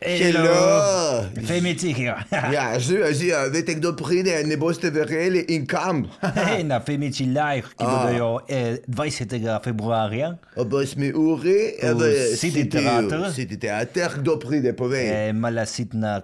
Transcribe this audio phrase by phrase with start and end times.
[0.00, 1.24] Hello.
[1.46, 2.14] Femici hier.
[2.52, 3.50] Ja, živijo, živijo.
[3.52, 6.04] Veste, kdo pride, ne boste verjeli in kam.
[6.20, 8.06] Hey, na Femici Live, ki Ah.
[8.06, 9.60] bodo eh, 20.
[9.64, 10.36] februarja.
[10.56, 11.58] Ob 8 uri
[11.94, 13.32] V City Theater.
[13.34, 15.28] City Theater, kdo pride, povej.
[15.28, 16.20] Eh, mala sitna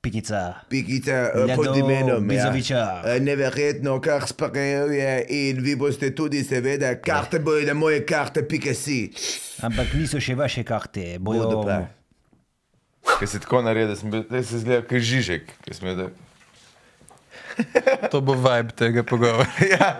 [0.00, 0.54] pikica.
[0.68, 2.28] Pikica eh, Ledo pod imenom.
[2.28, 2.74] Bizoviča.
[2.74, 3.02] Ja.
[3.14, 4.92] Eh, Neverjetno, kar sprejel
[5.28, 9.10] in vi boste tudi, seveda, karte bojo na moje karte, pika si.
[9.62, 11.16] Ampak niso še vaše karte.
[11.18, 11.97] Bojo, pa.
[13.16, 15.44] Ker si tako naredil, da sem bil, da se zgleda kot žižek.
[15.96, 16.10] da-
[18.10, 19.48] To bo vibe tega pogovora.
[19.70, 19.96] Ja.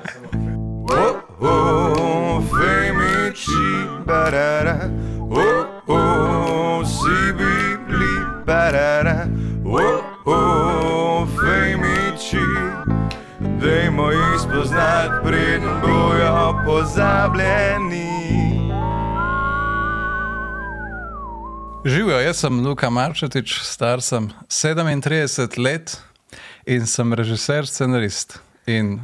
[0.90, 3.64] Oh, oh, femici,
[4.06, 4.88] barara.
[5.20, 8.14] Oh, oh, si bibli,
[8.46, 9.26] barara.
[9.64, 12.40] Oh, oh, femici.
[13.60, 18.08] Dajmo jih spoznati, preden bojo pozabljeni.
[21.88, 26.00] Živijo, jaz sem Luka Marčetič, star sem 37 let
[26.66, 28.98] in sem režiser, scenarist in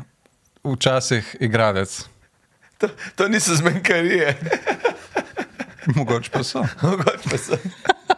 [0.64, 2.04] včasih igralec.
[2.78, 4.36] To, to niso zmenkarije,
[5.96, 6.58] Mogoče pa so.
[6.82, 7.56] mogoče pa so.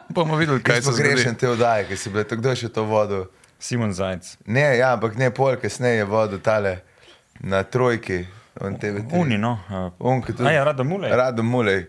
[0.08, 1.39] Bomo videli, kaj se zgodi.
[1.39, 3.28] te vdaje, ki si bil, kdo je še to vodil.
[3.58, 4.36] Simon Zajc.
[4.47, 6.80] Ne, ja, ampak ne pol, kasneje je vodil tale
[7.41, 8.25] na trojki.
[8.61, 9.05] On TV.
[9.12, 9.58] Uni, no.
[9.70, 10.34] Uh, On, ki.
[10.42, 11.12] A ja, Rado Mulej.
[11.12, 11.86] Rado Mulej.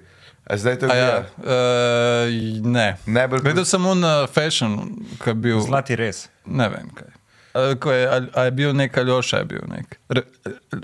[0.49, 1.23] A zdaj to Ja, gledal?
[1.39, 2.25] uh,
[2.65, 2.87] ne.
[3.05, 4.77] Najbolj Videl sem un uh, fashion,
[5.19, 5.59] ki je bil.
[5.61, 6.29] Zlati res.
[6.45, 7.09] Ne vem kaj.
[7.53, 9.97] A, ko je, a, a je bil nek ali oša, je bil nek.
[10.09, 10.23] Re,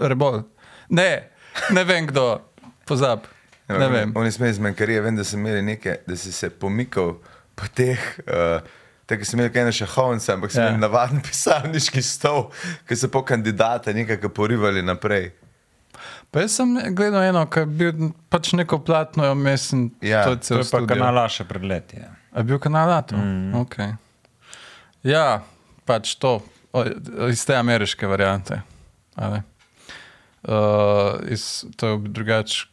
[0.04, 0.42] rebol.
[0.90, 1.30] Ne,
[1.70, 2.42] ne vem kdo,
[2.84, 3.24] pozab.
[3.70, 4.12] Ne vem.
[4.16, 7.16] Oni smo iz Menkarije, vem, da so imeli nekaj, da si se pomikal
[7.56, 8.00] po teh.
[8.26, 8.60] Uh,
[9.06, 10.68] Tako so imeli kaj na šahovnice, ampak so Ja.
[10.68, 12.46] imeli navaden pisarniški stol,
[12.88, 15.32] ki so po kandidate nekako porivali naprej.
[16.34, 20.32] Pa jaz sem gledal eno, ki je bil pač neko platno, ja, mislim, Ja, to
[20.34, 20.88] je To cel je pa studio.
[20.90, 22.00] kanala še pred leti.
[22.02, 22.10] Ja.
[22.34, 23.22] A je bil kanal Atom?
[23.22, 23.54] Mm.
[23.62, 23.92] Okay.
[25.06, 25.44] Ja,
[25.86, 26.40] pač to,
[26.74, 26.82] o,
[27.30, 28.62] iz te ameriške variante.
[29.16, 29.44] a ne.
[30.44, 32.66] Uh, iz, to je drugače.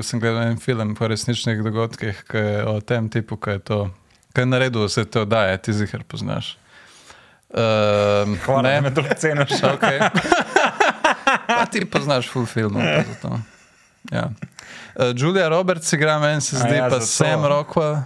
[0.00, 3.78] Sem gledal en film po resničnih dogodkih, ki je o tem tipu, ki je to,
[4.32, 6.54] ki je naredil vse te oddaje, ti zihar poznaš.
[7.52, 9.58] Uh, Hvala, da me to ceniš.
[9.74, 9.98] Okay.
[11.72, 12.76] Pa ti poznaš full film.
[14.10, 14.30] Ja.
[14.94, 17.06] Uh, Julia Roberts igra, meni se zdi, ja, pa zato.
[17.06, 18.00] Sam Rockwell.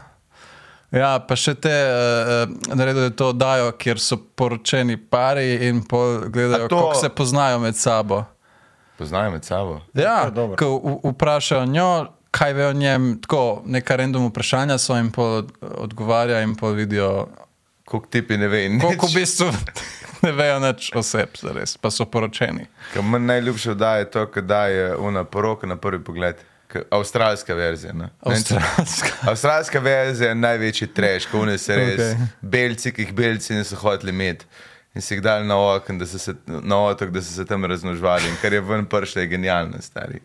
[0.93, 6.65] Ja, pa še te uh, naredili to oddajo, kjer so poročeni pari in pol gledajo,
[6.65, 8.25] A to- kako se poznajo med sabo.
[8.97, 9.81] Poznajo med sabo.
[9.95, 10.69] Ja, ko
[11.05, 11.91] vprašajo njo,
[12.31, 17.27] kaj ve o njem, tako neka random vprašanja so od- odgovarja in pol vidijo,
[17.85, 18.63] Koliko tipi ne ve.
[18.81, 19.51] koliko v bistvu
[20.27, 22.67] ne vejo nič o sebi, zares, pa so poročeni.
[23.03, 26.43] Meni najljubše oddaje je to, da je una poroka na prvi pogled.
[26.91, 27.93] Avstralska verzija.
[27.93, 28.09] Ne?
[28.21, 29.13] Avstralska.
[29.31, 32.01] Avstralska verzija je največji treš, ko ne se res.
[32.01, 32.27] Okay.
[32.41, 34.45] Belci, ki jih belci niso hoteli imeti.
[34.97, 38.29] In si jih dali na, okn, da se, na otok, da so se tam raznožvali.
[38.29, 40.21] In kar je ven pršlo, je genialno, stari.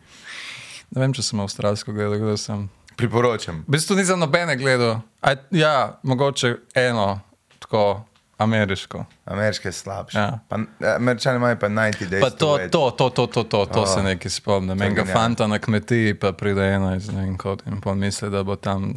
[0.92, 2.70] Ne vem, če sem avstralsko gledal, gledal sem.
[3.00, 3.64] Priporočam.
[3.68, 5.02] V bistvu nisem nobene gledal.
[5.22, 7.20] A, ja, mogoče eno,
[7.60, 7.84] tako
[8.44, 9.06] ameriško.
[9.26, 10.20] Ameriška je slabša.
[10.20, 10.40] Ja.
[10.50, 10.58] Pa,
[10.96, 12.22] Američani imajo pa 90 days.
[12.22, 14.82] Pa to, to to, to, to, to, to, Oh, se nekaj spomnim.
[14.82, 18.44] Enega fanta na kmetiji, pa pride ena iz ne vem kod in pol misli, da
[18.44, 18.94] bo tam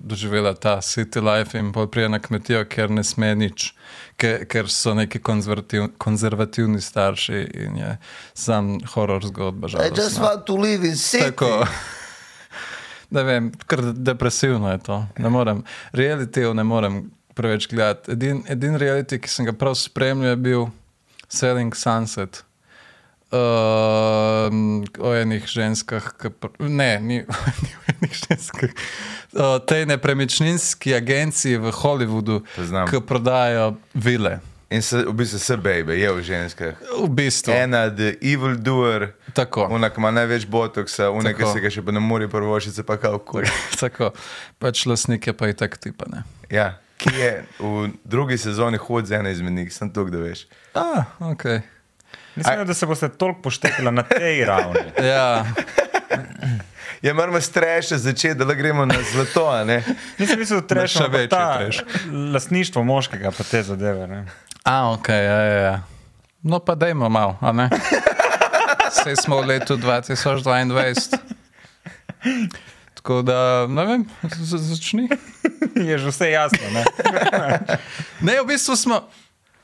[0.00, 3.74] doživela ta city life in pride na kmetijo, ker ne sme nič,
[4.16, 7.96] ker, ker so neki konzervativ, konzervativni starši in je
[8.34, 9.68] sam horor zgodba.
[9.68, 10.24] I just žalostna.
[10.24, 11.24] want to live in city.
[11.24, 11.66] Tako.
[13.10, 15.06] Ne vem, kar depresivno je to.
[15.18, 15.62] Ne morem,
[15.92, 18.12] realitijev ne morem preveč gledati.
[18.16, 20.68] Edin, edin reality, ki sem ga prav spremljal, je bil
[21.30, 22.42] Selling Sunset.
[23.28, 24.48] Uh,
[25.04, 27.18] o enih ženskah, pr- ne, ni,
[27.62, 28.72] ni o enih ženskah,
[29.36, 32.40] o tej nepremičninski agenciji v Hollywoodu,
[32.88, 34.38] ki prodajajo vile.
[34.72, 36.74] In se, v bistvu se baby, je v ženskah.
[37.04, 37.52] V bistvu.
[37.52, 39.68] Ena, the evil doer, Tako.
[39.72, 43.20] ona, ima največ botoksa, ona, ki se ga še pa ne more prvošiti, pa kao
[43.20, 43.48] kul.
[43.80, 44.12] Tako.
[44.60, 46.24] Pač lasnik je pa i tak tipa, ne.
[46.52, 50.46] Ja, ki je v drugi sezoni hod z ena izmed njih, sem tukaj, da veš.
[50.74, 51.44] A, ok.
[52.38, 54.84] Mislim, da se boste toliko poštekali na tej ravni.
[55.10, 55.44] Ja,
[57.02, 59.84] Ja, moramo streše začeti, da gremo na zlato, a ne?
[60.18, 61.80] Nisem mislil, da še trešimo pa večji ta treš.
[62.34, 64.06] Lastništvo moškega, pa te zadeve.
[64.06, 64.24] Ne?
[64.64, 65.82] A, ok, ja, ja, ja.
[66.42, 67.68] No, pa dajmo malo, a ne?
[69.02, 71.18] Sej smo v letu 2022.
[73.08, 74.04] Tako da, ne vem,
[74.68, 75.08] začni.
[75.88, 76.58] Je že vse jasno.
[76.72, 76.84] Ne?
[78.20, 79.08] Ne, v bistvu smo,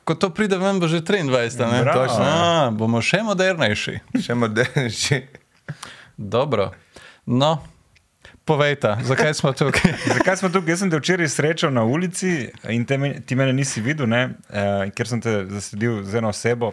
[0.08, 1.28] ko to pride ven, bo že 23,
[1.68, 1.82] ne?
[1.84, 2.08] Bravo.
[2.08, 2.24] Točno.
[2.24, 3.98] A, bomo še modernejši.
[4.16, 5.18] Še modernejši.
[6.16, 6.70] Dobro.
[7.28, 7.60] No,
[8.48, 9.92] povejte, zakaj smo tukaj?
[10.16, 10.72] Zakaj smo tukaj?
[10.72, 12.96] Jaz sem te včeraj srečal na ulici in te,
[13.28, 14.22] ti mene nisi videl, ne?
[14.48, 16.72] Uh, ker sem te zasledil z eno osebo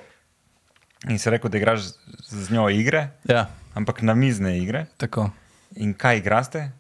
[1.12, 4.88] in si rekel, da igraš z, z njo igre, ja, ampak na mizne igre.
[4.96, 5.34] tako.
[5.76, 6.72] In kaj igraste,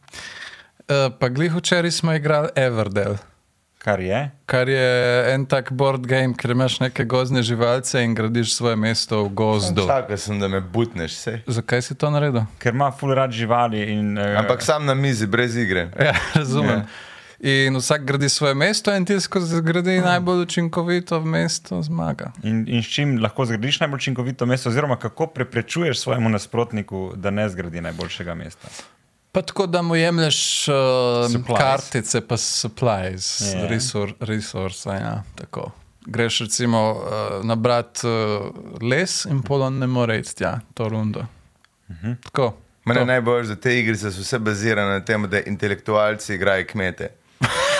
[0.82, 3.16] Uh, pa glih včeraj smo igrali Everdell.
[3.78, 4.32] kar je?
[4.46, 9.24] Kar je en tak board game, ker imaš neke gozdne živalce in gradiš svoje mesto
[9.24, 9.88] v gozdu.
[9.88, 11.40] Čakal sem, da me butneš, vse.
[11.48, 12.44] Zakaj si to naredil?
[12.60, 13.80] Ker ima full rad živali.
[13.94, 15.88] In, uh, Ampak sam na mizi, brez igre.
[16.00, 16.84] Ja, razumem.
[17.44, 22.32] In vsak gradi svoje mesto, in tisti, ki zgradi najbolj učinkovito mesto, zmaga.
[22.44, 27.30] In, in s čim lahko zgradiš najbolj učinkovito mesto, oziroma kako preprečuješ svojemu nasprotniku, da
[27.30, 28.68] ne zgradi najboljšega mesta.
[29.32, 30.76] Pa tako, da mu jemliš uh,
[31.32, 31.60] Supplies.
[31.60, 33.48] kartice, pa supplies, Ja.
[33.48, 33.70] yeah.
[33.70, 34.90] resor, resurse.
[34.90, 35.72] Ja, tako.
[36.06, 41.20] Greš recimo uh, nabrati uh, les in polon ne more iti tja, to rundo.
[41.90, 42.16] Uh -huh.
[42.24, 42.54] Tako.
[42.86, 47.10] Mene najbolj za te igre so vse bazirane na tem, da intelektualci igrajo kmete.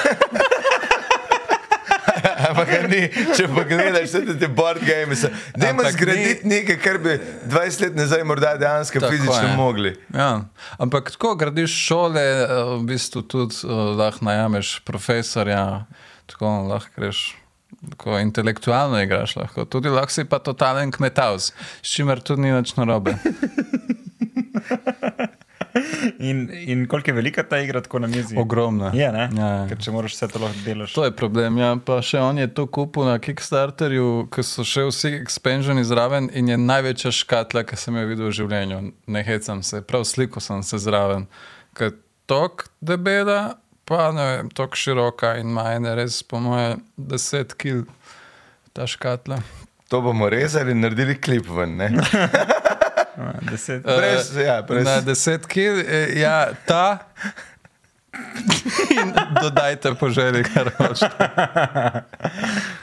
[2.50, 3.02] Ampak ni,
[3.38, 5.24] če pogledaš vse te board games,
[5.56, 7.14] da imaš Ampak zgraditi nekaj, kar bi
[7.50, 9.56] 20 let nazaj morda dejansko Tako fizično je.
[9.58, 9.92] mogli.
[10.16, 10.32] Ja.
[10.82, 15.86] Ampak tako gradiš šole, eh, v bistvu tudi uh, lahko najameš profesorja,
[16.32, 17.20] tako lahko greš.
[17.90, 22.76] Tako intelektualno igraš lahko, tudi lahko si pa totalen kmetavs, s čimer tudi ni nič
[22.78, 23.16] narobe.
[26.20, 28.38] In, in koliko je velika ta igra, tako na mizi?
[28.38, 28.92] Ogromna.
[28.94, 29.30] Je, ne?
[29.38, 29.68] Ja, ja.
[29.70, 30.94] Ker če moraš vse to lahko delaš.
[30.94, 31.58] To je problem.
[31.62, 31.72] Ja.
[31.86, 36.52] Pa še on je to kupil na Kickstarterju, ker so še vsi expansioni zraven in
[36.52, 38.84] je največja škatla, ki sem jo videl v življenju.
[39.16, 41.28] Ne hecam se, prav sliko sem se zraven.
[41.78, 41.96] Ker
[42.30, 43.56] tok debela,
[43.88, 47.86] pa ne vem, tok široka in ene res, po moje, 10 kil
[48.76, 49.42] ta škatla.
[49.92, 51.80] To bomo rezali in naredili klip ven.
[53.42, 53.84] Deset.
[53.84, 54.86] Brez, ja, brez.
[54.86, 56.36] Na 10 kil, eh, ja,
[56.66, 57.00] ta.
[58.92, 61.28] in dodajte po želji, kar hočete.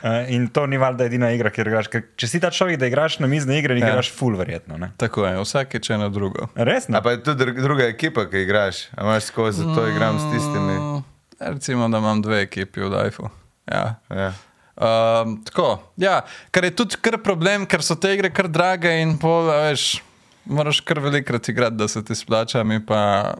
[0.02, 1.88] Uh, in to ni valjda edina igra, kjer igraš.
[1.88, 3.88] Ker če si ta človek, da igraš na mizne igre, Ja.
[3.88, 4.79] igraš full verjetno.
[4.79, 4.90] Ne?
[4.96, 6.49] Tako je, vsak je če na drugo.
[6.56, 6.88] Res?
[6.88, 7.02] A Ne?
[7.02, 8.88] pa je tudi dru- druga ekipa, ki igraš.
[8.93, 10.75] A imaš skozi to igram s tistimi.
[10.75, 11.05] Mm,
[11.41, 13.29] Recimo, da imam dve ekipi v Lifeu.
[13.67, 13.94] Ja.
[14.11, 14.32] Ja.
[14.76, 16.20] Um, tako, ja,
[16.50, 19.99] kar je tudi kar problem, ker so te igre kar drage in pol, veš,
[20.48, 23.34] moraš kar velikrat igrati, da se ti splača, mi pa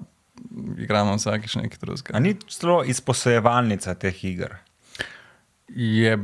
[0.79, 2.19] igramo vsakiš nekaj A drugega.
[2.19, 4.55] ni celo izposojevalnica teh iger?
[5.69, 6.19] Je,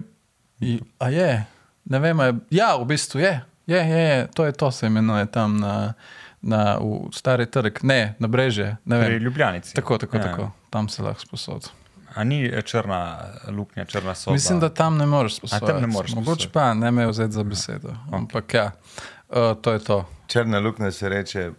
[0.61, 1.45] i- a je,
[1.85, 3.35] ne vem, a je, ja, v bistvu je,
[3.67, 5.95] je, je, je, to je to se imenuje tam na,
[6.43, 6.79] na
[7.13, 9.15] stari trg, ne, na breže, ne Pri.
[9.17, 9.75] Ljubljanici.
[9.75, 10.23] Tako, tako, Ja.
[10.23, 11.71] tako, tam se lahko sposod.
[12.15, 14.35] A ni črna luknja, črna soba?
[14.35, 15.81] Mislim, da tam ne moreš tam posoditi.
[15.81, 17.91] ne moreš Mogoče pa ne me vzeti za besedo.
[18.13, 18.71] Ampak ja,
[19.29, 20.09] uh, to je to.
[20.27, 21.51] Črna luknja se reče.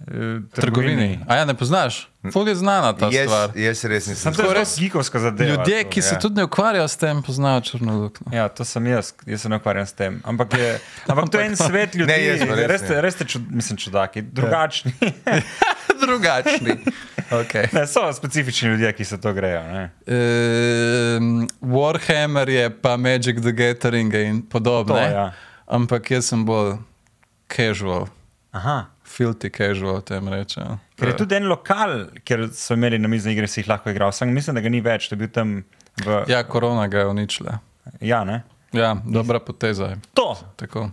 [0.00, 1.20] Eh, Trgovini.
[1.28, 2.08] A ja, ne poznaš?
[2.32, 3.50] Ful je znana ta Jaz, stvar.
[3.54, 4.32] jaz res nisem.
[4.32, 5.50] Sem to res gigovska zadeva.
[5.50, 5.90] Ljudje, to.
[5.90, 6.20] ki se ja.
[6.20, 8.32] tudi ne ukvarjajo s tem, poznajo črno luknjo.
[8.32, 10.22] Ja, to sem jaz, jaz se ne ukvarjam s tem.
[10.24, 10.78] Ampak, je,
[11.10, 14.22] ampak to je en svet ljudi, Ne, jaz res res, res ste čud, mislim, čudaki,
[14.22, 14.92] drugačni.
[16.06, 16.80] Drugačni.
[17.30, 17.68] Okay.
[17.72, 19.60] ne, so specifični ljudje, ki se to grejo.
[19.62, 19.82] Ne?
[20.10, 24.94] Um, Warhammer je pa Magic the Gathering in podobno.
[24.94, 25.32] To, ja.
[25.66, 26.74] Ampak jaz sem bolj
[27.50, 28.06] casual,
[28.56, 28.76] Aha.
[29.04, 30.78] filthy casual, tem rečem.
[30.96, 31.94] Ker je tudi en lokal,
[32.24, 34.12] kjer so imeli na mizne igre, si jih lahko igral.
[34.14, 35.54] Sam mislim, da ga ni več, da je bil tam
[36.04, 36.22] v.
[36.30, 37.58] Ja, korona ga je uničila.
[38.00, 38.42] ja ne.
[38.72, 39.96] Ja, dobra poteza je.
[40.14, 40.36] To.
[40.56, 40.90] Tako.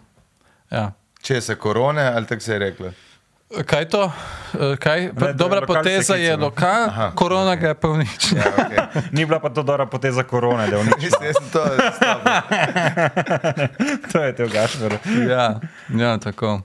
[0.72, 0.92] Ja.
[1.22, 2.92] Če se korone, ali tako se je reklo.
[3.66, 4.12] Kaj to?
[4.60, 5.12] Eh, Kaj?
[5.14, 6.46] Ne, dobra poteza je kliče, no.
[6.46, 8.42] lokal, Aha, korona ga je pa uničila.
[8.42, 9.02] Ja, okay.
[9.12, 11.26] Ni bila pa to dobra poteza korone, da je uničila.
[11.26, 11.66] Jaz sem to
[14.12, 14.98] to je te Gašperu.
[15.30, 15.60] Ja,
[15.96, 16.62] ja, tako.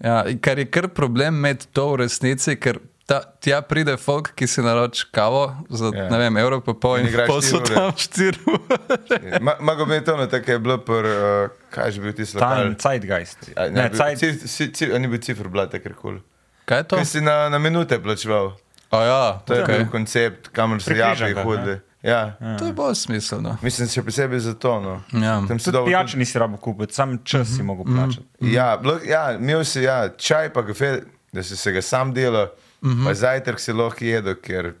[0.00, 2.78] Ja, in kar je kar problem med to v resnici, ker
[3.10, 5.90] ta, tja pride folk, ki si naroči kavo za Ja.
[5.96, 6.10] yeah.
[6.10, 7.26] ne vem, evro pa pol In in ure.
[7.26, 9.40] tam štiri ure.
[9.40, 12.38] Ma- Mago bi to, no, tako je bilo, pr, uh, kaj je že bil tisti
[12.38, 12.56] lokal.
[12.56, 13.38] Time, Zeitgeist.
[13.50, 16.20] A, Ne, ne, bil- Zeit, cif- ci- ci- a ni bil cifr, bila takrat kul.
[16.64, 16.96] Kaj je to?
[16.96, 18.54] Kaj si na, na minute plačeval?
[18.90, 19.76] A ja, To je okay.
[19.76, 21.80] bil koncept, kamor Pri japi Križankah, hodili.
[22.02, 22.38] Ja.
[22.58, 23.58] to je bolj smiselno.
[23.60, 24.80] Mislim, še posebej za to.
[24.80, 24.94] No.
[25.12, 25.42] Ja.
[25.44, 28.24] Tam si dal pijače nisi rabo kupiti, sam čas si mogel plačati.
[28.40, 32.48] Ja, bilo, ja, imel si ja, čaj, pa kafe, da si se ga sam delal,
[32.80, 34.74] pa zajtrk si lahko jedel, ker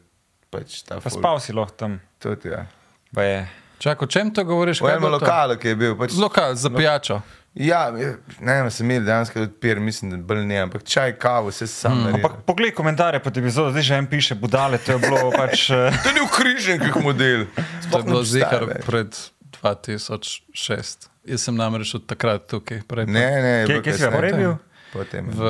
[0.48, 2.00] pač ta Pa ful- spal si lahko tam.
[2.18, 2.66] Tudi, ja.
[3.10, 3.40] Pa je.
[3.78, 4.80] Čakaj, o čem to govoriš?
[4.80, 5.92] Je enem lokalu, ki je bil.
[5.94, 7.22] Pač, Lokal za pijačo.
[7.50, 8.16] ja, ne
[8.54, 12.14] vem, sem imel dejansko odpir, mislim, da bolj ne, ampak čaj, kavo, vse sam mm.
[12.14, 15.70] Ampak poglej komentarje pod epizodo, zdaj že en piše, budale, to je bilo pač.
[15.70, 17.48] eh, To ni v križankih model.
[17.88, 19.10] To je ne bilo zihar pred
[20.04, 21.08] 2006.
[21.22, 24.10] Jaz sem namreč od takrat tukaj, prej pa Ne, ne, je Kje, kje si ga
[24.30, 24.54] bil?
[24.90, 25.24] Potem.
[25.26, 25.40] v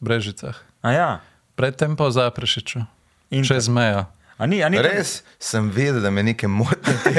[0.00, 0.56] Brežicah.
[0.80, 1.10] A ja.
[1.58, 2.78] Predtem pa v Zaprešiču.
[3.34, 3.48] Inter.
[3.50, 4.06] Čez mejo.
[4.38, 6.94] A ni, a ni Res sem vedel, da me nekaj moti.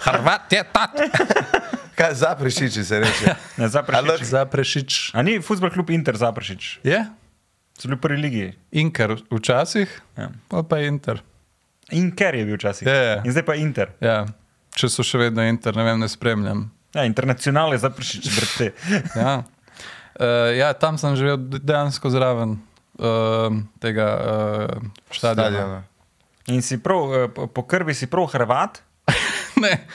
[0.00, 0.96] Hrvat je tat.
[1.98, 3.34] Kaj zaprešiči se reče?
[3.56, 4.24] Ne, Zaprešič.
[4.28, 4.92] Zaprešič.
[5.16, 6.84] A ni futbol klub Inter Zaprešič?
[6.84, 6.98] Je?
[7.76, 8.46] So bili v prvi ligi.
[8.72, 10.28] Inker včasih, Ja.
[10.48, 11.22] pa pa Inter.
[11.90, 12.84] Inker je bil včasih.
[12.84, 13.16] Ja, ja.
[13.24, 13.96] In zdaj pa Inter.
[14.00, 14.28] Ja.
[14.76, 16.66] Če so še vedno Inter, ne vem, ne spremljam.
[16.92, 18.72] Ja, internacional je Zaprešič, brate.
[19.16, 19.40] Ja.
[20.16, 22.56] Uh, ja, tam sem živel de- dejansko zraven
[22.96, 25.50] uh, tega uh, stadiona.
[25.50, 25.80] Stadiona.
[26.48, 28.80] In si prav, eh, po- krvi si prav Hrvat?
[29.62, 29.86] Ne,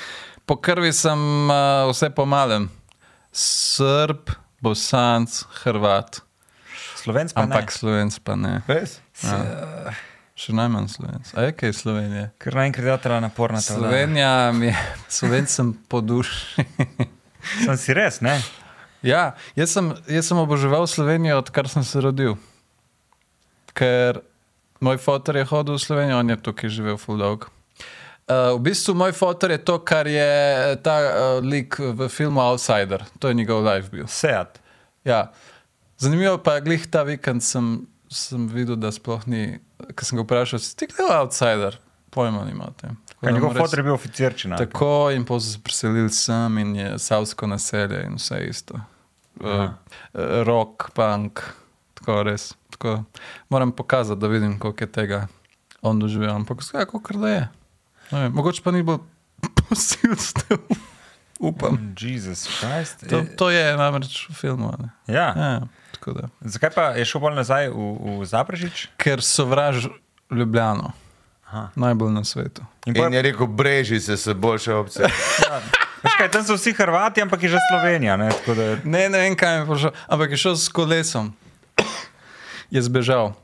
[0.46, 2.66] po krvi sem uh, vse po malem.
[3.32, 4.30] Srb,
[4.62, 6.20] bosanc, hrvat.
[7.02, 7.78] Slovenc pa Ampak ne.
[7.78, 8.54] slovenc pa ne.
[8.68, 9.00] Res?
[10.36, 11.30] Še najmanj slovenc.
[11.38, 12.26] A je kaj Slovenije?
[12.42, 13.78] Ker naenkrat je ta naporna ta.
[13.78, 14.76] Slovenija mi je,
[15.10, 16.66] slovencem po duši.
[17.66, 18.36] Sem si res, ne?
[19.02, 22.36] Ja, jaz sem, jaz sem oboževal Slovenijo, odkar sem se rodil.
[23.74, 24.22] Ker
[24.84, 27.50] moj fotor je hodil v Slovenijo, on je tukaj živel full dog.
[28.30, 30.30] Uh, v bistvu moj fotor je to, kar je
[30.86, 34.06] ta uh, lik v filmu Outsider, to je njegov life bil.
[34.08, 34.62] Seat.
[35.04, 35.32] Ja.
[35.98, 39.58] Zanimivo pa je, glih ta vikend sem, sem videl, da sploh ni,
[39.98, 41.82] ker sem ga vprašal, si ti gledal Outsider?
[42.12, 42.90] Pojma nimate.
[43.22, 44.58] Kaj njegov fotor je bil oficirčina.
[44.60, 48.80] Tako in pa so se preselili sem in je savsko naselje in vse isto.
[49.40, 49.70] Uh,
[50.46, 51.40] rock, punk,
[51.94, 52.52] tako res.
[52.70, 53.04] Tako,
[53.50, 55.28] moram pokazati, da vidim, koliko je tega
[55.82, 56.36] on doživel.
[56.36, 57.50] Ampak vse, kako da je.
[58.12, 59.00] Ne mogoče pa ni bilo
[59.70, 60.58] posilstev.
[61.40, 61.96] Upam.
[62.00, 63.10] Jezus Christ.
[63.10, 64.74] To, to je namreč v filmu.
[64.78, 64.90] Ne?
[65.14, 65.34] Ja.
[65.38, 65.62] Ja.
[66.42, 68.90] Zakaj pa je šel bolj nazaj v, v Zaprežič?
[69.02, 69.90] Ker sovraž
[70.32, 70.94] Ljubljano.
[71.52, 71.68] Aha.
[71.76, 72.64] Najbolj na svetu.
[72.88, 75.08] In pa, In je rekel, brežice so boljše opcije.
[76.04, 78.16] veš kaj, tam so vsi Hrvati, ampak je že Slovenija.
[78.18, 78.30] Ne?
[78.48, 81.34] Da, Ne, ne vem, kaj je prišel, ampak je šel s kolesom.
[82.72, 83.36] Je zbežal.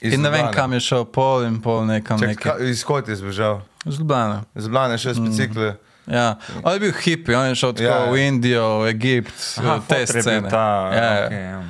[0.00, 2.22] Iz In ne vem, kam je šel, pol in pol nekam.
[2.22, 2.52] Čak, nekaj.
[2.54, 3.66] ka, iz kod je zbežal?
[3.84, 4.44] Z Ljubljana.
[4.54, 5.74] Zblane še s bicikli.
[6.06, 6.38] Ja.
[6.62, 8.12] On je bil hipi, on je šel tako Ja, ja, ja.
[8.12, 10.48] v Indijo, v Egipt, Aha, v te scene.
[10.50, 10.64] Ta,
[10.94, 11.26] ja, ja.
[11.26, 11.60] okay, ja.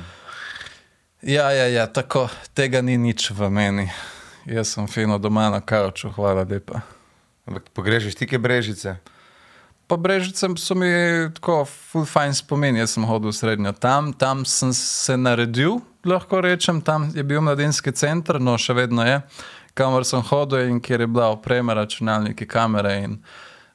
[1.21, 3.89] ja, ja, ja, tako, tega ni nič v meni.
[4.45, 6.81] Jaz sem fino doma na kavču, hvala lepa.
[7.45, 8.95] Ampak pogrešiš ti, kaj brežice?
[9.87, 10.89] Pa brežice so mi
[11.35, 12.77] tako full fine spomin.
[12.79, 17.41] Jaz sem hodil v srednjo tam, tam sem se naredil, lahko rečem, tam je bil
[17.41, 19.19] mladinski center, no še vedno je,
[19.77, 23.19] kamor sem hodil in kjer je bila oprema, računalniki, kamere in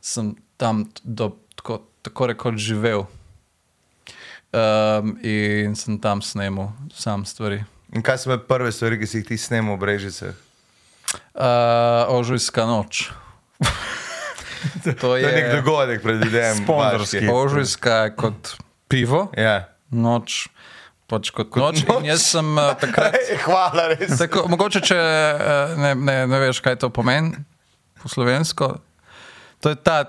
[0.00, 3.06] sem tam do, tako, tako rekoč živel.
[4.56, 7.60] Um, in sem tam snemal sam stvari.
[7.92, 10.45] In kaj so bile prve stvari, ki si jih ti snemal v brežicah?
[11.36, 13.10] Uh, ožujska noč.
[14.84, 16.56] to To je nek je dogodek, predvidevam.
[16.64, 17.28] Sponzorski.
[17.28, 18.56] ožujska je kot
[18.88, 19.28] pivo.
[19.36, 19.68] Ja.
[19.90, 20.48] noč,
[21.06, 21.84] pač kot, kot noč.
[21.88, 22.04] noč.
[22.08, 23.14] Jaz sem uh, takrat.
[23.20, 24.16] Ej, hvala, res.
[24.18, 27.36] Tako, mogoče, če uh, ne, ne, ne veš, kaj to pomeni
[28.02, 28.76] po slovensko.
[29.60, 30.04] To je ta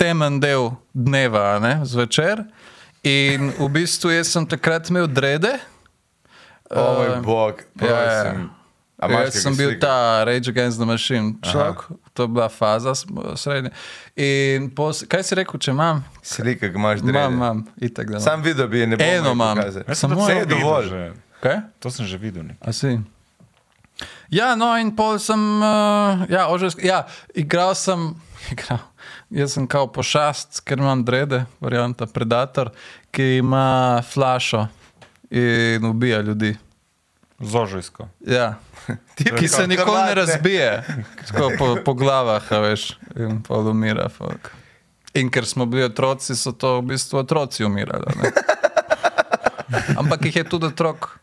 [0.00, 2.44] temen del dneva, ne, zvečer.
[3.04, 5.56] In v bistvu jaz sem takrat imel drede.
[6.70, 8.34] O moj bog, ja, ja.
[9.08, 9.80] Jaz sem bil sliko?
[9.80, 12.92] ta Rage Against the Machine človek, to je bila faza
[13.36, 13.70] srednja.
[14.16, 16.04] In pos, kaj si rekel, če imam?
[16.22, 17.18] Slika, ki imaš drede.
[17.18, 18.20] Imam, imam, itak da.
[18.20, 19.58] Sam video bi je ne bom Eno imam.
[19.94, 20.88] Samo je videl dovolj.
[20.88, 21.12] že.
[21.40, 21.56] Kaj?
[21.80, 22.44] To sem že videl.
[22.44, 22.56] Ne?
[22.60, 22.98] A si?
[24.30, 28.14] Ja, no, in pol sem, uh, ja, ožesk, ja, igral sem,
[28.52, 28.78] igral.
[29.30, 32.70] Jaz sem kao pošast, ker imam drede, varianta Predator,
[33.10, 34.66] ki ima flašo
[35.30, 36.56] in ubija ljudi.
[37.40, 38.08] Zožujsko.
[38.20, 38.54] Ja.
[39.38, 40.84] Ki se nikoli ne razbije,
[41.26, 44.08] tako po, po glavah, a veš, in pol umira.
[44.08, 44.50] Folk.
[45.14, 48.06] In ker smo bili otroci, so to v bistvu otroci umirali.
[48.16, 48.30] ne.
[49.96, 51.18] Ampak jih je tudi otrok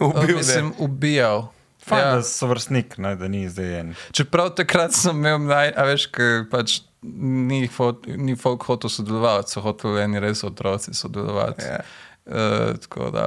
[0.00, 0.72] Ubil, mislim, ne.
[0.78, 1.48] ubijal.
[1.80, 2.14] Fajn, Ja.
[2.14, 3.94] da so vrstnik, ne, da ni zdaj en.
[4.10, 9.50] Čeprav takrat sem imel, naj, a veš, ker pač ni, fo- ni folk hotel sodelovati,
[9.50, 11.62] so hoteli eni res otroci sodelovati.
[11.62, 11.80] Ja.
[12.24, 13.26] Uh, tako da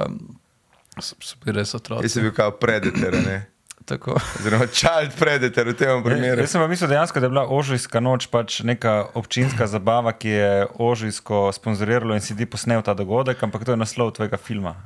[1.04, 2.08] so, so bili res Jaz otroci.
[2.08, 3.38] sem bil kot predator, ne?
[3.88, 4.18] Tako.
[4.36, 6.42] Oziroma, child predator v tem primeru.
[6.44, 10.28] Jaz sem pa mislil dejansko, da je bila ožujska noč pač neka občinska zabava, ki
[10.28, 14.76] je ožujsko sponzoriralo in si ti posnel ta dogodek, ampak to je naslov tvojega filma.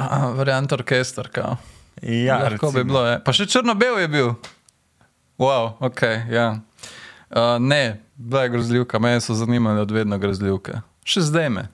[0.00, 1.58] A, variant orkester, kao.
[2.00, 3.04] Ja, Lahko bi bilo.
[3.04, 3.18] Je.
[3.20, 4.28] Pa še črno-bel je bil.
[5.40, 6.00] Wow, ok.
[6.32, 6.46] Ja.
[7.28, 10.80] Uh, ne, bila je grozljivka, mene so zanimale od vedno grozljivke.
[11.04, 11.68] Še zdaj me.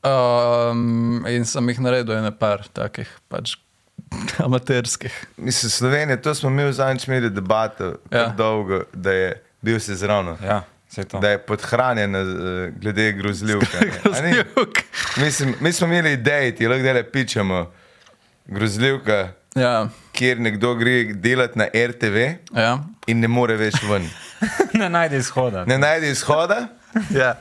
[0.00, 3.56] Um, in sem jih naredil ene par takih, pač
[4.38, 5.12] amaterskih.
[5.36, 8.28] Mislim, Slovenija, to smo mi zadnjič imeli debato, Ja.
[8.28, 10.36] dolgo, da je bil se zravno.
[10.40, 10.62] Ja.
[11.12, 12.24] Da je podhranjena eh,
[12.72, 13.66] glede grozljivke.
[13.80, 13.90] ne.
[14.12, 14.30] A ni?
[14.32, 14.78] Grozljivk.
[15.16, 17.70] Mislim, mi smo imeli ideje, ti lahko dele pičemo.
[18.46, 22.16] grozljivka, Ja, kjer nekdo gre delati na RTV
[22.54, 22.78] ja.
[23.06, 24.04] in ne more več ven.
[24.74, 25.64] ne najde izhoda.
[25.64, 26.68] Ne najde izhoda.
[27.10, 27.34] ja.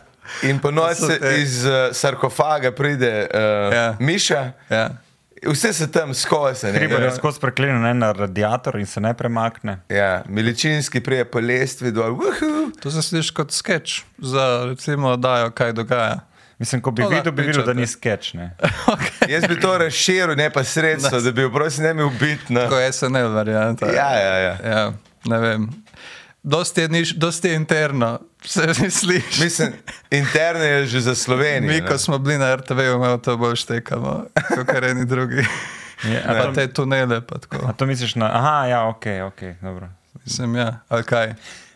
[0.43, 3.95] In po noč se iz uh, sarkofaga pride uh, Ja.
[3.99, 4.89] Miša, ja.
[5.45, 6.67] vse se tam skozi.
[6.67, 6.79] ne.
[6.79, 9.79] Hriber je skozi preklenjen en na radiator in se ne premakne.
[9.89, 12.71] Ja, Miličinski prije po lestvi dol, uhu.
[12.79, 16.19] To se sliši kot sketch za recimo oddajo, kaj dogaja.
[16.59, 18.33] Mislim, ko bi lahko videl, bi videl, da ni skeč.
[18.33, 18.55] Ne?
[18.93, 19.29] okay.
[19.29, 22.49] Jaz bi to razširil, ne pa sredstvo, da bi bil prosim ne mi ubit.
[22.49, 22.65] No.
[22.69, 23.85] Kot SNL varianta.
[23.93, 24.55] Ja, ja, ja.
[24.65, 24.93] ja
[25.25, 25.69] ne vem.
[26.47, 29.43] Dosti je, niš, dosti je interno, se mi sliši.
[29.43, 29.73] Mislim,
[30.11, 31.73] interne je že za Slovenijo.
[31.73, 31.87] Mi, ne.
[31.87, 34.25] ko smo bili na RTV, imamo to bolj štekamo,
[34.55, 35.45] kot eni drugi.
[36.03, 37.67] Je, a, Pa to, te tunele, pa tako.
[37.67, 38.31] a to misliš na.
[38.33, 39.89] Aha, ja, ok, ok, dobro.
[40.25, 41.33] Mislim, ja, ali kaj.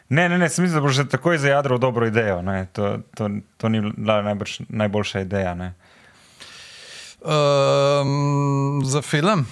[0.10, 2.42] Ne, ne, ne, sem mislil, da boš že takoj zajadral dobro idejo.
[2.42, 2.68] Ne.
[2.74, 5.56] To, to, to ni bila najbrž, najboljša ideja.
[5.56, 5.74] Ne.
[7.22, 9.48] Um, za film?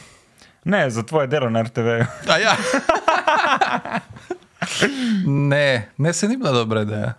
[0.63, 1.88] ne, za tvoje delo na RTV.
[2.27, 2.55] A ja.
[5.25, 7.13] ne, ne, se ni bila dobra ideja.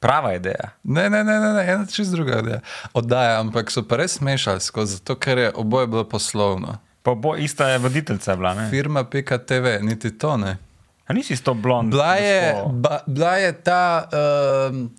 [0.00, 0.72] Prava ideja.
[0.82, 2.60] Ne, ne, ne, ne, ne ena čist druga ideja.
[2.92, 6.78] Oddaja, ampak so pa res mešali skozi, zato ker je oboje bilo poslovno.
[7.02, 8.54] Pa bo ista je voditeljca bila.
[8.54, 8.70] Ne?
[8.70, 10.56] Firma PKTV, niti to ne.
[11.06, 11.90] A nisi s to blond?
[11.90, 14.08] Bila je, ba, bila je ta,
[14.70, 14.90] um,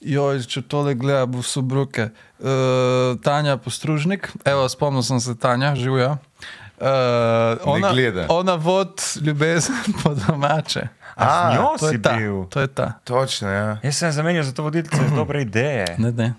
[0.00, 6.18] joj, če tole gleda, bo subruke, uh, Tanja Postružnik, evo, spomnil sem se Tanja, živijo.
[6.78, 6.86] Uh,
[7.64, 7.90] ona,
[8.28, 10.88] ona vod ljubezen po domače.
[11.18, 12.12] A, z njo To si je ta.
[12.12, 12.44] bil.
[12.46, 12.88] To je ta.
[13.04, 13.78] Točno, ja.
[13.82, 15.86] Jaz sem zamenjal za to voditeljico z dobre ideje.
[15.98, 16.34] Ne, ne.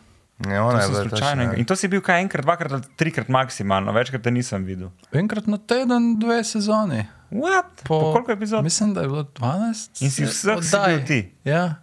[0.45, 1.12] ja ona To je bila slučajno.
[1.36, 1.53] točno, ja.
[1.53, 4.88] In to si bil kaj enkrat, dvakrat ali trikrat maksimalno, večkrat te nisem videl.
[5.12, 7.03] Enkrat na teden, dve sezoni.
[7.29, 7.83] What?
[7.83, 8.63] Po, po koliko epizod?
[8.63, 10.00] Mislim, da je bilo 12.
[10.00, 11.05] In si vseh si oddaj.
[11.05, 11.19] ti?
[11.43, 11.75] Ja,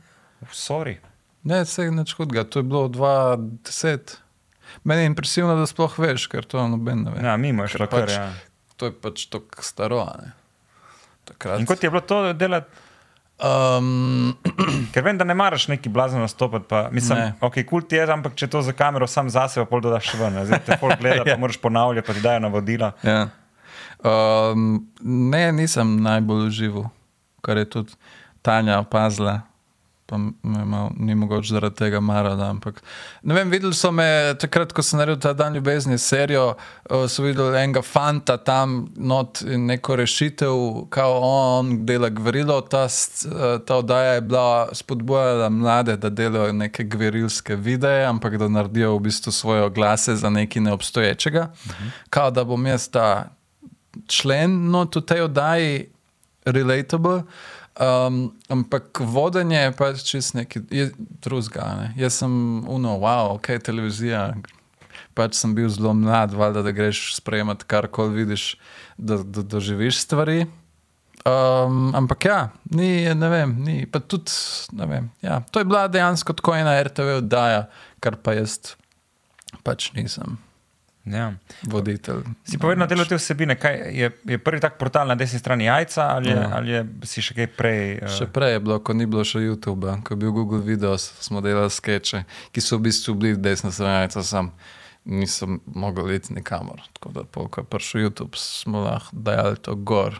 [0.48, 0.96] Sorry.
[1.42, 2.44] ne, vse nič hudega.
[2.44, 4.16] To je bilo 2010.
[4.82, 7.20] Meni je impresivno, da sploh veš, ker to noben ne ve.
[7.22, 8.00] Ja, mimo je šlo kar.
[8.00, 8.32] pač, Ja.
[8.76, 10.00] To je pač tako staro.
[10.00, 10.32] a Ne?
[11.24, 11.60] Takrat.
[11.60, 12.70] In kot je bilo to delati,
[13.38, 14.32] Um,
[14.92, 17.32] ker vem, da ne maraš neki blazno nastopati, pa mislim, Ne.
[17.40, 20.32] ok, kul ti je, ampak če to za kamero sam zase, pa pol dodaš ven.
[20.32, 20.46] ne.
[20.46, 21.36] Zdaj te pol gleda, pa Ja.
[21.36, 22.92] moraš ponavljati, pa ti dajo navodila.
[23.02, 23.28] ja.
[24.02, 26.88] um, ne, nisem najbolj užival,
[27.40, 27.92] kar je tudi
[28.42, 29.40] Tanja opazila.
[30.06, 32.50] Pa me malo, ni mogoče zaradi tega marala.
[32.50, 32.82] Ampak,
[33.22, 37.24] ne vem, videli so me takrat, ko sem naredil ta dan ljubezni serijo, uh, so
[37.24, 40.54] videli enega fanta tam not in neko rešitev,
[40.94, 42.60] kao on dela gverilo.
[42.60, 48.48] Ta, eh, ta oddaja je bila spodbujala mlade, da delajo neke gverilske videe, ampak da
[48.48, 51.50] naredijo v bistvu svoje glase za nekaj neobstoječega.
[51.66, 51.88] Mhm.
[52.10, 53.36] Kao da bom jaz ta
[54.06, 55.86] člen not v tej oddaji
[56.44, 57.22] relatable.
[57.76, 61.66] Um, ampak vodenje je pač čist nekaj drugega.
[61.76, 61.88] Ne?
[62.00, 62.32] Jaz sem
[62.64, 64.30] uno, wow, ok, televizija.
[65.16, 68.54] Pač sem bil zelo mlad, valjda, da greš sprejemati karkoli vidiš,
[68.96, 70.46] da, da doživiš stvari.
[71.26, 72.40] Um, ampak ja,
[72.72, 73.76] ni, ne vem, ni.
[73.84, 74.32] Pa tudi,
[74.72, 75.12] ne vem.
[75.24, 77.66] Ja, to je bila dejansko tako ena RTV oddaja,
[78.00, 78.76] kar pa jaz
[79.64, 80.38] pač nisem
[81.06, 81.32] Ja.
[81.62, 82.24] voditelj.
[82.44, 85.68] Si pa vedno delal te vsebine, kaj je, je prvi tak portal na desni strani
[85.68, 86.48] jajca ali, ja.
[86.56, 87.82] Ali je, si še kaj prej?
[88.00, 91.12] Uh, Še prej je bilo, ko ni bilo še YouTube, ko je bil Google Videos,
[91.22, 94.50] smo delali skeče, ki so v bistvu bili desna stran, sam
[95.06, 96.82] nisem mogel iti nikamor.
[96.98, 100.18] Tako da, pol, ko je prišel YouTube, smo lahko dajali to gor.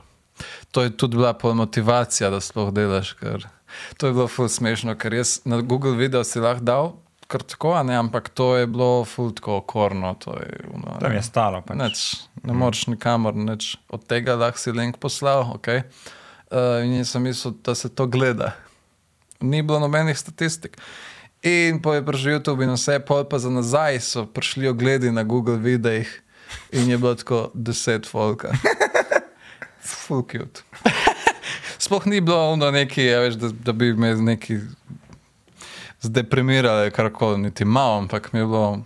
[0.70, 3.48] To je tudi bila motivacija, da sploh delaš, ker
[3.96, 6.92] to je bilo ful smešno, ker jaz na Google Video si lahko dal.
[7.26, 10.14] Kar tako, ne, ampak to je bilo ful tako okorno.
[10.24, 11.62] To je, ono, Tam je stalo.
[11.66, 11.76] Pač.
[11.76, 12.04] Neč,
[12.46, 13.74] ne moreš nikamor, neč.
[13.90, 15.56] od tega lahko si link poslal.
[15.58, 15.82] Okay?
[16.50, 18.54] Uh, in jaz sem mislil, da se to gleda.
[19.40, 20.78] Ni bilo nobenih statistik.
[21.42, 25.22] In po je prišel YouTube in vse, pol pa za nazaj so prišli ogledi na
[25.22, 26.08] Google videih
[26.72, 28.54] in je bilo tako deset folka.
[30.06, 30.62] Full cute.
[31.82, 34.58] Sploh ni bilo ono neki, ja, veš, da, da bi me neki
[36.06, 38.82] zdeprimirali, karkoli, niti malo, ampak mi je bilo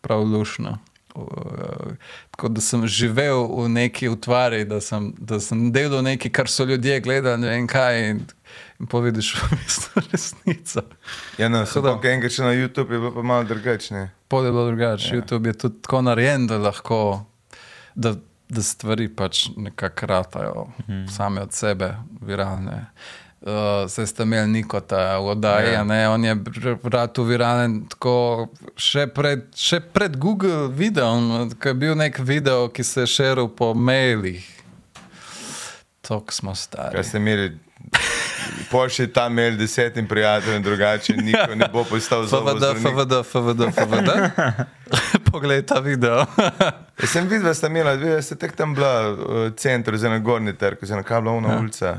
[0.00, 0.78] prav lušno.
[1.14, 1.94] Uh,
[2.30, 6.64] tako da sem živel v neki utvari, da sem, da sem delal nekaj, kar so
[6.64, 8.24] ljudje gledali, ne vem kaj, in,
[8.80, 10.82] in povidiš v bistvu resnico.
[11.38, 14.08] Ja, no, Tako da- samo enkrat še na YouTube je bilo pa malo drugačne.
[14.28, 15.14] Pol je bilo drugače.
[15.14, 15.20] Ja.
[15.20, 16.98] YouTube je tudi tako narejen, da lahko,
[17.94, 18.16] da,
[18.48, 21.06] da stvari pač nekako ratajo mhm.
[21.14, 21.94] same od sebe,
[22.26, 22.80] viralne.
[22.90, 23.23] Uh,
[23.86, 25.84] Zdaj ste imeli Nikota v oddaji, Ja.
[25.84, 26.10] ja.
[26.10, 26.34] on je
[26.82, 32.84] vrat viralen tako še pred, še pred Google videom, ko je bil nek video, ki
[32.84, 34.40] se je širil po mailih.
[36.00, 36.96] Tok smo stari.
[36.96, 37.52] Kaj ste imeli?
[38.70, 44.10] Pošlji ta mail desetim prijateljem, drugače niko ne bo postal zelo FVD, FVD, FVD, FVD.
[45.32, 46.24] poglej ta video.
[47.00, 50.18] Jaz sem videl, da sta imela, dve, da ste tek tam bila v centru, oziroma
[50.18, 51.60] gornji trg, oziroma kabla una ja.
[51.60, 51.94] ulica.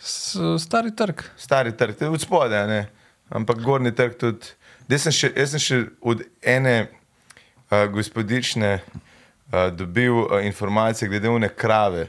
[0.00, 1.22] Stari trg.
[1.36, 2.88] Stari trg, od spodaj, ne?
[3.30, 4.54] ampak gornji trg tudi.
[4.90, 11.30] Jaz sem še, jaz sem še od ene uh, gospodične uh, dobil uh, informacije glede
[11.30, 12.08] une krave.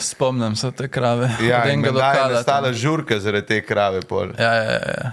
[0.00, 1.28] Spomnim se te krave.
[1.44, 4.00] Ja, in menda je nastala žurka zaradi te krave.
[4.08, 4.32] Pol.
[4.38, 5.12] Ja, ja, ja.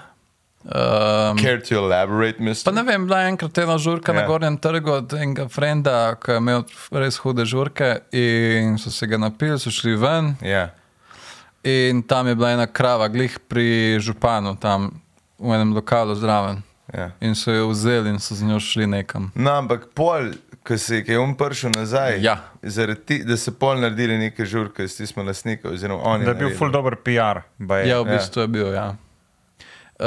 [0.67, 2.74] Um, Care to elaborate, Pa mister?
[2.74, 4.15] ne vem, bila je enkrat ena žurka ja.
[4.15, 4.22] Ja.
[4.22, 9.08] na Gornjem trgu od enega frenda, ki je imel res hude žurke in so se
[9.08, 10.70] ga napili, so šli ven Ja.
[11.89, 14.91] In tam je bila ena krava, glih pri županu, tam
[15.39, 16.62] v enem lokalu zraven.
[16.93, 17.12] Ja.
[17.19, 19.32] In so jo vzeli in so z njo šli nekam.
[19.36, 20.32] No, ampak pol,
[20.63, 22.38] ko se ki je on prišel nazaj, Ja.
[22.63, 26.23] zaradi ti, da so pol naredili neke žurke, s tistim lastnikom, oziroma oni.
[26.25, 26.58] Da je bil naredili.
[26.58, 27.41] full dober PR.
[27.58, 27.89] baje.
[27.89, 28.95] Ja, v bistvu je bil, ja.
[29.99, 30.06] Uh,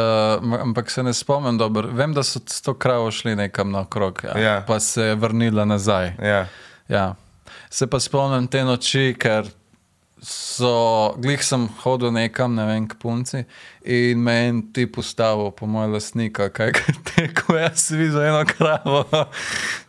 [0.61, 1.89] ampak se ne spomnim dobro.
[1.93, 4.39] Vem, da so s to kravo šli nekam naokrog, ja.
[4.39, 4.61] Ja.
[4.67, 6.13] pa se je vrnila nazaj.
[6.23, 6.47] Ja.
[6.89, 7.15] Ja.
[7.71, 9.51] Se pa spomnim te noči, ker
[10.23, 13.45] so, glih sem hodil nekam, ne vem, k punci
[13.85, 18.43] in me je en tip ustavil, po moj lastnik, kaj je tekel, jaz videl eno
[18.49, 19.05] kravo,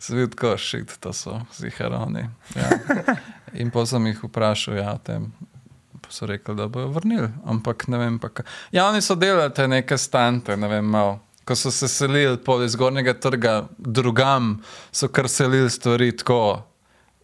[0.08, 2.24] videl, ko šit, to so ziharoni.
[2.56, 2.70] Ja.
[3.60, 5.28] In pa sem jih vprašal, ja, o tem.
[6.02, 8.48] Pa so rekli, da bojo vrnili, ampak ne vem pa kaj.
[8.72, 11.20] Ja, oni so delali te neke stante, ne vem, malo.
[11.44, 14.60] Ko so se selili iz gornjega trga drugam,
[14.92, 16.62] so kar selili stvari tako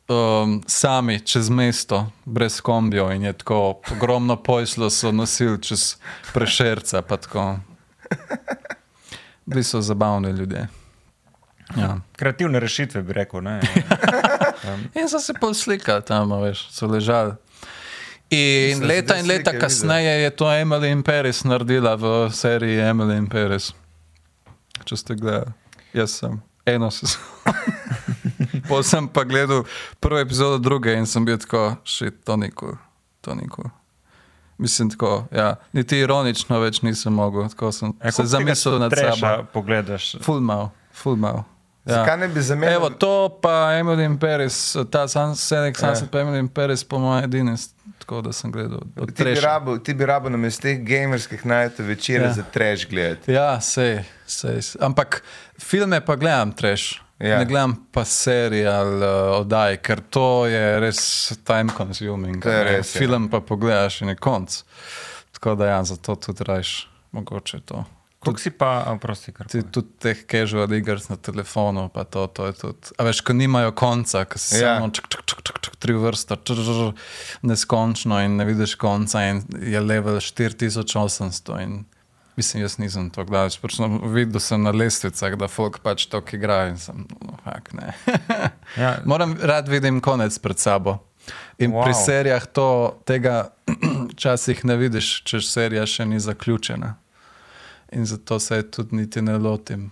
[0.09, 5.97] um, sami čez mesto, brez kombijo in je tako ogromno pojslo so nosili čez
[6.35, 7.03] prešerca.
[7.03, 7.59] pa tako.
[9.47, 10.69] Bili so zabavni ljudje.
[11.77, 12.01] Ja.
[12.17, 13.41] Kreativne rešitve bi rekel.
[13.41, 13.61] Ne?
[15.01, 17.33] In so se pol slikali tam, a veš, so ležali.
[18.31, 23.17] In Sem leta in leta kasneje je to Emily in Paris naredila v seriji Emily
[23.17, 23.73] in Paris.
[24.85, 25.53] Če ste gledali,
[25.97, 27.78] jaz sem eno sezono.
[28.69, 29.65] Potem sem pa gledal
[30.01, 32.77] prvo epizodo druge in sem bil tako, šit, to nikoli,
[33.21, 33.71] to nikoli.
[34.59, 39.45] Mislim, tako, ja, niti ironično več nisem mogel, tako sem Ja, se zamislil nad sabo.
[39.53, 40.17] Pogledaš.
[40.23, 41.45] Ful mal, ful mal.
[41.89, 41.95] Ja.
[41.95, 42.75] Zakaj ne bi zamenjal?
[42.75, 45.95] Evo, to pa Emily in Paris, ta Senek Ja.
[45.95, 47.55] Sunset, pa Emily in Paris, po mojem, edini,
[47.99, 48.81] tako da sem gledal.
[49.17, 52.29] Ti bi rabo, ti bi rabo namesto teh gamerskih najto večera Ja.
[52.29, 52.35] ja.
[52.35, 53.33] za trash gledati.
[53.33, 54.61] Ja, sej, sej.
[54.81, 55.23] Ampak
[55.59, 57.03] filme pa gledam treš.
[57.19, 57.39] Ja.
[57.39, 62.45] Ne gledam pa serijal uh, oddaj, ker to je res time consuming.
[62.45, 62.99] Je res, ja.
[63.03, 64.61] Film pa pogledaš in je konc.
[65.35, 67.85] Tako da ja, zato tudi rajš mogoče to.
[68.19, 69.47] Koliko si pa, a, prosti, kar.
[69.47, 72.95] Ti, tudi teh casual igric na telefonu, pa to, to je tudi.
[72.99, 74.75] A veš, ko nimajo konca, ko se Ja.
[74.79, 77.05] samo čak, čak, čak, čak, čak, tri vrste, čak, čak, čak,
[77.43, 81.85] neskončno in ne vidiš konca in je level 4800 in
[82.39, 86.23] mislim, jaz nisem to gledal, pač sem videl sem na lestvicah, da folk pač to
[86.33, 87.93] igra in sem, no, fak ne.
[88.79, 90.99] Ja, Moram rad vidim konec pred sabo.
[91.59, 91.85] In wow.
[91.85, 92.69] pri serijah to,
[93.09, 93.51] tega
[94.15, 96.95] včasih ne vidiš, če serija še ni zaključena.
[97.93, 99.91] In zato se tudi niti ne lotim.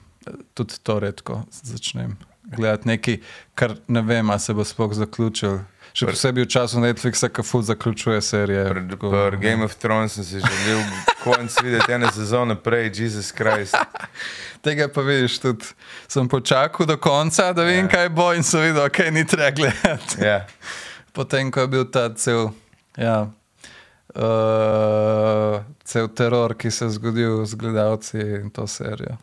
[0.55, 3.19] Tudi to redko začnem gledati nekaj,
[3.55, 5.59] kar ne vem, ali se bo sploh zaključil.
[5.97, 8.69] Še posebej v času Netflixa, ki ful zaključuje serije.
[8.69, 10.83] Pri Tako- pri Game of Thrones sem si želel
[11.25, 13.77] konc videti ene sezone prej, Jesus Christ.
[14.65, 15.65] Tega pa vidiš tudi.
[16.09, 20.21] Sem počakal do konca, da vem, kaj bo in sem videl, kaj ni treba gledati.
[20.21, 20.45] Ja.
[21.17, 22.51] Potem, ko je bil ta cel,
[22.97, 23.33] ja,
[24.13, 29.17] uh, cel teror, ki se je zgodil z gledalci in to serijo.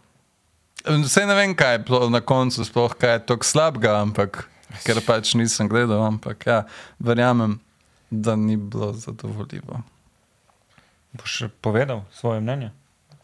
[0.89, 4.49] Vse ne vem, kaj je na koncu, sploh kaj je tako slabega, ampak
[4.83, 6.63] ker pač nisem gledal, ampak ja,
[6.99, 7.59] verjamem,
[8.09, 9.81] da ni bilo zadovoljivo.
[11.13, 12.71] boš povedal svoje mnenje?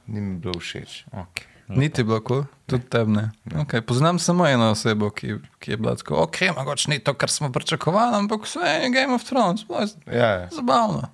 [0.07, 1.05] Ni mi bilo všeč.
[1.12, 1.45] Okay.
[1.69, 3.29] Niti bilo kul, tudi temne.
[3.45, 7.29] Okay, poznam samo eno osebo, ki, ki je bila tako, ok, mogoče ni to, kar
[7.29, 11.09] smo pričakovali, ampak vse je Game of Thrones, bilo je Ja, zabavno.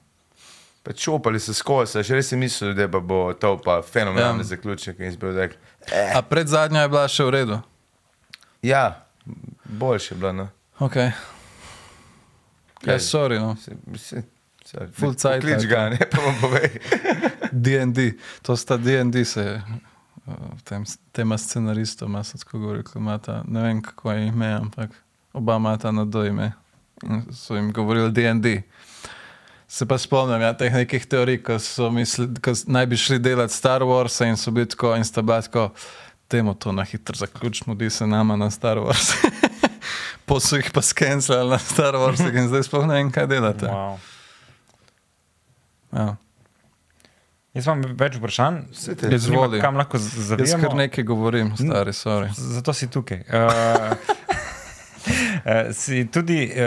[0.84, 4.44] Pa čopali so skozi, še res si mislil, da bo to pa fenomenalni Ja.
[4.46, 4.50] ja.
[4.54, 5.00] zaključek.
[5.00, 5.58] In si bil rekel,
[6.16, 7.58] A pred zadnja je bila še v redu.
[8.62, 9.02] ja,
[9.66, 10.34] boljše je bilo.
[10.34, 10.48] No.
[10.80, 10.96] Ok.
[12.86, 13.56] Ja, sorry, no.
[13.56, 14.24] Se- se-
[14.66, 16.70] se- Full cajt, Klič ga, ne pa vam povej.
[17.52, 18.00] DD,
[18.42, 19.62] to sta DD se.
[20.28, 24.90] uh, Tem, tema scenaristoma so tako govorili, ko imata, ne vem kako je ime, ampak
[25.34, 26.52] oba imata na do ime.
[27.04, 28.62] In so jim govorili DD.
[29.68, 33.54] Se pa spomnim ja, teh nekih teorij, ko, so misli, ko naj bi šli delati
[33.54, 35.70] Star Wars in so bili tako in sta bila tako,
[36.28, 39.14] temu to na hitro zaključimo, di se nama na Star Wars.
[40.26, 43.66] Po so jih pa skenslali na Star Wars in zdaj sploh ne vem, kaj delate.
[43.68, 43.98] Wow.
[45.94, 46.16] Ja.
[47.54, 48.56] Jaz imam več vprašanj.
[48.66, 49.60] Me zanima, Izvoli.
[49.62, 52.32] Kam lahko z- Jaz kar nekaj govorim, stari, sorry.
[52.34, 53.22] Zato si tukaj.
[53.22, 53.94] Uh,
[55.46, 56.58] uh, si tudi uh,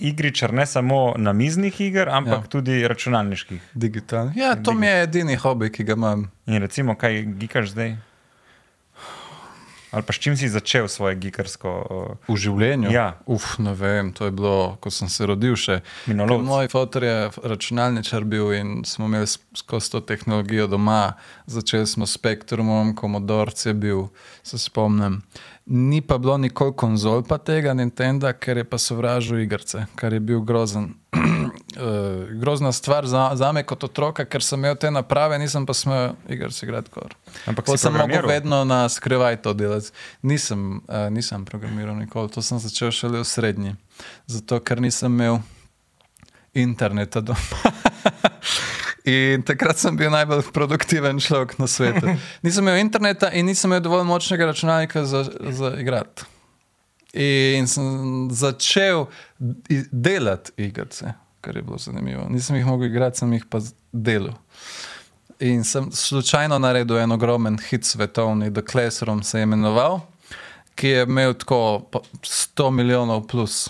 [0.00, 2.48] igričar ne samo namiznih iger, ampak Ja.
[2.48, 3.60] tudi računalniških.
[3.74, 4.32] Digitalni.
[4.36, 6.26] Ja, to mi je edini hobi, ki ga imam.
[6.46, 7.94] In recimo, kaj gikaš zdaj?
[9.96, 11.70] Ali pa s čim si začel svoje gikarsko?
[12.28, 12.92] Uh, V življenju?
[12.92, 13.16] Ja.
[13.24, 15.80] Uf, ne vem, to je bilo, ko sem se rodil še.
[16.04, 16.44] Minolovec.
[16.44, 19.24] Ker Moj fotor je računalničar bil in smo imeli
[19.56, 21.16] skozi to tehnologijo doma.
[21.48, 24.10] Začeli smo s Spectrumom, Commodore je bil,
[24.44, 25.22] se spomnim.
[25.66, 30.20] Ni pa bilo nikoli konzol pa tega Nintendo, ker je pa sovražil igrice, kar je
[30.20, 30.92] bil grozen.
[31.76, 35.74] Uh, grozna stvar za, za me kot otroka, ker sem imel te naprave, nisem pa
[35.76, 36.90] smel igrice igrati.
[36.90, 37.12] Kor.
[37.46, 38.30] Ampak sem programiral?
[38.30, 39.92] vedno na skrivaj to delati.
[40.22, 43.74] Nisem, uh, nisem programiral nikoli, to sem začel šele v srednji.
[44.26, 45.42] Zato, ker nisem imel
[46.56, 47.60] interneta doma.
[49.06, 52.10] In takrat sem bil najbolj produktiven človek na svetu.
[52.46, 55.22] Nisem imel interneta in nisem imel dovolj močnega računalnika za,
[55.54, 56.26] za igrati.
[57.14, 59.06] In sem začel
[59.92, 62.26] delati igrice, kar je bilo zanimivo.
[62.30, 63.60] Nisem jih mogel igrati, sem jih pa
[63.92, 64.34] delal.
[65.40, 70.00] In sem slučajno naredil en ogromen hit svetovni, The Classroom se je imenoval,
[70.74, 73.68] ki je imel tako pa 100 milijonov plus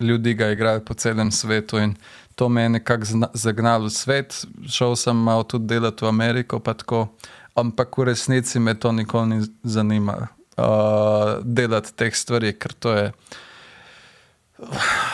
[0.00, 1.94] ljudi ga igrali po celem svetu in
[2.34, 3.04] to me je nekako
[3.34, 4.44] zagnalo v svet.
[4.68, 7.08] Šel sem malo tudi delati v Ameriko, pa tako,
[7.54, 10.26] ampak v resnici me to nikoli ni zanimalo.
[10.58, 13.12] Uh, delati teh stvari, ker to je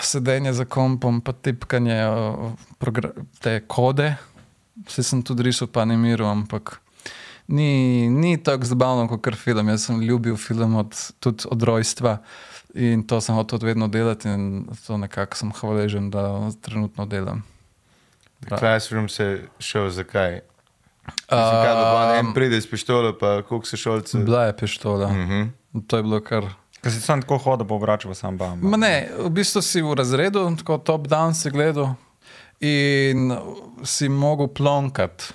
[0.03, 1.99] sedenje za kompom, pa tipkanje
[3.41, 4.15] te kode.
[4.87, 6.81] Vse sem tudi risal, pa ne miru, ampak
[7.47, 9.69] ni, ni tako zabavno kot film.
[9.69, 12.19] Jaz sem ljubil film od, tudi od rojstva
[12.75, 17.45] in to sem hotel vedno delati in to nekako sem hvaležen, da trenutno delam.
[18.41, 20.41] The Classroom se šel zakaj?
[21.05, 24.19] Mislim, kaj, da bo en Um, pride s pištolo, pa koliko se šolce.
[24.19, 25.07] Bila je pištola.
[25.07, 25.49] Uh -huh.
[25.87, 26.45] To je bilo kar.
[26.85, 28.61] Ker si sam tako hodil, pa vračal pa sam bam.
[28.61, 31.95] Ma ne, v bistvu si v razredu, tako top-down si gledal
[32.61, 33.33] in
[33.89, 35.33] si mogel plonkati.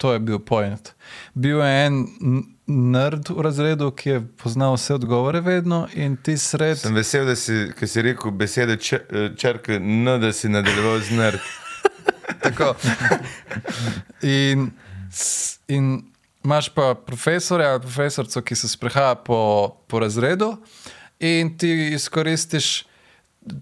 [0.00, 0.92] To je bil point.
[1.32, 1.96] Bil je en
[2.66, 6.78] nerd v razredu, ki je poznal vse odgovore vedno in ti sred.
[6.78, 11.50] Sem vesel, da si, si rekel besede črke N, da si nadaljeval z nerd.
[12.44, 12.74] Tako.
[14.22, 14.70] In,
[15.68, 16.09] in
[16.44, 19.40] imaš pa profesorja ali profesorico, ki se sprehaja po,
[19.86, 20.56] po razredu,
[21.20, 22.84] in ti izkoristiš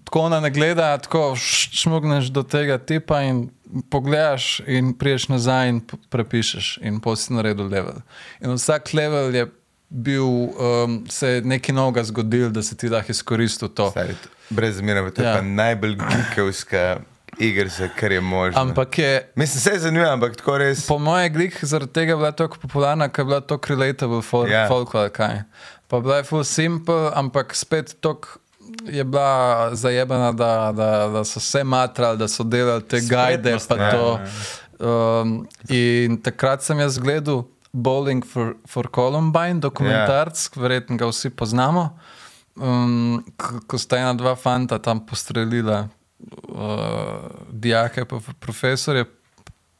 [0.03, 3.49] tako na negleda, tako š- šmugneš do tega tipa in
[3.89, 8.01] pogledaš, in priješ nazaj in prepišeš, in posi naredil level.
[8.41, 9.45] In vsak level je
[9.89, 13.89] bil, um, se je nekaj novega zgodil, da si ti lahko izkoristil to.
[13.91, 14.15] Stari,
[14.49, 15.35] Brez zamera, to je Ja.
[15.35, 15.95] pa najbolj
[17.39, 18.61] geekovska igrica, kar je možno.
[18.61, 20.87] Ampak je, Mislim, se je zanimivo, ampak tako res.
[20.87, 24.49] Po mojem, glik zaradi tega je bila tako popularna, ker je bila tako relatable for
[24.49, 24.53] Ja.
[24.57, 24.67] yeah.
[24.67, 25.41] folk ali kaj.
[25.87, 28.27] Pa bila je full simple, ampak spet tako
[28.85, 33.59] je bila zajebana, da, da, da so vse matrali, da so delali te gajde.
[33.59, 34.19] Spretnost, Pa ja, to.
[34.79, 40.61] Um, in takrat sem jaz gledal Bowling for, for Columbine, dokumentarc, yeah.
[40.61, 41.99] verjetno ga vsi poznamo.
[42.55, 43.23] Um,
[43.67, 45.87] ko sta ena, dva fanta tam postrelila
[47.49, 49.05] dijake, pa profesorje,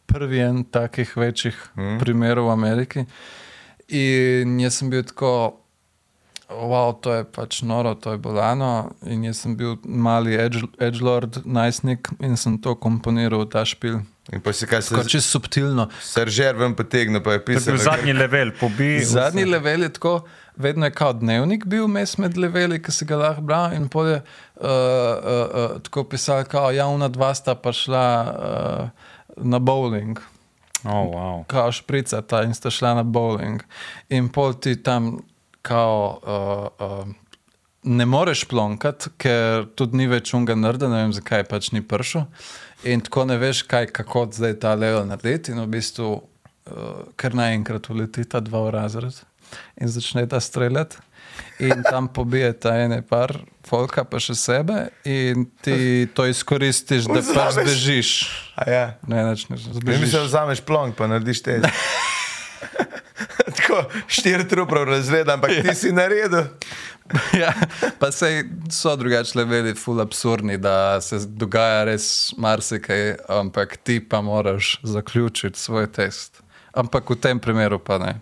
[0.06, 1.98] prvi en takih večjih mm.
[2.00, 3.06] primerov v Ameriki.
[3.90, 5.60] In jaz sem bil tako,
[6.50, 8.92] wow, to je pač noro, to je bolano.
[9.06, 14.02] In jaz sem bil mali edge, edgelord, najstnik in sem to komponiral v ta špil.
[14.34, 15.88] In pa si kaj se Tako čisto subtilno.
[16.02, 17.78] Sržer ven potegne, pa je je pisal.
[17.78, 19.00] zadnji level, pobi.
[19.06, 19.52] Zadnji vse.
[19.52, 20.22] level je tako,
[20.56, 23.74] vedno je kot dnevnik bil mes med leveli, ki si ga lahko bral.
[23.74, 28.06] In pol je uh, uh, uh, tako pisal, da ja, una dva sta pa šla
[28.26, 28.89] uh,
[29.38, 30.20] na bowling.
[30.84, 31.44] Oh, wow.
[31.48, 33.63] kao šprica ta in sta šla na bowling.
[34.10, 35.18] In pol ti tam,
[35.62, 37.08] kao, uh, uh,
[37.84, 42.28] ne moreš plonkati, ker tudi ni več unga nerda, ne vem zakaj pač ni pršel.
[42.84, 45.52] In tako ne veš, kaj, kako zdaj ta level narediti.
[45.52, 46.24] In v bistvu uh,
[47.20, 49.20] kar naenkrat uleti ta dva v razred
[49.82, 50.98] in začne ta streljati.
[51.60, 53.34] In tam pobije ta ene par,
[53.68, 58.12] folka pa še sebe, in ti to izkoristiš, da pač bežiš.
[58.68, 59.00] Ja.
[59.08, 60.00] Ne, neč ne Ne zbežiš.
[60.00, 61.60] misliš, da vzameš plonk, pa narediš te.
[63.69, 66.43] Tako, štiri trupe razreda, ampak ti si naredil.
[67.41, 67.53] ja,
[67.99, 74.21] pa sej so drugačni leveli, ful absurdni, da se dogaja res marsikaj, ampak ti pa
[74.21, 76.41] moraš zaključiti svoj test.
[76.73, 78.19] Ampak v tem primeru pa ne.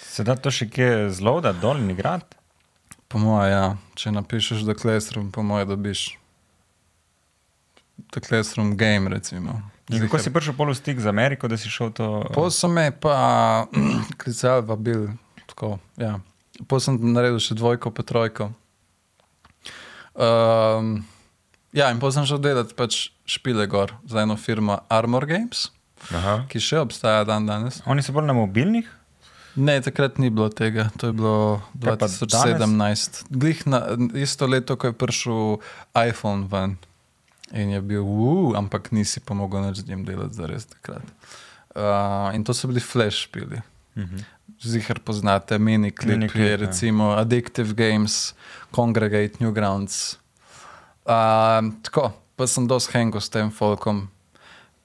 [0.00, 2.36] Se da to še kje zelo, da dol in igrati?
[3.08, 3.66] Po mojem, ja.
[3.96, 6.06] če napišeš The Classroom, po mojem, dobiš
[8.12, 9.60] The Classroom game, recimo.
[9.92, 12.24] In kako si prišel pol v stik z Ameriko, da si šel to?
[12.32, 13.68] Pol so me pa
[14.20, 15.12] klicali, vabil.
[15.52, 16.16] Tako, ja.
[16.70, 18.48] Pol sem naredil še dvojko, pa trojko.
[20.14, 21.02] Um,
[21.76, 25.68] ja, in pol sem šel delati pač špile gor za eno firmo Armor Games,
[26.14, 26.46] Aha.
[26.48, 27.82] ki še obstaja dan danes.
[27.84, 28.88] Oni so bolj na mobilnih?
[29.54, 33.20] Ne, takrat ni bilo tega, to je bilo Kaj pa 2017.
[33.30, 33.84] Glih na
[34.18, 35.42] isto leto, ko je prišel
[35.92, 36.80] iPhone ven
[37.54, 41.06] in je bil, uh, ampak nisi pa mogel več z njim delati za res takrat.
[41.74, 43.62] Uh, in to so bili flash špili.
[43.94, 44.24] Uh -huh.
[44.60, 46.66] Zihar poznate, mini klip, Mini klip, klip ja.
[46.66, 48.34] recimo Addictive Games,
[48.74, 50.18] Congregate, Newgrounds.
[51.04, 54.08] Uh, tako, pa sem dosti hengo s tem folkom,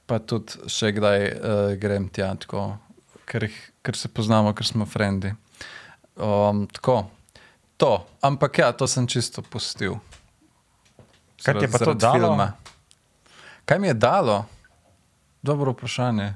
[0.05, 2.77] pa tudi še kdaj uh, grem tja, tako,
[3.25, 5.34] ker, jih, ker se poznamo, ker smo frendi.
[6.15, 7.05] Um, tako,
[7.77, 9.99] to, ampak ja, to sem čisto pustil.
[11.39, 12.13] Kaj ti je pa to dalo?
[12.15, 12.47] filma.
[13.65, 14.45] Kaj mi je dalo?
[15.41, 16.36] Dobro vprašanje.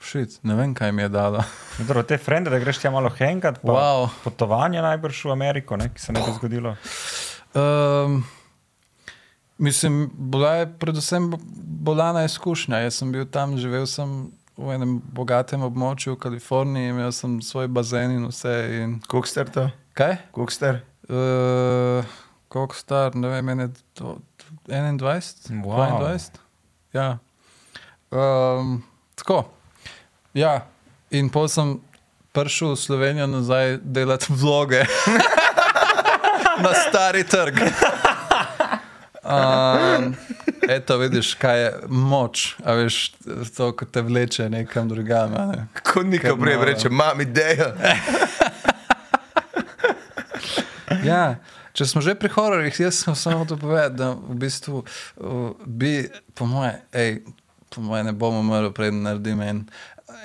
[0.00, 1.42] Šit, ne vem, kaj mi je dalo.
[1.78, 4.08] Dobro, te frende, da greš tja malo hengat, pa Wow.
[4.24, 6.76] potovanje najbrž v Ameriko, ne, ki se ne bi zgodilo.
[7.54, 8.24] Um,
[9.58, 11.38] mislim, bila je predvsem bo-
[11.78, 12.78] bolana izkušnja.
[12.78, 14.16] Jaz sem bil tam, živel sem
[14.54, 18.54] v enem bogatem območju v Kaliforniji, imel sem svoj bazen in vse.
[18.74, 18.98] In...
[19.06, 19.68] Koliko star to?
[19.92, 20.16] Kaj?
[20.30, 20.80] Koliko star?
[21.04, 22.04] Uh,
[22.72, 24.16] Koliko star, ne vem, ene do-
[24.66, 26.00] 21, Wow.
[26.00, 26.38] 22.
[26.92, 27.18] Ja.
[28.10, 28.82] Um,
[29.14, 29.44] tako.
[30.34, 30.64] Ja,
[31.10, 31.80] in pol sem
[32.32, 34.84] prišel v Slovenijo nazaj delati vloge
[36.64, 37.60] na stari trg.
[39.22, 40.16] Um,
[40.64, 43.12] eto, vidiš, kaj je moč, a veš,
[43.52, 45.32] to, ko te vleče nekam drugam.
[45.32, 45.66] Ne?
[45.84, 47.68] Ko nikam prej reče, imam idejo.
[51.02, 51.38] Ja,
[51.76, 56.08] če smo že pri hororjih, jaz sem samo to povedal, da v bistvu uh, bi,
[56.38, 57.22] po moje, ej,
[57.72, 59.64] po moje ne bomo umrli, preden naredim en,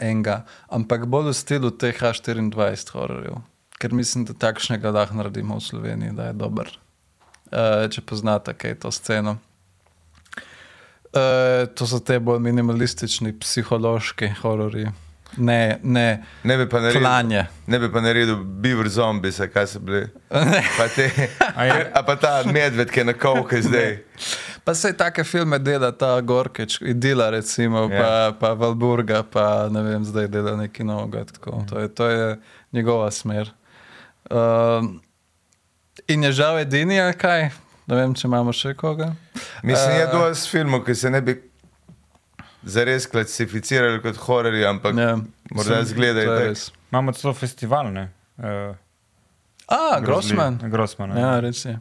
[0.04, 3.42] enega, ampak bolj v stilu teh H24 hororjev,
[3.82, 6.72] ker mislim, da takšnega lahko naredimo v Sloveniji, da je dober.
[7.48, 9.38] Uh, če poznate kaj to sceno.
[11.16, 14.92] Uh, to so te bolj minimalistični, psihološki hororji.
[15.38, 17.42] Ne, ne, Ne bi pa naredil, klanje.
[17.68, 20.08] ne bi pa naredil beaver zombis, kaj so bili.
[20.78, 21.12] Pa te,
[21.54, 23.98] A je- pa ta medved, ki je na kovke zdaj.
[24.64, 28.00] Pa se take filme dela, ta Gorkeč, Idila, recimo, Ja.
[28.00, 28.10] pa,
[28.40, 31.26] pa Valburga, pa ne vem, zdaj dela nekaj novega.
[31.26, 31.64] tako.
[31.66, 32.38] To je, to je
[32.72, 33.52] njegova smer.
[34.32, 35.02] Um,
[36.08, 37.50] in je žal edini, kaj?
[37.86, 39.14] Ne vem, če imamo še koga.
[39.64, 41.36] Mislim, je Eh, dosti filmov, ki se ne bi
[42.64, 45.18] zares klasificirali kot hororji, ampak Ja,
[45.52, 46.54] morda zgledajo je.
[46.92, 48.10] Imamo celo festival, ne?
[48.38, 48.76] Uh,
[49.68, 50.60] A, Grossman.
[50.64, 51.10] Grossman.
[51.10, 51.20] ja.
[51.20, 51.80] Ja, res je.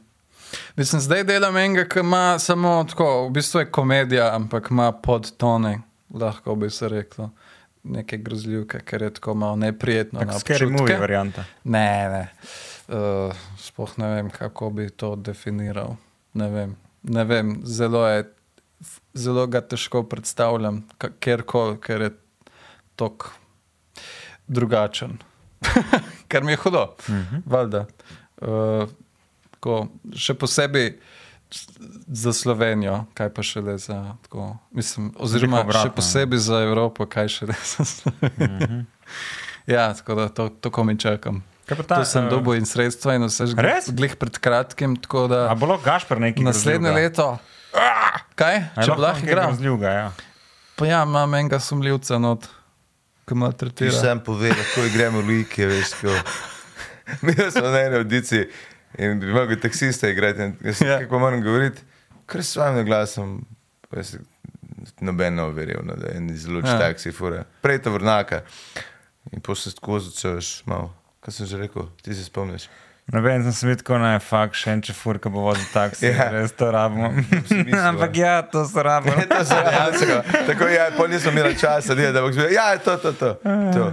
[0.76, 5.80] Mislim, zdaj delam enega, ki ima samo tako, v bistvu je komedija, ampak ima podtone,
[6.14, 7.30] lahko bi se reklo.
[7.82, 10.20] Neke grozljivke, ker je tako malo neprijetno.
[10.20, 10.34] Scary
[10.66, 10.66] občutke.
[10.66, 11.44] movie varianta.
[11.64, 12.28] Ne, ne.
[12.88, 15.96] Uh, sploh ne vem, kako bi to definiral.
[16.34, 17.60] Ne vem, ne vem.
[17.64, 18.24] Zelo, je,
[19.16, 22.10] zelo ga težko predstavljam, ka- kjerkoli, ker je
[22.96, 23.32] tako
[24.46, 25.18] drugačen.
[26.30, 27.42] Kar mi je hudo, uh -huh.
[27.46, 27.86] valjda.
[28.42, 28.88] Uh,
[29.50, 30.98] tako, še posebej
[32.06, 34.16] za Slovenijo, kaj pa šele za.
[34.22, 35.94] Tako, mislim, oziroma, obratno, še ne.
[35.94, 38.66] posebej za Evropo, kaj šele za Slovenijo.
[38.66, 38.84] Uh -huh.
[39.66, 41.42] Ja, tako da to, to komi čakam.
[41.66, 43.54] Ta, To sem eh, dobil in sredstva in vse že
[43.90, 44.94] glih pred kratkim.
[45.28, 47.38] Da, A lahko Gašpr neki naslednje leto.
[47.74, 48.05] Ah,
[48.36, 48.58] Kaj?
[48.84, 49.50] Če bi lahko igral?
[49.50, 50.06] Grozljivga, ja.
[50.76, 52.44] Pa ja, imam enega sumljivca not,
[53.28, 53.92] ki me Ti tretira.
[53.96, 55.94] sam pove, kako gremo v Liki, veš.
[56.02, 56.12] Ko...
[57.24, 58.48] Mi smo na eni audiciji
[58.98, 60.50] in bi mogel taksista igrati.
[60.60, 60.86] Jaz Ja.
[60.86, 61.02] yeah.
[61.04, 61.80] kako moram govoriti,
[62.26, 63.44] kar s vami glasom.
[63.90, 64.16] pa jaz
[65.00, 66.72] Noben ne verjel, no, da je en zelo Ja.
[66.72, 66.78] ja.
[66.78, 67.44] taksi, fura.
[67.62, 68.42] Prej to vrnaka.
[69.32, 70.92] In potem se tako začneš malo.
[71.20, 72.68] Kaj sem že rekel, ti se spomniš?
[73.12, 76.08] Ne vem, sem se videl, da je fakt še en čefur, ki bo vozil taksi.
[76.08, 76.26] Ja.
[76.26, 76.26] Ja.
[76.34, 77.12] Res to rabimo.
[77.14, 79.22] mislil, Ampak ja, to se rabimo.
[79.30, 80.16] to se dejansko.
[80.48, 83.30] Tako je, pol nisem imel časa, da bi rekel, ja, to, to, to.
[83.76, 83.86] to.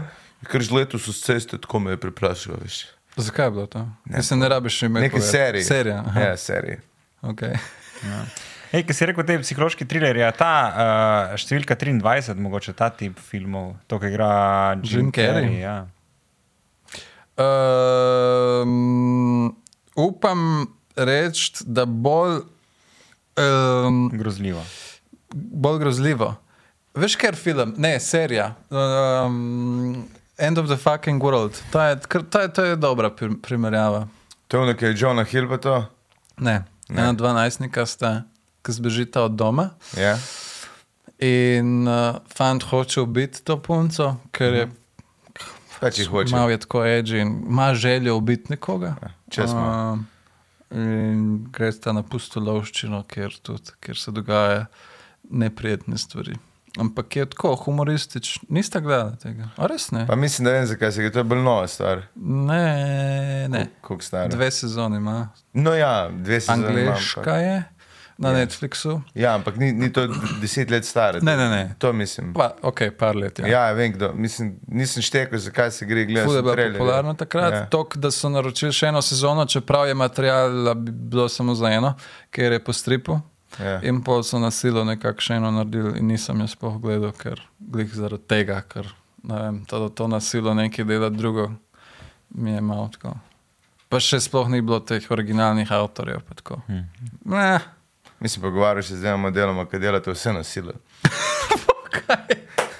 [0.50, 2.88] Ker že letos so ceste, tako me je preplašilo, veš.
[3.16, 3.86] Zakaj je bilo to?
[4.10, 5.06] Ne, Mislim, ne rabiš še imeti.
[5.06, 5.64] Neki seriji.
[5.70, 6.02] Serija.
[6.10, 6.82] aha, Ja, seriji.
[7.22, 7.54] Okay.
[8.74, 13.22] Ej, ki si rekel, te psihološki trilerji, a ta uh, številka 23, mogoče ta tip
[13.22, 14.32] filmov, to, ki igra
[14.82, 15.46] Jim, Jim Carrey?
[15.46, 15.60] Carrey.
[15.62, 15.76] Ja.
[17.38, 19.56] Um,
[19.96, 22.40] upam reči, da bolj,
[23.38, 24.62] um, Grozljivo.
[25.34, 26.36] bolj grozljivo.
[26.94, 28.56] Veš, ker film, ne, serija.
[28.70, 30.06] Um,
[30.38, 31.62] End of the fucking world.
[31.72, 34.08] To je, to je, to je dobra prim- primerjava.
[34.48, 35.86] To je je Johna Hill pa to.
[36.38, 37.02] Ne, ne.
[37.02, 38.24] ena dva najstnika sta,
[38.62, 39.70] ki zbežita od doma.
[39.98, 40.18] Ja.
[41.20, 44.70] In uh, fant hoče ubiti to punco, ker je
[45.84, 48.96] Pač malo je tako edgy in ima željo ubiti nekoga.
[49.30, 49.68] če smo.
[50.72, 54.66] Uh, in gresta na pustolovščino, kjer, tudi, kjer se dogajajo
[55.30, 56.36] neprijetne stvari.
[56.80, 59.50] Ampak je tako humoristično, niste gledali tega.
[59.58, 60.08] A res ne?
[60.08, 62.02] Pa mislim, da vem, zakaj se je to je bolj nova stvar.
[62.16, 63.68] Ne, ne.
[63.82, 64.28] Koliko stara?
[64.28, 65.30] Dve sezoni ima.
[65.54, 66.88] No ja, dve sezoni.
[66.88, 67.64] Angliška je
[68.24, 69.02] na Netflixu.
[69.14, 70.08] Ja, ampak ni, ni to
[70.40, 71.20] deset let stara.
[71.22, 71.76] Ne, ne, ne.
[71.78, 72.32] To mislim.
[72.34, 73.40] Pa, ok, par let.
[73.40, 73.48] Ja.
[73.48, 74.14] Ja, vem, kdo.
[74.16, 76.26] Mislim, nisem štekel, zakaj se gre gledati.
[76.26, 76.80] Ful je bila trailerje.
[76.80, 77.60] popularna takrat, Ja.
[77.60, 77.66] ja.
[77.68, 81.94] tok, da so naročili še eno sezono, čeprav je material bi bilo samo za eno,
[82.30, 83.20] ker je po stripu.
[83.60, 83.80] Ja.
[83.84, 87.38] In pol so na silo nekako še eno naredili, in nisem jaz sploh gledal, ker
[87.60, 88.88] glih zaradi tega, ker
[89.24, 91.52] vem, to, to na silo nekaj dela drugo,
[92.34, 93.14] mi je malo tako.
[93.94, 96.24] Pa še sploh ni bilo teh originalnih avtorjev.
[96.26, 96.56] pa tako.
[97.26, 97.60] Ne,
[98.24, 100.72] Mislim, pogovarjal se z dvema deloma, ki delate vse na silo.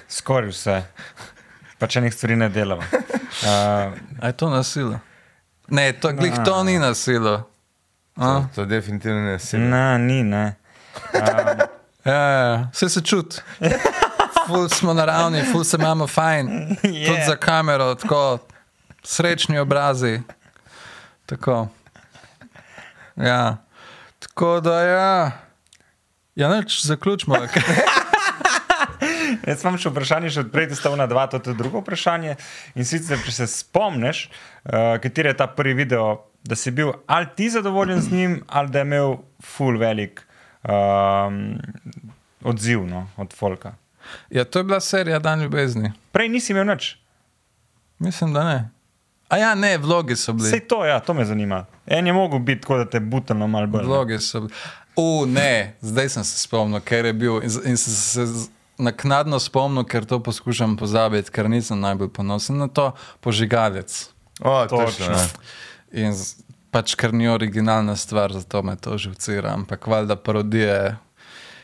[0.08, 0.82] Skoraj vse.
[1.78, 2.82] Pa če nekaj stvari ne delamo.
[2.82, 4.98] Uh, a je to na silo?
[5.68, 7.50] Ne, to, glih to ni na silo.
[8.16, 8.46] A?
[8.54, 9.62] To definitivno ne silo.
[9.68, 10.54] ne, ni, ne.
[12.04, 13.40] Ja, ja, vse se čuti.
[14.46, 16.48] Ful smo naravni, ful se imamo fajn.
[16.48, 17.06] Yeah.
[17.08, 18.38] Tudi za kamero, tako
[19.02, 20.20] srečni obrazi.
[21.26, 21.68] Tako.
[23.16, 23.63] Ja.
[24.34, 25.30] Tako da ja.
[26.34, 27.36] Ja, neč zaključimo.
[29.46, 32.34] Jaz imam še vprašanje, še odprej ti stavna dva, to je drugo vprašanje.
[32.74, 37.30] In sicer, če se spomniš, uh, kateri je ta prvi video, da si bil ali
[37.38, 40.26] ti zadovoljen z njim, ali da je imel full velik
[40.66, 41.54] um,
[42.42, 43.76] odziv no, od Folka.
[44.34, 45.94] Ja, to je bila serija Dan ljubezni.
[46.10, 46.96] Prej nisi imel nič.
[48.02, 48.73] Mislim, da ne.
[49.34, 50.48] A ja, ne, vlogi so bili.
[50.48, 51.64] Vse to, ja, to me zanima.
[51.86, 53.84] En je mogel biti tako, da te butano malo bolj.
[53.84, 54.52] Vloge so bile.
[54.96, 58.26] U, ne, zdaj sem se spomnil, ker je bil in, in sem se
[58.78, 63.90] naknadno spomnil, ker to poskušam pozabiti, ker nisem najbolj ponosen na to, požigalec.
[64.40, 64.86] O, Točno.
[64.86, 65.12] točno.
[65.14, 66.06] ja.
[66.06, 66.14] In
[66.70, 70.96] pač, ker ni originalna stvar, zato me to živcira, ampak valjda parodije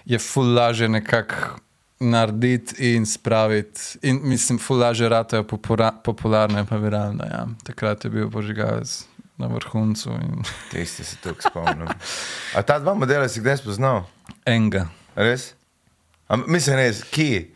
[0.05, 1.61] je ful lažje nekako
[2.01, 3.81] narediti in spraviti.
[4.03, 7.25] In mislim, ful lažje ratajo popura, popularne, pa viralne.
[7.31, 7.47] Ja.
[7.65, 9.05] Takrat je bil požigalec
[9.39, 10.43] na vrhuncu in
[10.73, 11.89] Tisti se tukaj spomnim.
[12.57, 14.05] A ta dva modela si kdaj spoznal?
[14.47, 14.89] enga.
[15.15, 15.55] Res?
[16.29, 17.49] A, mislim, res, kje?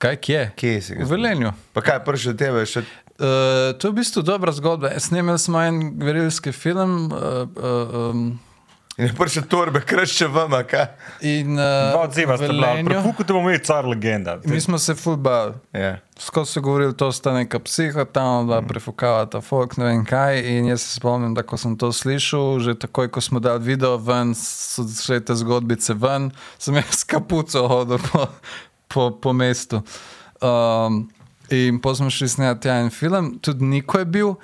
[0.00, 0.42] Kaj kje?
[0.56, 1.52] Kje si V Velenju.
[1.72, 2.64] Pa kaj prišel od tebe?
[2.68, 2.84] Še...
[3.20, 4.92] Uh, to je v bistvu dobra zgodba.
[5.00, 7.12] Snimali smo en gverilski film.
[7.12, 8.22] Uh, uh, um,
[9.00, 10.86] In je prišel torbe, kršče vama, kaj?
[11.24, 12.74] in, uh, Dva odziva sta bila.
[12.84, 14.34] Prefuku te bomo imeli car legenda.
[14.44, 15.54] Mi smo se fulbali.
[15.72, 15.94] Ja.
[16.18, 20.42] Skozi so govorili, da sta neka psiha, tam da prefukava ta folk, ne vem kaj.
[20.52, 23.96] In jaz se spomnim, da ko sem to slišal, že takoj, ko smo dali video
[23.96, 26.28] ven, so šle te zgodbice ven,
[26.60, 28.28] sem jaz s kapuco hodil po,
[28.92, 29.80] po, po mestu.
[30.44, 31.06] Um,
[31.48, 34.34] in potem smo šli snemati tja en film, tudi Niko je bil,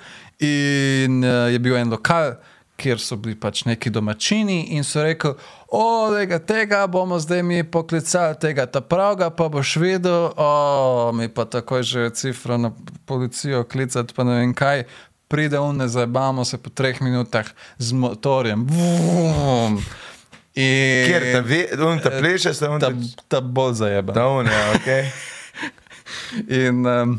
[0.41, 2.39] in uh, je bil en lokal.
[2.77, 5.31] Kjer so bili pač neki domačini in so rekli,
[5.67, 6.11] o,
[6.47, 11.83] tega, bomo zdaj mi poklicali, tega ta pravga, pa boš videl, o, mi pa takoj
[11.83, 12.71] že cifra na
[13.05, 14.85] policijo klicati, pa ne vem kaj.
[15.27, 18.63] Pride on, ne zabavamo se po treh minutah z motorjem.
[18.69, 19.81] Vum.
[20.57, 23.25] In Kjer ta, ve, on ta pleše, sta on ta, ta...
[23.27, 24.13] ta bolj zajeba.
[24.13, 24.87] Da, on, ja, ok.
[26.61, 27.17] In, um,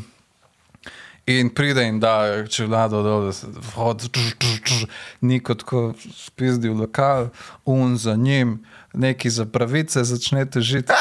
[1.29, 4.87] in pride in da, če vlado dol, da se vhod, tž, tž, tž,
[5.21, 5.81] niko tako
[6.17, 7.29] spizdi v lokal,
[7.69, 8.59] un za njim,
[8.93, 10.93] neki za pravice začnete žiti.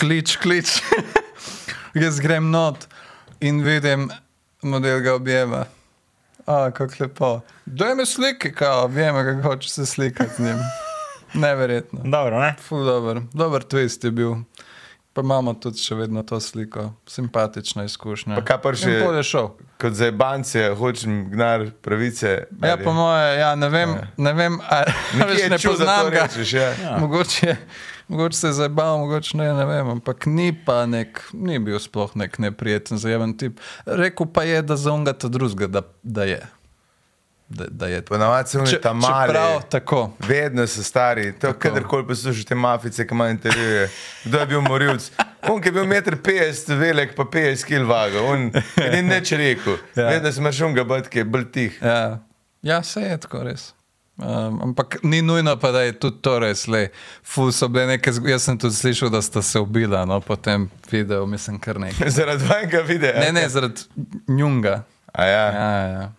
[0.00, 0.78] klič, klič.
[1.94, 2.88] Jaz grem not
[3.40, 4.10] in vidim,
[4.62, 5.64] model ga objema.
[6.46, 7.40] A, kako lepo.
[7.66, 10.58] Daj mi slike, kao, objema, kako hoče se slikati z njim.
[11.34, 12.00] Neverjetno.
[12.04, 12.54] Dobro, ne?
[12.68, 14.34] Ful dober, dober twist je bil.
[15.18, 18.36] Pa imamo tudi še vedno to sliko, simpatična izkušnja.
[18.36, 19.48] Pa kaj pa še- In pol je šel.
[19.76, 22.46] Kot za bance, hočem gnar pravice.
[22.60, 26.10] Ja, po moje, ja, ne vem, ne vem, ali ne je čudo, da poznam to
[26.10, 26.22] ga.
[26.22, 26.68] rečeš, ja.
[26.78, 26.92] Ja.
[26.98, 27.56] Mogoče,
[28.08, 32.14] mogoče se je zabal, mogoče ne, ne vem, ampak ni pa nek, ni bil sploh
[32.14, 33.58] nek neprijeten, zajeven tip.
[33.84, 36.40] Rekel pa je, da za unga ta drugega, da, da je.
[37.48, 38.02] Da, da je.
[38.02, 39.28] Ponavadi so oni Če- tam mali.
[39.28, 40.10] Čeprav tako.
[40.28, 43.88] Vedno so stari, to kadarkoli poslušate te mafice, ki imajo intervjuje.
[44.24, 45.10] Kdo je bil morilc?
[45.48, 48.50] On, ki je bil 1,50 m velik, pa 50 kg vaga, on
[48.92, 49.78] ni nič rekel.
[49.96, 50.08] Ja.
[50.08, 51.78] Vedno bud, ki je bolj tih.
[51.82, 52.18] Ja,
[52.62, 53.72] ja se je tako res.
[54.18, 56.66] Um, ampak ni nujno, pa da je tudi to res.
[56.66, 56.88] Le,
[57.22, 58.32] ful so bile neke zgodbe.
[58.34, 62.10] Jaz sem tudi slišal, da sta se ubila, no, potem videl, mislim, kar nekaj.
[62.18, 63.20] Zaradi vajnega videa.
[63.20, 63.86] Ne, ne, zaradi
[64.28, 64.82] njunga.
[65.12, 65.44] A ja.
[65.54, 66.12] Ja, ja.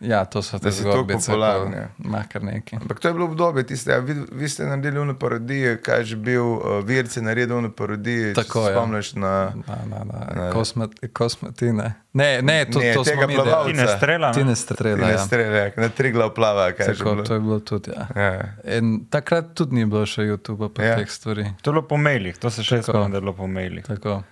[0.00, 0.70] Ja, to so te
[1.06, 1.88] popularen, pa ja.
[2.00, 2.78] Ima kar nekaj.
[2.78, 6.04] Ampak to je bilo obdobje, tiste, ja, vi, vi ste naredili uno parodijo, kaj je
[6.04, 8.34] že bil, uh, Virce naredil uno parodijo.
[8.34, 8.72] Tako, se ja.
[8.72, 9.32] spomniš na.
[9.58, 10.52] Na, na, na, Ne.
[10.52, 11.94] kosmet, kosmetine.
[12.12, 13.66] Ne, ne, to, Ne, to tega smo mi plavalca.
[13.66, 14.32] Ti ne strela.
[14.32, 14.44] Ti ne?
[14.46, 15.06] ne strela.
[15.06, 15.18] Ne Ja.
[15.18, 17.24] strele, na tri glav plava, kaj je že Tako, bilo.
[17.24, 17.90] to je bilo tudi.
[17.90, 18.08] Ja.
[18.16, 18.48] Ja.
[18.72, 20.88] In takrat tudi ni bilo še YouTube, pa Ja.
[20.88, 20.96] ja.
[20.96, 21.44] teh stvari.
[21.62, 22.82] To je bilo po mailih, to se še Tako.
[22.84, 23.84] spomnim, da je bilo po mailih.
[23.84, 24.22] Tako,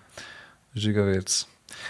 [0.75, 1.47] žigavec.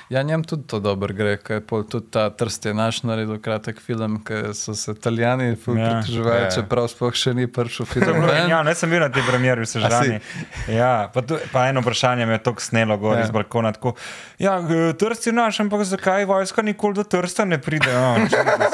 [0.09, 3.39] Ja, njem tudi to dobro gre, ker je pol tudi ta trst je naš naredil
[3.39, 5.57] kratek film, ker so se italijani Ja.
[5.57, 6.51] pritoževali, Ja.
[6.51, 8.21] čeprav sploh še ni prišel film.
[8.23, 10.21] genialno, jaz sem bil na tej premjeri v Sežani.
[10.69, 13.19] Ja, pa, tu, pa eno vprašanje me je tako snelo gor Ja.
[13.19, 13.25] ja.
[13.25, 13.73] iz balkona.
[13.73, 13.95] Tako,
[14.39, 14.57] ja,
[14.95, 17.93] trst je naš, ampak zakaj vojska nikoli do trsta ne pride?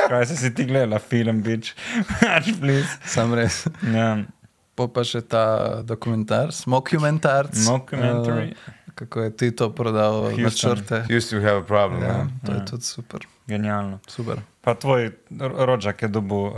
[0.06, 1.74] Christ, a si ti gledala film, bič.
[2.20, 2.88] Pač, please.
[3.04, 3.64] Sam res.
[3.84, 4.22] Ja,
[4.74, 5.42] Po pa še ta
[5.82, 7.54] dokumentar, Mockumentarc.
[7.64, 8.50] Mockumentary.
[8.50, 10.42] eh, kako je Tito prodal Houston.
[10.70, 11.07] načrte.
[11.11, 12.03] Used to have a problem.
[12.03, 12.26] Ja, Ja.
[12.47, 13.20] to je tudi super.
[13.47, 13.99] genialno.
[14.07, 14.36] super.
[14.61, 16.55] Pa tvoj ro- rođak je dobil uh,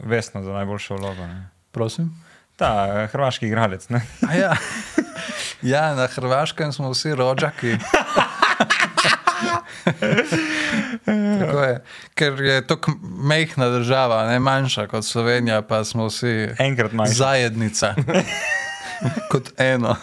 [0.00, 1.22] vesno za najboljšo vlogo.
[1.22, 1.48] Ne?
[1.72, 2.22] Prosim.
[2.56, 3.88] Ta uh, hrvaški igralec.
[3.88, 4.02] Ne?
[4.22, 4.56] A Ja.
[5.74, 7.76] ja, na Hrvaškem smo vsi rođaki.
[11.40, 11.82] Tako je,
[12.14, 12.78] ker je to
[13.18, 17.14] mehna država, ne manjša kot Slovenija, pa smo vsi Enkrat manjši.
[17.14, 17.94] zajednica.
[19.30, 19.96] kot eno.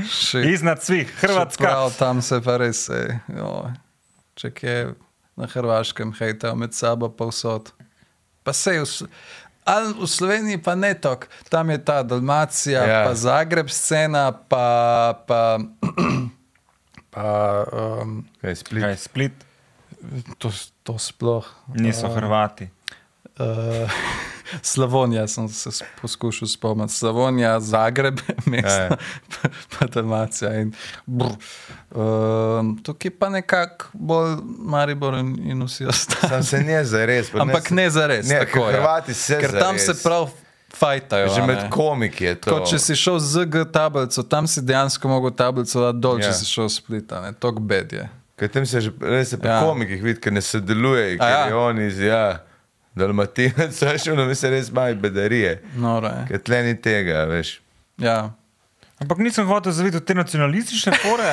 [0.00, 1.64] Še, Iznad svih, Hrvatska.
[1.64, 3.72] Prav, tam se pa res, ej, joj,
[4.34, 4.76] če kje
[5.36, 7.72] na Hrvaškem hejtajo med sabo, pa vsot.
[8.42, 9.08] Pa se Sl-
[9.64, 12.92] ali v Sloveniji pa ne tok, tam je ta Dalmacija, Ja.
[12.92, 13.04] ja.
[13.04, 14.64] pa Zagreb scena, pa.
[15.26, 15.58] pa,
[17.12, 17.26] pa
[18.00, 18.82] um, Kaj, split.
[18.82, 19.36] Kaj, split,
[20.38, 20.48] to,
[20.82, 21.44] to sploh.
[21.68, 22.68] niso Uh, Hrvati.
[23.38, 23.90] Uh,
[24.62, 25.70] Slavonija sem se
[26.02, 26.92] poskušal spomniti.
[26.92, 28.96] Slavonija, Zagreb, mesto, Ja, ja.
[29.32, 30.54] pa, pa Dalmacija.
[30.54, 30.72] In,
[31.06, 32.00] brr, uh,
[32.82, 36.28] tukaj pa nekako bolj Maribor in, in vsi ostali.
[36.28, 37.30] Sam se ne za res.
[37.30, 38.28] pa Ampak se- ne za res.
[38.28, 38.72] Ne, tako, ja.
[38.72, 40.30] Hrvati se Ker tam se prav
[40.70, 41.28] fajtajo.
[41.28, 41.70] Že med ne.
[41.70, 42.50] komiki je to.
[42.50, 46.26] Tako, če si šel z G tablico, tam si dejansko mogel tablico dati dol, Ja.
[46.26, 47.32] če si šel splita.
[47.34, 48.08] Tok bed je.
[48.36, 49.54] Ker tam se že res pri Ja.
[49.54, 49.62] ja.
[49.62, 51.38] komikih vidi, ker ne sodeluje, ker ja.
[51.38, 51.46] ja.
[51.46, 52.38] je on iz ja,
[52.98, 55.50] Dalmatinec, veš, ono mi se res imajo bedarije.
[55.54, 55.60] Je.
[56.28, 57.58] Ker tle ni tega, veš.
[58.02, 58.32] Ja.
[58.98, 61.22] Ampak nisem hotel zavedati te nacionalistične fore.
[61.22, 61.26] Uh,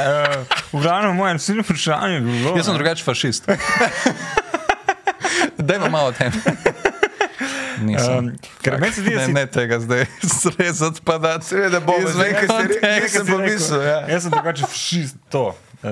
[0.74, 2.54] v glavnem, moje naslednje vprašanje je bilo.
[2.58, 3.50] Jaz sem drugače fašist.
[5.58, 6.32] Dajmo malo o tem.
[7.86, 8.18] Nisem.
[8.18, 8.32] Um,
[8.64, 11.34] ker meni se zdi, da ne, si ne tega zdaj srezati pa da.
[11.40, 13.82] Ker si re- Nekaj nekaj si rekel.
[13.84, 13.98] ja.
[14.14, 15.50] Jaz sem drugače fašist, to.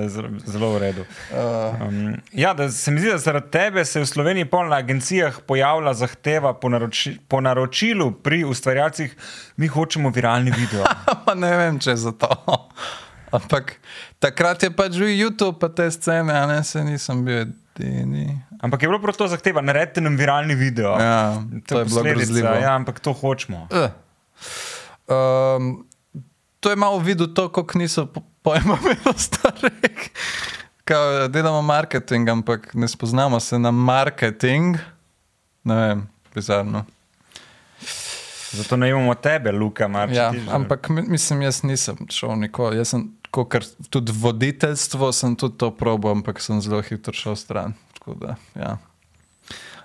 [0.08, 1.06] Zelo- v redu.
[1.32, 5.40] Um, ja, da se mi zdi, da zaradi tebe se v Sloveniji pol na agencijah
[5.48, 9.16] pojavlja zahteva po, naroči, po naročilu pri ustvarjalcih,
[9.58, 10.86] mi hočemo viralni video.
[11.44, 12.30] Ne vem, če je za to.
[13.34, 13.78] Ampak
[14.22, 18.28] takrat je pač bil YouTube, pa te scene, a ne se nisem bil edini.
[18.62, 20.94] Ampak je bilo prav to zahteva, naredite nam viralni video.
[21.00, 22.54] Ja, to je bilo grozljivo.
[22.62, 23.68] Ja, ampak to hočemo.
[23.72, 23.90] Uh.
[25.10, 25.86] Um,
[26.64, 30.10] to je malo videl to, kako niso po- pojma imeli starih.
[30.84, 34.78] Kao, delamo marketing, ampak ne spoznamo se na marketing.
[35.64, 36.02] Ne vem,
[36.32, 36.86] bizarno.
[38.52, 40.16] Zato ne imamo tebe, Luka, Marči.
[40.16, 42.78] Ja, ampak mi- mislim, jaz nisem šel nikoli.
[42.78, 43.08] Jaz sem,
[43.90, 47.74] tudi voditeljstvo sem tudi to probo, ampak sem zelo hitro šel stran.
[47.94, 48.78] Tako Da, ja.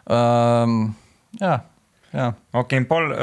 [0.06, 0.94] Um,
[1.32, 1.64] ja,
[2.12, 3.18] ja, Ok, in pol uh,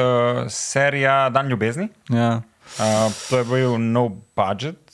[0.49, 1.87] serija Dan ljubezni.
[2.09, 2.41] ja.
[2.75, 4.85] Uh, to je bil no budget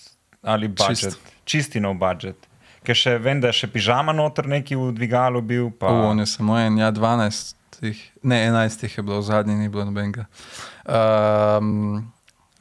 [0.41, 0.97] ali budget.
[0.97, 1.19] Čist.
[1.43, 2.47] Čisti no budget.
[2.85, 5.67] Ker še vem, da je še pižama noter neki v dvigalu bil.
[5.73, 5.89] Pa...
[5.89, 6.07] Pa...
[6.09, 7.53] On je samo en, ja, 12,
[7.85, 10.25] jih, ne 11 jih je bilo, zadnji ni bilo nobenega.
[10.89, 12.07] Um,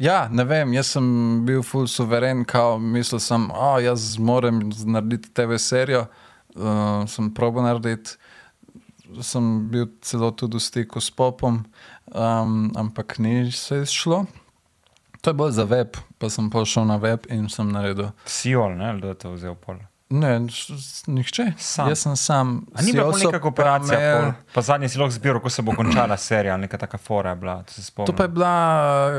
[0.00, 1.06] ja, ne vem, jaz sem
[1.48, 6.04] bil full suveren, kao mislil sem, da oh, jaz moram narediti TV serijo,
[6.56, 8.18] uh, sem probo narediti.
[9.24, 11.64] Sem bil celo tudi v stiku s popom,
[12.12, 14.26] um, ampak ni se izšlo.
[15.20, 18.10] To je bolj za web, pa sem pošel na web in sem naredil.
[18.24, 19.76] Siol, ne, ali kdo je to vzel pol.
[20.10, 20.40] Ne,
[21.06, 21.52] nihče.
[21.58, 21.88] Sam.
[21.88, 22.66] Jaz sem sam.
[22.74, 24.32] A ni bila pol Sioso neka pa me- pol?
[24.54, 27.62] pa zadnji si lahko zbiral, ko se bo končala serija, neka taka fora je bila.
[27.62, 28.04] To.
[28.04, 28.54] To pa je bila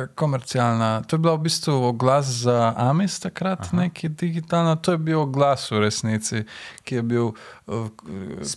[0.03, 3.77] eh, komercialna, to je bila v bistvu oglas za Amis takrat, Aha.
[3.77, 4.75] neki digitalno.
[4.75, 6.43] To je bil oglas v resnici,
[6.83, 7.31] ki je bil
[7.67, 7.87] uh,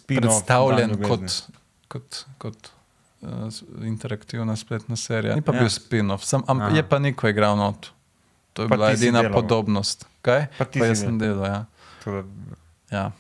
[0.07, 1.45] predstavljen kot,
[1.89, 2.73] kot, kot
[3.83, 5.35] interaktivna spletna serija.
[5.35, 5.59] Ni pa Ja.
[5.61, 6.25] bil spin-off,
[6.71, 7.91] je pa Niko igral not.
[8.53, 9.35] To je Pa bila edina delal.
[9.35, 10.07] podobnost.
[10.23, 10.47] Kaj?
[10.59, 11.45] Pa ti pa jaz sem delal.
[11.45, 11.65] Ja.
[12.05, 12.29] To da-
[12.91, 13.11] Ja.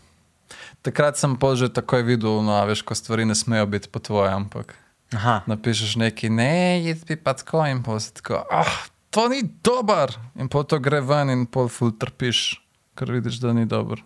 [0.83, 4.31] Takrat sem pa že takoj videl, no, veš, ko stvari ne smejo biti po tvoje,
[4.31, 4.75] ampak
[5.11, 5.43] Aha.
[5.47, 8.69] napišeš nekaj, ne, jaz bi pa tako in pol si tako, ah,
[9.11, 10.13] to ni dober.
[10.37, 12.61] In pol to gre ven in pol ful trpiš,
[12.95, 14.03] ker vidiš, da ni dober.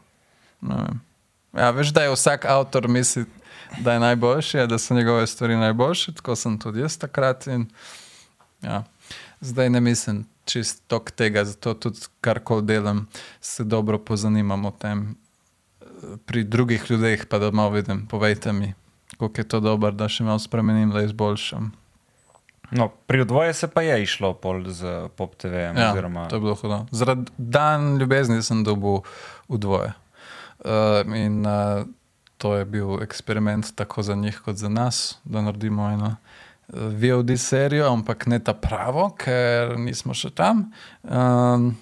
[1.54, 3.24] Ja, veš, da je vsak avtor misli,
[3.78, 7.46] da je najboljši, da so njegove stvari najboljše, tako sem tudi jaz takrat.
[7.46, 7.66] In,
[8.62, 8.84] ja,
[9.40, 13.06] zdaj ne mislim čist tok tega, zato tudi karkoli delam,
[13.40, 15.16] se dobro pozanimam o tem.
[16.26, 18.74] Pri drugih ljudeh pa da malo vidim, povejte mi,
[19.18, 21.72] koliko je to dobro, da še malo spremenim, da izboljšam.
[22.70, 25.72] No, pri odvoju se pa je išlo pol z pop TV.
[25.72, 26.28] Ja, oziroma...
[26.28, 26.84] to je bilo hudo.
[26.90, 29.00] Zaradi dan ljubezni sem dobil
[29.48, 29.92] v dvoje.
[30.58, 31.86] Uh, in uh,
[32.38, 36.16] to je bil eksperiment tako za njih, kot za nas, da naredimo eno
[36.68, 40.70] uh, VOD serijo, ampak ne ta pravo, ker nismo še tam.
[41.02, 41.72] Um,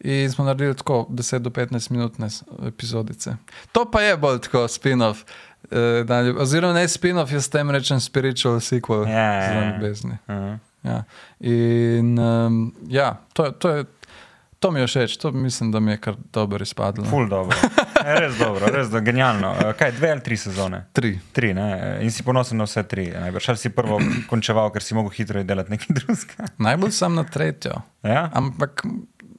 [0.00, 2.28] in smo naredili tako 10 do 15 minutne
[2.66, 3.36] epizodice.
[3.72, 5.24] To pa je bolj tako spin-off.
[5.70, 9.72] Uh, ljub- oziroma ne spin-off, jaz tem rečem spiritual sequel Ja, ja, za ja.
[9.72, 10.18] ljubezni.
[10.28, 10.58] Uh-huh.
[10.86, 11.02] Ja.
[11.40, 13.84] In um, ja, to, to, je,
[14.58, 17.04] to mi je všeč, to mislim, da mi je kar dobro izpadlo.
[17.04, 17.56] Ful dobro.
[18.20, 19.50] Res dobro, res do, genialno.
[19.58, 20.84] Eh, Kaj, dve ali tri sezone?
[20.92, 21.16] Tri.
[21.32, 21.98] Tri, ne?
[22.06, 23.08] In si ponosen na vse tri.
[23.10, 23.98] Najbrž ali si prvo
[24.30, 26.48] končeval, ker si mogel hitro delati nekaj drugega.
[26.62, 27.82] Najbolj sem na tretjo.
[28.06, 28.28] Ja?
[28.34, 28.84] Ampak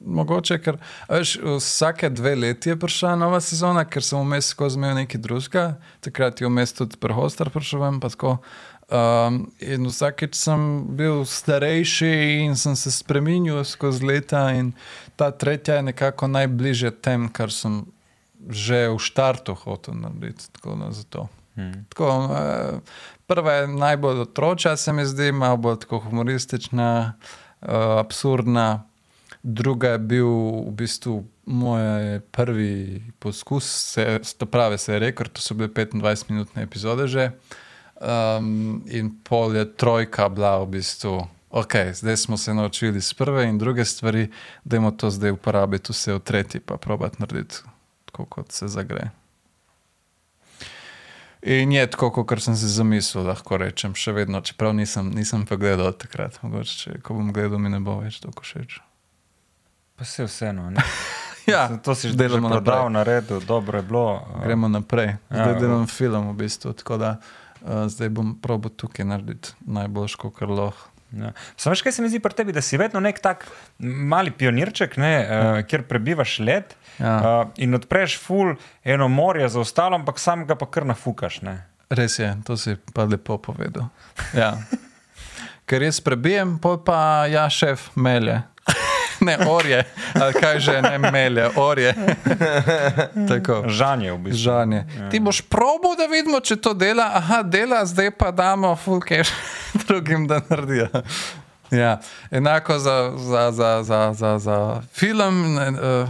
[0.04, 4.78] mogoče, ker a veš, vsake dve leti je prišla nova sezona, ker sem vmes skozi
[4.80, 5.66] imel nekaj drugega,
[6.04, 7.88] takrat je vmes tudi prehostar prišel.
[8.00, 8.38] pa tako.
[8.88, 10.62] Um, in vsakeč sem
[10.96, 12.08] bil starejši
[12.46, 14.72] in sem se spremenil skozi leta, in
[15.16, 17.84] ta tretja je nekako najbližje tem, kar sem
[18.46, 20.46] že v štartu hotel narediti.
[20.52, 21.28] Tako, zato.
[21.58, 21.84] Hmm.
[21.88, 22.80] Tako, eh,
[23.26, 27.12] prva je najbolj otročja, se mi zdi, malo bolj humoristična,
[27.60, 27.68] uh,
[27.98, 28.84] absurdna.
[29.42, 30.28] Druga je bil
[30.66, 36.62] v bistvu moj prvi poskus, se, to pravi se je rekord, to so bile 25-minutne
[36.62, 37.30] epizode že.
[37.98, 43.48] Um, in pol je trojka bila v bistvu, ok, zdaj smo se naučili z prve
[43.48, 44.28] in druge stvari,
[44.64, 47.56] da imamo to zdaj uporabiti vse v tretji, pa probati narediti
[48.18, 49.10] tako, kot se zagre.
[51.42, 55.54] In je tako, kot sem si zamislil, lahko rečem, še vedno, čeprav nisem, nisem pa
[55.54, 56.40] gledal takrat.
[56.42, 58.80] Mogoče, če, ko bom gledal, mi ne bo več tako všeč.
[59.98, 60.70] Pa se vseeno.
[60.70, 60.82] ne.
[61.48, 62.92] Ja, to si že delamo delamo prodal, naprej.
[62.92, 64.20] naredil, dobro je bilo.
[64.44, 65.14] Gremo naprej.
[65.32, 69.56] Zdaj Ja, ja, delam film, v bistvu, tako da uh, zdaj bom probo tukaj narediti
[69.64, 70.92] najboljš, kar lahko.
[71.12, 71.32] Ja.
[71.56, 73.46] Samo veš, kaj se mi zdi pri tebi, da si vedno nek tak
[73.78, 77.14] mali pionirček, ne, uh, kjer prebivaš let Ja.
[77.16, 81.40] uh, in odpreš ful eno morje za ostalo, ampak sam ga pa kar nafukaš.
[81.46, 81.64] Ne.
[81.90, 83.88] Res je, to si pa lepo povedal.
[84.36, 84.56] Ja.
[85.68, 88.40] Ker jaz prebijem, pa ja, šef melje.
[89.20, 91.94] Ne, orje, ali kaj že, ne melje, orje.
[93.28, 93.64] Tako.
[93.68, 94.38] Žanje v bistvu.
[94.38, 94.84] Žanje.
[94.98, 95.10] Ja.
[95.10, 97.10] Ti boš probo, da vidimo, če to dela.
[97.14, 99.32] Aha, dela, zdaj pa damo full cash
[99.86, 100.88] drugim, da naredijo.
[101.70, 102.00] Ja.
[102.30, 106.08] Enako za, za, za, za, za, za film, ne, uh,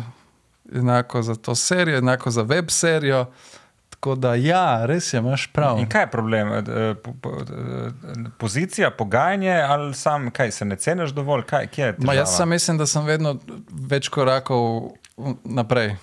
[0.75, 3.27] enako za to serijo, enako za web serijo.
[3.99, 5.79] Tako da, ja, res je, imaš prav.
[5.79, 6.53] In kaj je problem?
[6.53, 11.43] Eh, po- eh, Pozicija, pogajanje ali sam, kaj se ne ceniš dovolj?
[11.43, 13.37] Kaj, kje je Ma, jaz sem mislim, da sem vedno
[13.71, 14.93] več korakov
[15.45, 15.97] naprej.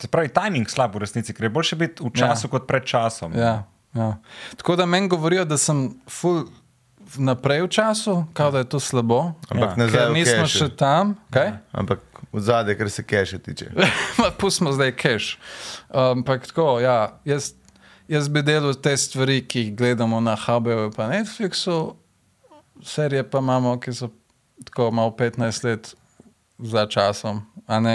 [0.00, 2.50] Se pravi, timing slab v resnici, ker je boljše biti v času ja.
[2.50, 3.32] kot pred časom.
[3.38, 3.62] Ja,
[3.94, 4.16] ja.
[4.56, 6.44] Tako da meni govorijo, da sem full
[7.16, 9.32] naprej v času, kao da je to slabo.
[9.48, 9.86] Ampak Ja.
[9.86, 11.52] Ker v nismo še tam, kaj?
[11.72, 12.02] Ampak
[12.32, 13.70] v zadnje, kar se keša tiče.
[14.18, 15.36] Ma, Pustimo zdaj cache.
[15.88, 17.52] Ampak tako, ja, jaz,
[18.08, 21.94] jaz bi delal te stvari, ki jih gledamo na HBO in Netflixu,
[22.84, 24.10] serije pa imamo, ki so
[24.64, 25.94] tako malo 15 let
[26.58, 27.42] za časom.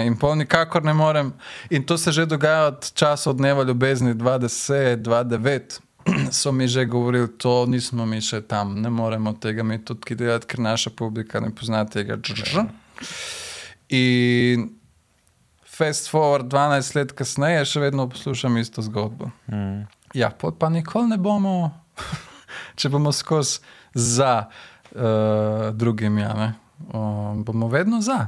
[0.06, 1.32] In pol nikakor ne morem.
[1.70, 5.80] In to se že dogaja od časa od dneva ljubezni 20, 29.
[6.30, 10.46] So mi že govorili, to nismo mi še tam, ne moremo tega mi tudi delati,
[10.46, 12.18] ker naša publika ne pozna tega.
[13.94, 14.70] In
[15.74, 19.30] fast forward 12 let kasneje, še vedno poslušam isto zgodbo.
[19.50, 19.84] Mm.
[20.14, 21.72] Ja, pa nikoli ne bomo,
[22.78, 23.60] če bomo skozi
[23.94, 26.48] za uh, drugim, ja, ne,
[26.90, 28.26] uh, bomo vedno za.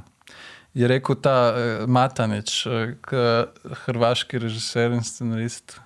[0.77, 3.47] Je rekel ta uh, Matanič, uh,
[3.87, 5.79] hrvaški režiser in scenarist,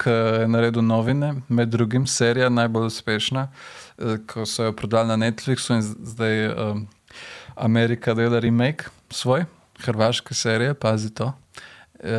[0.00, 5.20] ki je naredil novine, med drugim serija najbolj uspešna, uh, ko so jo prodali na
[5.26, 6.84] Netflixu in zdaj um,
[7.54, 9.44] Amerika dela remake svoj,
[9.78, 11.32] hrvaške serije, pazi to.
[12.04, 12.10] Uh,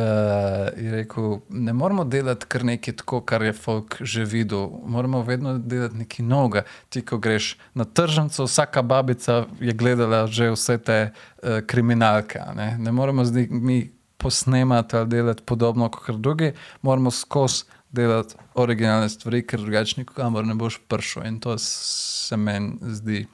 [0.76, 4.70] je rekel, ne moramo delati kar nekaj tako, kar je folk že videl.
[4.86, 6.62] Moramo vedno delati nekaj novega.
[6.88, 12.40] Ti, ko greš na tržnico, vsaka babica je gledala že vse te uh, kriminalke.
[12.56, 12.76] Ne?
[12.78, 19.46] ne moramo zdaj mi posnemati ali delati podobno kot drugi, moramo skozi delati originalne stvari,
[19.46, 21.26] ker drugače nikamor ne boš prišel.
[21.26, 23.26] In to se meni zdi.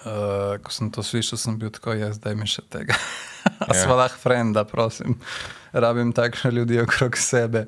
[0.00, 2.94] Uh, ko sem to slišal, sem bil tako, ja, zdaj mi še tega.
[3.68, 3.82] A Ja.
[3.84, 5.18] smo lahko frenda, prosim.
[5.72, 7.66] Rabim takšne ljudi okrog sebe,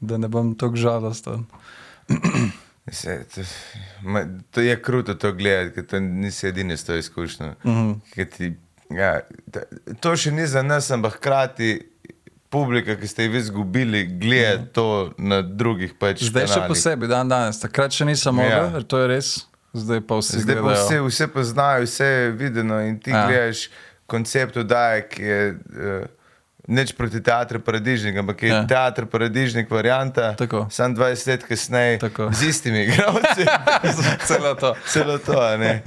[0.00, 1.44] da ne bom tako žalosten.
[2.90, 3.40] Se, to,
[4.02, 7.54] ma, to je kruto to gledati, ker to nisi edini s to izkušnjo.
[7.64, 7.70] Mm.
[7.70, 8.36] -hmm.
[8.36, 8.54] ti,
[8.90, 9.20] ja,
[9.52, 9.60] ta,
[10.00, 11.90] to še ni za nas, ampak hkrati
[12.48, 14.72] publika, ki ste jih vi izgubili, gleda mm -hmm.
[14.72, 16.68] to na drugih pač Zdaj še kanalih.
[16.68, 17.60] posebej, dan danes.
[17.60, 18.70] Takrat še nisem mogel, Ja.
[18.74, 18.80] ja.
[18.82, 19.46] to je res.
[19.78, 23.26] Zdaj pa vsi Zdaj pa vse, vse poznajo, vse je videno in ti Ja.
[23.26, 23.68] gledaš
[24.06, 26.06] koncept oddaje, ki je uh,
[26.68, 28.66] neč proti teatru Paradižnik, ampak je Ja.
[28.66, 30.34] teatr Paradižnik varianta.
[30.34, 30.66] Tako.
[30.70, 32.30] Sam 20 let kasneje Tako.
[32.32, 33.44] z istimi igralci.
[34.26, 34.74] Celo to.
[34.86, 35.82] Celo to, a ne.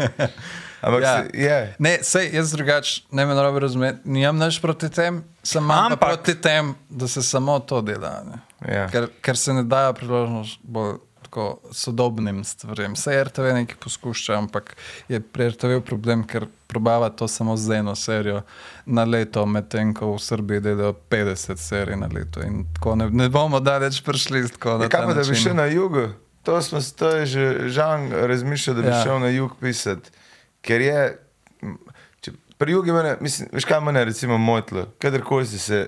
[0.82, 1.16] Ampak Ja.
[1.16, 1.76] se, je.
[1.80, 6.36] Ne, sej jaz drugače ne me narobe razumeti, nimam nič proti tem, sem Ampak- proti
[6.36, 8.24] tem, da se samo to dela.
[8.24, 8.38] Ne.
[8.68, 8.88] Ja.
[8.90, 10.98] Ker, ker se ne dajo priložnost bolj
[11.32, 12.94] tako sodobnim stvarem.
[12.94, 14.76] Vse RTV nekaj poskuša, ampak
[15.08, 18.42] je pri RTV problem, ker probava to samo z eno serijo
[18.86, 22.44] na leto, medtem ko v Srbiji delajo 50 serij na leto.
[22.44, 24.44] In tako ne, ne bomo daleč prišli.
[24.50, 26.10] Tako, Ja, kaj pa, da bi šel na jugu?
[26.44, 29.04] To, smo, to je že žan razmišljal, da bi Ja.
[29.04, 30.12] šel na jug pisati.
[30.62, 31.00] Ker je,
[32.22, 35.88] če, pri jugu mislim, veš kaj mene recimo motilo, kadarkoli si se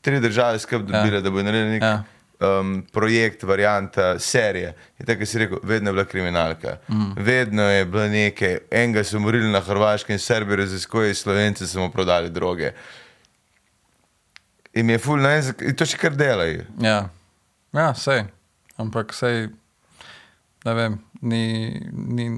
[0.00, 1.20] tri države skrb dobile, ja.
[1.20, 2.04] da bo naredili nek Ja.
[2.40, 4.74] Um, projekt, varianta, serije.
[4.98, 6.76] In tako si rekel, vedno je bila kriminalka.
[6.88, 7.12] Mm.
[7.16, 11.90] Vedno je bilo nekaj, enega so umorili na Hrvaškem in Srbi raziskujejo, Slovenci so mu
[11.90, 12.72] prodali droge.
[14.74, 16.64] In mi je ful, ne in to še kar delajo.
[16.80, 17.08] Ja,
[17.72, 18.24] ja sej.
[18.78, 19.48] Ampak sej,
[20.64, 21.44] ne vem, ni.
[21.92, 22.30] ni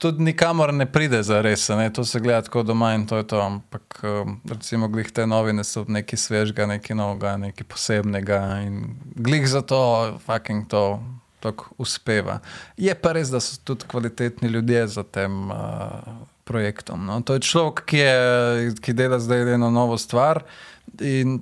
[0.00, 1.90] Tudi nikamor ne pride za res, ne?
[1.92, 3.40] to se gleda tako doma in to je to.
[3.40, 9.44] Ampak um, recimo, glih te novine so nekaj svežga, nekaj novega, nekaj posebnega in glih
[9.48, 9.80] za to,
[10.24, 11.02] fucking to.
[11.40, 12.38] Tako uspeva.
[12.76, 15.56] Je pa res, da so tudi kvalitetni ljudje za tem uh,
[16.44, 17.06] projektom.
[17.06, 17.16] No?
[17.24, 20.42] To je človek, ki, je, ki dela zdaj eno novo stvar.
[21.00, 21.38] In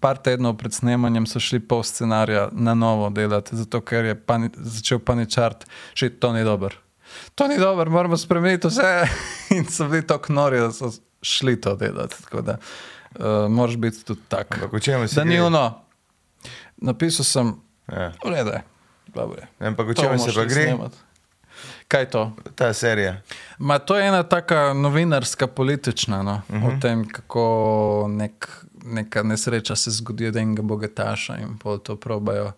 [0.00, 4.52] par tednov pred snemanjem so šli pol scenarija na novo delati, zato ker je pani,
[4.56, 6.87] začel paničart, še to ni dobro.
[7.34, 9.08] To ni dobro, moramo spremeniti vse.
[9.56, 10.90] In so bili tako nori, da so
[11.22, 12.22] šli to delati.
[12.22, 12.56] Tako da
[13.12, 14.54] uh, moraš biti tudi tak.
[14.54, 14.72] Ampak
[15.14, 15.80] Da ni ono.
[16.76, 17.54] Napisal sem,
[17.92, 18.12] Ja.
[18.26, 18.62] je,
[19.06, 19.42] dobro.
[19.60, 20.62] Ampak o čem se pa gre?
[20.64, 20.92] snemat.
[21.88, 22.32] Kaj je to?
[22.54, 23.20] Ta serija.
[23.58, 26.42] Ma, to je ena taka novinarska, politična, no?
[26.48, 26.66] uh Mhm.
[26.66, 26.76] -huh.
[26.76, 28.48] o tem, kako nek,
[28.84, 32.52] neka nesreča se zgodi od enega bogataša in pol to probajo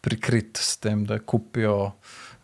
[0.00, 1.90] prikriti s tem, da kupijo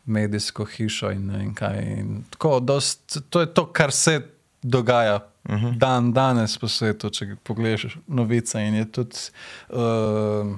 [0.06, 1.82] medijsko hišo in ne vem kaj.
[1.98, 4.20] In tako, dost, to je to, kar se
[4.62, 5.16] dogaja.
[5.16, 5.66] Uh Mhm.
[5.66, 5.78] -huh.
[5.78, 9.16] Dan danes po svetu, če pogledaš novice, in je tudi,
[9.68, 10.56] uh,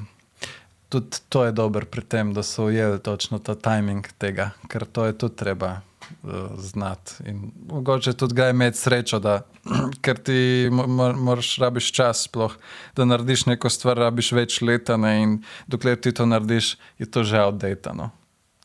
[0.88, 5.04] tudi to je dobro pri tem, da so ujeli točno ta timing tega, ker to
[5.04, 5.80] je tudi treba
[6.22, 7.12] uh, znati.
[7.26, 9.42] In mogoče tudi ga imeti srečo, da,
[10.04, 12.52] ker ti mo- mo- moraš rabiš čas, sploh,
[12.96, 17.24] da narediš neko stvar, rabiš več leta ne, in dokler ti to narediš, je to
[17.24, 17.92] že outdated.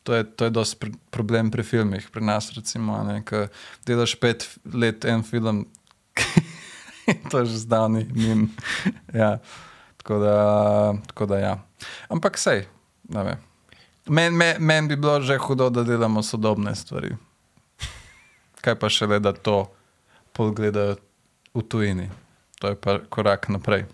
[0.03, 3.45] To je, to je dosti pr problem pri filmih, pri nas, recimo, ne, ko
[3.85, 5.67] delaš pet let en film,
[7.29, 8.49] to je že zdavni min.
[9.21, 9.37] ja.
[10.01, 10.35] Tako da,
[11.07, 11.53] tako da ja.
[12.09, 12.65] Ampak sej,
[13.09, 13.37] ne vem.
[14.09, 17.13] Meni men, men bi bilo že hudo, da delamo sodobne stvari.
[18.61, 19.69] Kaj pa še le, da to
[20.33, 20.97] pogledajo
[21.53, 22.09] v tujini.
[22.61, 23.85] To je pa korak naprej.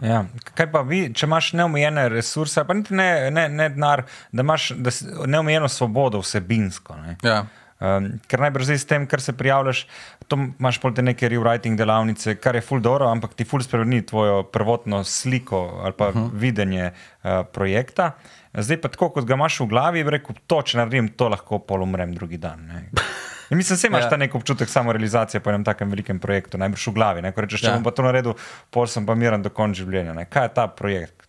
[0.00, 0.24] Ja.
[0.54, 4.70] Kaj pa vi, če imaš neomejene resurse, pa niti ne, ne, ne denar, da imaš
[4.76, 4.92] da
[5.26, 6.96] neomejeno svobodo vsebinsko.
[7.04, 7.16] Ne?
[7.26, 7.44] Ja.
[7.80, 9.86] Um, ker najbrž s tem, kar se prijavljaš,
[10.28, 14.02] to imaš pol te neke rewriting delavnice, kar je full dobro, ampak ti full spremeni
[14.06, 16.30] tvojo prvotno sliko ali pa uh -huh.
[16.32, 18.12] videnje uh, projekta.
[18.54, 21.82] Zdaj pa tako, kot ga imaš v glavi, rekel, to, če naredim, to lahko pol
[21.82, 22.68] umrem drugi dan.
[23.50, 24.06] In mislim, da imaš Ja.
[24.06, 24.10] ja.
[24.10, 27.22] ta nek občutek samorealizacije po enem takem velikem projektu, najbrž v glavi.
[27.22, 27.32] Ne.
[27.32, 27.70] Ko rečeš, če Ja.
[27.70, 27.76] ja.
[27.76, 28.34] bom pa to naredil,
[28.70, 30.14] pol sem pa miren do konca življenja.
[30.14, 30.24] Ne.
[30.24, 31.26] Kaj je ta projekt?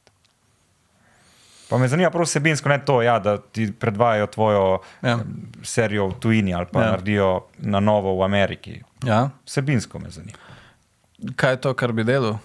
[1.67, 4.63] Pa me zanima prav vsebinsko, ne to, ja, da ti predvajajo tvojo
[5.01, 5.09] Ja.
[5.09, 5.17] ja.
[5.63, 6.85] serijo v tujini ali pa Ja.
[6.85, 6.91] ja.
[6.91, 8.81] naredijo na novo v Ameriki.
[9.03, 9.29] ja.
[9.45, 10.37] Vsebinsko me zanima.
[11.35, 12.37] Kaj je to, kar bi delal?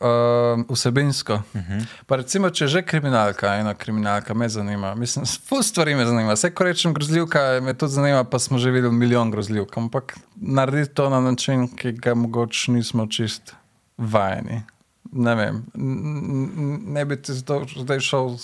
[0.00, 1.34] Uh, vsebinsko.
[1.34, 1.86] Uh -huh.
[2.06, 4.94] Pa recimo, če že kriminalka, ena kriminalka me zanima.
[4.94, 6.32] Mislim, ful stvari me zanima.
[6.32, 9.76] Vse, ko rečem grozljivka, me tudi zanima, pa smo že videli milijon grozljivk.
[9.76, 13.54] Ampak narediti to na način, ki ga mogoče nismo čist
[13.98, 14.62] vajeni.
[15.12, 15.64] Ne vem,
[16.86, 18.36] ne bi ti zdaj šel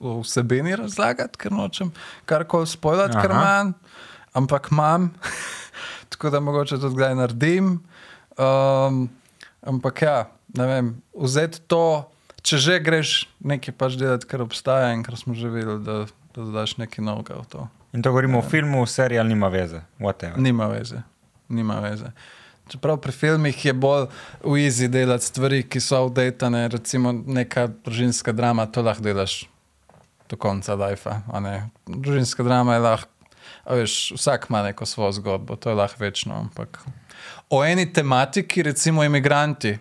[0.00, 1.92] o vsebini razlagati, ker nočem
[2.24, 3.72] karkoli spoilati, ker imam,
[4.32, 5.14] ampak imam,
[6.10, 7.80] tako da mogoče tudi kdaj naredim.
[8.38, 9.08] Um,
[9.62, 12.10] ampak ja, vem, vzeti to,
[12.42, 16.46] če že greš nekaj pač delati, kar obstaja in kar smo že videli, da, da
[16.46, 17.68] dodaš nekaj novega v to.
[17.92, 19.82] In to govorimo o filmu, seriji ali nima veze.
[19.98, 20.38] Whatever.
[20.38, 21.02] Nima veze,
[21.48, 22.12] nima veze.
[22.70, 24.06] Čeprav pri filmih je bolj
[24.44, 29.40] v izi delati stvari, ki so outdatane, recimo neka družinska drama, to lahko delaš
[30.30, 31.16] do konca lajfa.
[31.90, 33.10] Družinska drama je lahko,
[33.66, 36.38] veš, vsak ima neko svojo zgodbo, to je lahko večno.
[36.46, 36.78] Ampak
[37.50, 39.74] o eni tematiki, recimo imigranti,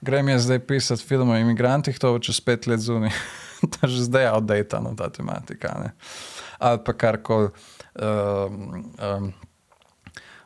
[0.00, 3.10] grem jaz zdaj pisati film o imigrantih, to bo čez pet let zunaj.
[3.72, 5.74] to je že zdaj outdatano ta tematika.
[5.82, 5.90] Ne?
[6.58, 7.50] Ali pa karkoli.
[7.98, 9.32] Um, um,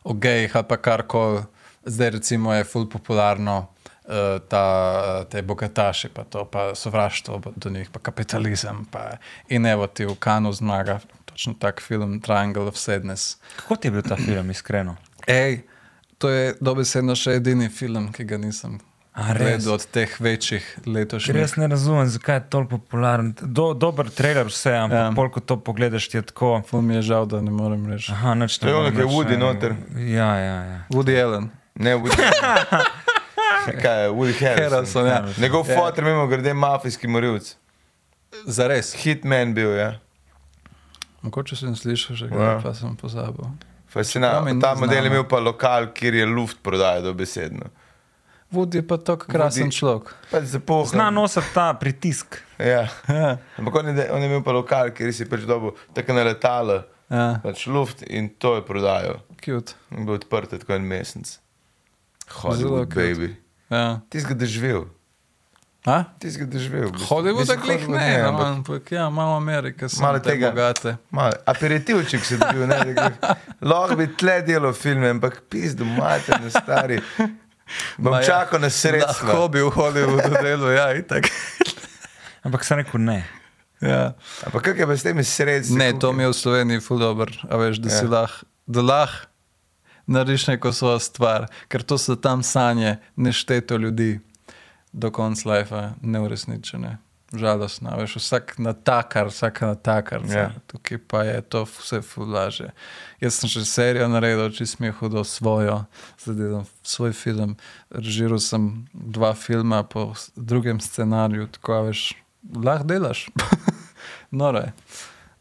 [0.04, 1.42] o gejih ali pa karkoli,
[1.84, 3.58] zdaj recimo je ful popularno.
[4.04, 8.84] uh, Ta, te bogataše, pa to, pa sovraštvo do njih, pa kapitalizem.
[8.90, 9.16] Pa,
[9.48, 13.36] in evo ti v Kanu zmaga, točno tak film Triangle of Sadness.
[13.56, 14.96] Kako ti je bil ta film, iskreno?
[15.26, 15.62] Ej,
[16.18, 18.80] to je dobesedno še edini film, ki ga nisem?
[19.14, 21.36] Gledal od teh večjih letošnjih.
[21.36, 23.34] jaz ne razumem, zakaj je toliko popularen.
[23.38, 25.04] Do, dober trailer, vse, ampak Ja.
[25.04, 25.12] ja.
[25.12, 26.62] polk to pogledaš, ti je tako.
[26.62, 28.12] Ful mi je žal, da ne morem reči.
[28.12, 29.36] Aha, nič To je ono, ko je Woody ne.
[29.38, 29.74] noter.
[29.92, 30.78] Ja, ja, ja.
[30.88, 32.16] Woody Allen, Ne, Woody.
[33.82, 34.64] Kaj je, Woody Harrelson.
[34.64, 35.24] Harrelson, ja.
[35.38, 35.76] Njegov Ja.
[35.76, 37.54] fotor, mimo grede, mafijski morilc.
[38.46, 38.94] Zares.
[38.94, 39.98] Hitman bil, ja.
[41.22, 42.30] Mogoče sem slišal že, Ja.
[42.30, 43.44] kaj, pa sem pozabil.
[43.88, 44.60] Fascinantno.
[44.60, 47.66] Ta model je imel pa lokal, kjer je luft prodajal dobesedno.
[48.52, 50.12] Woody je pa tako krasen Woody- človek.
[50.86, 52.36] Zna nositi ta pritisk.
[52.58, 52.86] Ja.
[53.08, 56.22] Ja, Ampak on je, on je imel pa lokal, kjer si pač dobil tako na
[56.22, 59.18] letalo, ja, pač luft in to je prodajal.
[59.38, 59.74] cute.
[59.90, 61.38] In bil odprt tako en mesec.
[62.28, 62.40] Zelo
[62.78, 63.34] Hollywood, baby.
[63.68, 64.00] Ja.
[64.08, 64.84] Ti si ga doživel.
[65.82, 66.04] A?
[66.18, 66.90] Ti si ga doživel.
[66.90, 67.08] bistvu.
[67.08, 70.50] Hollywood, Mislim, glih Hollywood ne, no, ampak ampak ja, malo Amerike, Malo te tega.
[70.50, 70.96] bogate.
[71.10, 73.10] Malo, aperitivček si dobil, ne, da
[73.62, 77.02] lahko bi tle delal filme, ampak pizdo, majte na stari.
[77.98, 79.48] Bom ja, čakal na Lahko sredstva.
[79.48, 81.28] bi v Hollywoodu delal, ja, itak.
[82.46, 83.20] Ampak sem rekel ne.
[83.80, 84.14] Ja.
[84.46, 85.78] Ampak kaj je pa s temi sredstvi?
[85.78, 88.10] Ne, to mi je v Sloveniji ful dobro, a veš, da si Ja.
[88.10, 89.26] lahko, da lahko
[90.06, 94.20] narediš neko svojo stvar, ker to so tam sanje nešteto ljudi
[94.92, 96.98] do konca lajfa neuresničene.
[97.32, 100.50] Žalostno, a veš, vsak natakar, vsaka natakarca, Ja.
[100.66, 102.70] tukaj pa je to vse fulaže.
[103.20, 105.84] Jaz sem še serijo naredil, če smo jih hudo svojo,
[106.18, 107.56] zdaj delam svoj film.
[107.90, 112.12] Režiral sem dva filma po drugem scenariju, tako veš,
[112.54, 113.24] lahko delaš.
[114.32, 114.72] Noro je.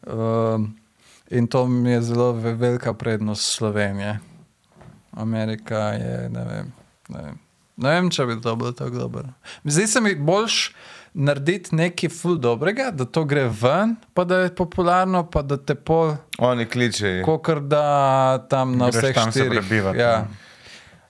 [0.04, 0.76] Um,
[1.30, 4.18] in to mi je zelo ve- velika prednost Slovenije.
[5.12, 6.72] Amerika je, ne vem,
[7.08, 7.38] ne vem,
[7.76, 9.28] ne vem če bi to bilo tako dobro.
[9.64, 10.72] Zdi se mi boljš
[11.14, 15.74] narediti nekaj ful dobrega, da to gre ven, pa da je popularno, pa da te
[15.76, 17.24] pol, Oni kličejo.
[17.24, 17.84] kokr da
[18.46, 19.50] tam na Greš vseh tam štirih.
[19.50, 20.18] prebivati, Ja.
[20.18, 20.26] ne.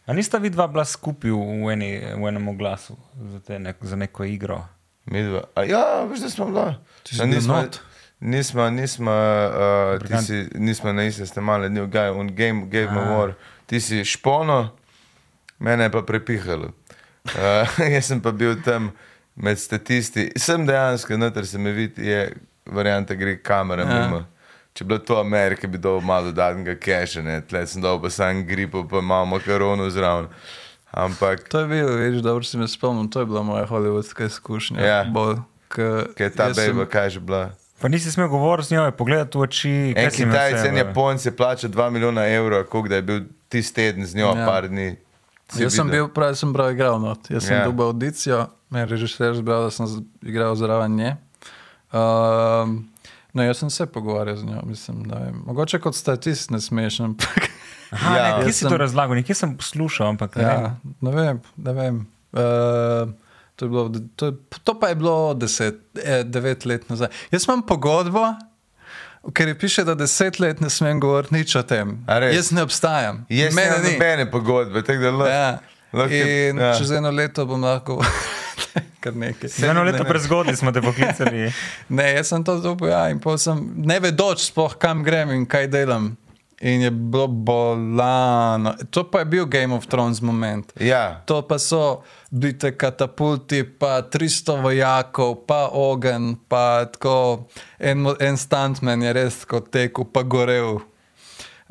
[0.04, 1.38] A nista vidva bila skupaj v,
[1.70, 4.64] eni, v enem oglasu za, te nek, za neko igro?
[5.04, 5.44] Midva.
[5.54, 6.74] A ja, veš, da smo bila.
[7.02, 7.62] Ti si nismo,
[8.20, 9.54] nismo, nismo, uh,
[9.92, 10.26] ti Brigant.
[10.26, 13.10] si, nismo na istem stemali, ni gaj, on game, gave me A.
[13.10, 13.32] war.
[13.66, 14.70] Ti si špono,
[15.58, 16.74] mene je pa prepihalo.
[17.24, 18.90] Uh, jaz sem pa bil tam
[19.36, 20.30] med statisti.
[20.36, 22.32] Sem dejansko, noter se mi vidi, je
[22.66, 24.00] varianta, gre kamera Ja.
[24.00, 24.24] mimo.
[24.74, 28.10] Če bi bilo to Amerika, bi dal malo dodatnega keša, ne, tle sem dal pa
[28.10, 30.28] sam gripo, pa malo makaronov zraven.
[30.90, 34.80] Ampak, To je bilo, veš, dobro si me spomnil, to je bila moja hollywoodska izkušnja.
[34.80, 35.04] Ja.
[35.04, 35.36] Bolj,
[35.68, 37.50] ke kaj je ta jaz sem- kaj je že bila?
[37.80, 39.92] Pa nisi smel govoriti z njo, je pogledati v oči.
[39.94, 43.74] kaj En Kitajec, en Japonc je plačal 2 milijona evrov, koliko da je bil tisti
[43.74, 44.46] teden z njo, ja.
[44.46, 44.96] par dni.
[45.52, 46.06] Si Jaz sem videl?
[46.06, 47.30] bil, pravi, sem prav igral not.
[47.30, 47.64] Jaz sem Ja.
[47.64, 48.38] dobil audicijo,
[48.70, 49.86] me je režiser zbral, da sem
[50.22, 51.16] igral zraven nje.
[51.92, 52.88] Um,
[53.32, 55.42] no, jaz sem se pogovarjal z njo, mislim, da vem.
[55.46, 57.48] Mogoče kot statist ne smeš, ampak.
[57.90, 58.22] Aha, Ja.
[58.30, 59.14] ne, kje si sem- to razlagal?
[59.14, 60.42] Nekje sem poslušal, ampak ne.
[60.42, 61.96] Ja, ne vem, ne vem.
[62.32, 63.12] Uh,
[63.56, 63.84] to, je bilo,
[64.16, 64.32] to, je,
[64.64, 67.08] to pa je bilo deset, eh, devet let nazaj.
[67.30, 68.24] Jaz imam pogodbo,
[69.34, 71.98] ker je piše, da deset let ne smem govoriti nič o tem.
[72.06, 72.34] A res?
[72.36, 73.24] Jaz ne obstajam.
[73.28, 73.92] Jaz Mene ni.
[73.92, 75.32] nobene pogodbe, tako da lahko.
[75.32, 75.58] Ja.
[75.92, 76.74] lahko In ja.
[76.78, 78.00] čez eno leto bom lahko
[79.02, 79.48] kar nekaj.
[79.48, 81.52] Za eno leto Ne, prezgodaj smo te poklicali.
[81.88, 85.46] Ne, jaz sem to dobil, ja, in pol sem ne vedoč, sploh kam grem in
[85.46, 86.12] kaj delam.
[86.62, 88.74] In je bilo bolano.
[88.90, 90.72] To pa je bil Game of Thrones moment.
[90.80, 97.48] Ja, To pa so bite katapulti, pa 300 vojakov, pa ogen, pa tako
[97.78, 100.78] en, en stuntman je res tako tekel, pa gorel.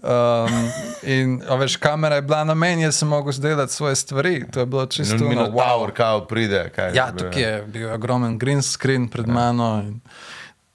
[0.03, 0.69] Um,
[1.15, 4.43] in veš, kamera je bila na meni, jaz sem mogel zdelati svoje stvari.
[4.51, 6.69] To je bilo čisto in ono, Minotaur, kao pride.
[6.75, 9.99] Kaj Ja, tukaj je bil ogromen green screen pred mano in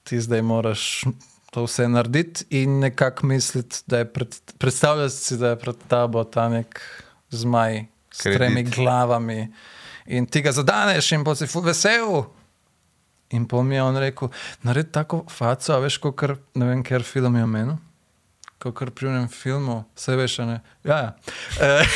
[0.02, 1.04] ti zdaj moraš
[1.56, 6.24] to vse narediti in nekako misliti, da je pred, predstavljati si, da je pred tabo
[6.24, 6.80] ta nek
[7.30, 8.38] zmaj s Kredit.
[8.38, 9.52] tremi glavami
[10.06, 12.24] in ti ga zadaneš in potem si vesel.
[13.30, 14.28] In po mi je on rekel,
[14.62, 17.78] naredi tako faco, a veš, kot ne vem, ker film je omenil.
[18.58, 20.60] kot pri unem filmu, vse veš, ne.
[20.84, 21.14] Ja, ja.
[21.60, 21.86] Eh,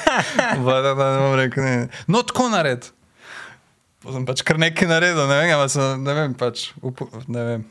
[0.64, 1.88] pa da, ne bom rekel, ne.
[2.06, 2.88] No, tako nared.
[4.00, 7.46] Pa sem pač kar nekaj naredil, ne vem, ampak sem, ne vem, pač, upo, ne
[7.50, 7.70] vem.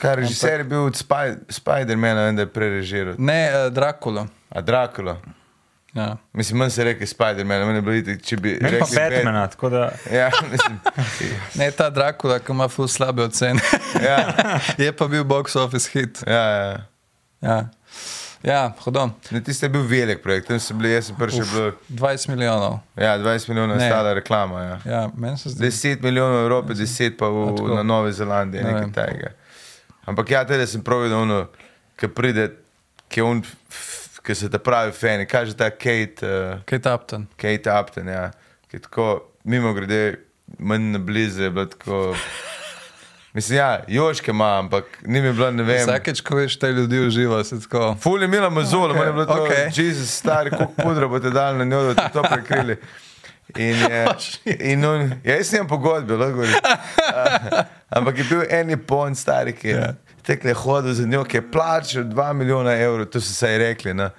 [0.00, 3.14] Kaj režiser je bil od Spy Spider-mana, vem, da je prerežiral.
[3.18, 4.26] Ne, uh, Drakula.
[4.48, 5.16] A Dracula.
[5.92, 6.16] Ja.
[6.32, 9.12] Mislim, manj se reče Spider-Man, meni je bilo itak, če bi Meni pa rekli Bat-
[9.12, 10.78] Batmana, tako da Ja, mislim.
[11.54, 13.60] Ne, ta Drakula, ki ima ful slabe ocene.
[14.02, 14.32] Ja,
[14.78, 16.22] je pa bil box office hit.
[16.26, 16.78] ja, ja.
[17.42, 17.58] Ja,
[18.42, 19.10] ja hodon.
[19.30, 21.72] Ne, tiste je bil velik projekt, tam sem bil, jaz sem prvi še bil.
[21.90, 22.78] 20 milijonov.
[22.96, 23.88] Ja, 20 milijonov je Ne.
[23.88, 24.60] stala reklama.
[24.60, 24.78] Ja.
[24.86, 25.66] Ja, meni se zdi.
[25.66, 27.44] 10 milijonov v Evropi, 10 pa v,
[27.74, 29.34] na Novi Zelandiji, Ne nekaj vem.
[30.10, 31.44] Ampak ja, tede sem prav videl, ono,
[32.00, 32.48] ki pride,
[33.12, 33.42] ki on,
[34.26, 37.28] ki se ta pravi fani, kaže ta Kate, uh, Kate Upton.
[37.38, 38.30] Kate Upton, ja,
[38.66, 39.10] ki je tako,
[39.46, 40.18] mimo grede,
[40.58, 42.00] manj na blizu je bilo tako.
[43.32, 45.84] Mislim, ja, joške ima, ampak ni mi bilo, ne vem.
[45.86, 47.92] Vsakeč, ko veš, te ljudi uživa, se tako.
[48.02, 49.48] Ful je imela mazula, Ok, okay, je bilo to, ok.
[49.50, 49.82] okay.
[49.84, 52.76] Jezus, stari, koliko pudra boste dali na njo, da ste to prekrili.
[53.56, 54.06] In, je,
[54.72, 56.40] in on, ja, jaz nimam pogodbe, lahko.
[56.40, 59.92] Uh, ampak je bil en pon stari, ki je Ja.
[60.22, 63.94] tekle hodil za njo, ki je plačal 2 milijona evrov, to so se rekli.
[63.94, 64.10] Ne.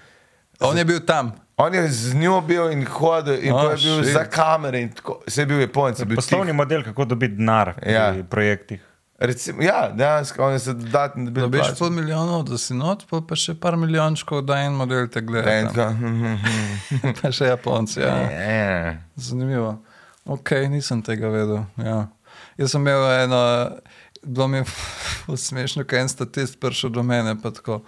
[0.60, 1.32] On je bil tam.
[1.58, 4.14] On je z njo bil in hodil, in Oh, oh, je bil shit.
[4.14, 6.56] za kamere, in tako, vse je bil Japonc, je bil poslovni tih.
[6.56, 8.14] model, kako dobiti denar pri Ja.
[8.26, 8.82] projektih.
[9.22, 11.44] Recimo, ja, dejansko, je se dodatno dobil.
[11.44, 11.76] Dobiš plačo.
[11.80, 15.52] pol milijonov, da si not, pa, pa še par milijončkov, da en model te gleda.
[15.68, 16.38] tako, hm, hm,
[16.90, 17.14] hm.
[17.22, 18.00] Pa še Japonci.
[18.02, 18.16] Ja.
[18.32, 18.96] Ja.
[19.16, 19.76] Zanimivo.
[20.26, 21.62] Ok, nisem tega vedel.
[21.78, 22.08] Ja.
[22.58, 23.44] Jaz sem imel eno,
[24.26, 24.66] bilo mi je
[25.46, 27.38] smešno, ko je en statist prišel do mene.
[27.42, 27.54] pa.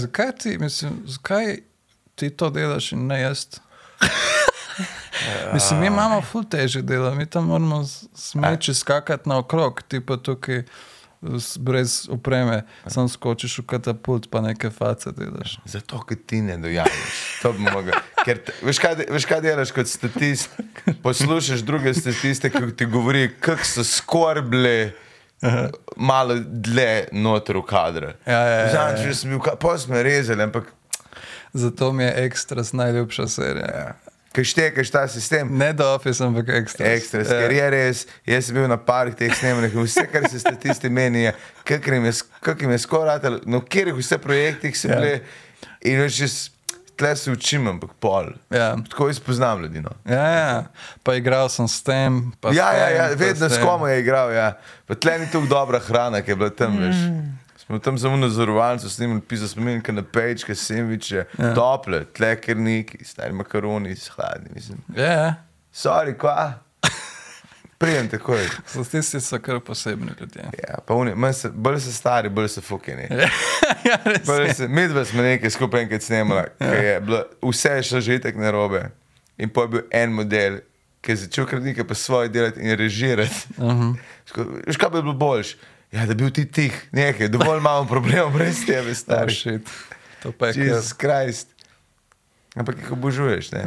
[0.00, 1.58] Zakaj ti, mislim, zakaj
[2.14, 3.46] ti to delaš in ne jaz?
[5.54, 10.62] Mislim, mi imamo ful teže delo, mi tam moramo smeči skakati naokrog, ti pa tukaj
[11.58, 15.58] brez opreme, sam skočiš v katapult, pa neke face delaš.
[15.64, 17.20] Zato, ker ti ne dojameš.
[17.42, 17.94] To bi mogel.
[18.24, 20.50] Ker, te- veš, kaj, veš, kaj delaš kot statist?
[21.02, 24.92] Poslušaš druge statiste, ki ti govori, kako so skorbile.
[25.96, 28.14] Malo dlje noter v kadre.
[28.26, 29.12] Ja, ja, ja, ja.
[29.14, 30.70] Zanj, pol smo rezali, ampak
[31.52, 33.66] Zato mi je ekstra najljubša serija.
[33.66, 33.94] Ja.
[34.32, 36.86] Kaj štekaš ta sistem, Ne do Office, ampak ekstra.
[36.86, 38.06] ekstra, ker je res.
[38.26, 41.86] Jaz sem bil na parih teh snemanjih in vse, kar se statisti meni, je, kak
[41.86, 42.14] jim je,
[42.72, 44.96] je skoraj, no, kjer jih vse projektih so Ja.
[44.96, 45.20] bili.
[45.84, 46.36] In več jaz
[46.96, 48.32] tle se učim, ampak pol.
[48.50, 48.76] Ja.
[48.90, 49.80] Tako jaz poznam ljudi.
[49.80, 49.90] No.
[50.06, 50.64] Ja, ja,
[51.02, 52.32] pa igral sem s tem.
[52.40, 53.62] pa s Ja, ja, tem, ja pa vedno s tem.
[53.62, 54.32] komu je igral.
[54.32, 54.52] Ja.
[54.86, 56.78] Pa tle ni tako dobra hrana, ki je bila tam.
[56.78, 56.96] Veš.
[57.62, 61.54] Smo tam samo na zorovalcu snimali, pisali smo jim kanapejčke, sendviče, ja.
[61.54, 64.50] tople, tle krniki, stari makaroni, hladni.
[64.54, 64.78] Mislim.
[64.96, 65.34] Ja, ja.
[65.74, 66.52] Sorry, kva?
[67.78, 68.46] Prijem takoj.
[68.66, 70.42] Statisti so kar posebni ljudje.
[70.58, 73.02] Ja, pa oni, manj se, bolj so stari, bolj so fukeni.
[73.88, 74.54] ja, res Bolj je.
[74.54, 77.00] se- Mi dva smo nekaj skupaj enkrat snemali, ja.
[77.00, 78.84] bilo, vse je šlo že tako narobe.
[79.38, 80.60] In pa je bil en model,
[81.00, 83.34] ki je začel kar nekaj pa svoje delati in režirati.
[83.56, 83.96] Uh -huh.
[84.66, 85.56] Veš, kaj bi bilo boljš?
[85.92, 89.68] Ja, da bi bil ti tih, nekaj, dovolj imamo problemov brez tebe, shit.
[90.22, 90.66] To pa je.
[90.66, 91.48] Jezus Krist.
[92.56, 93.66] Ampak jih obožuješ, ne?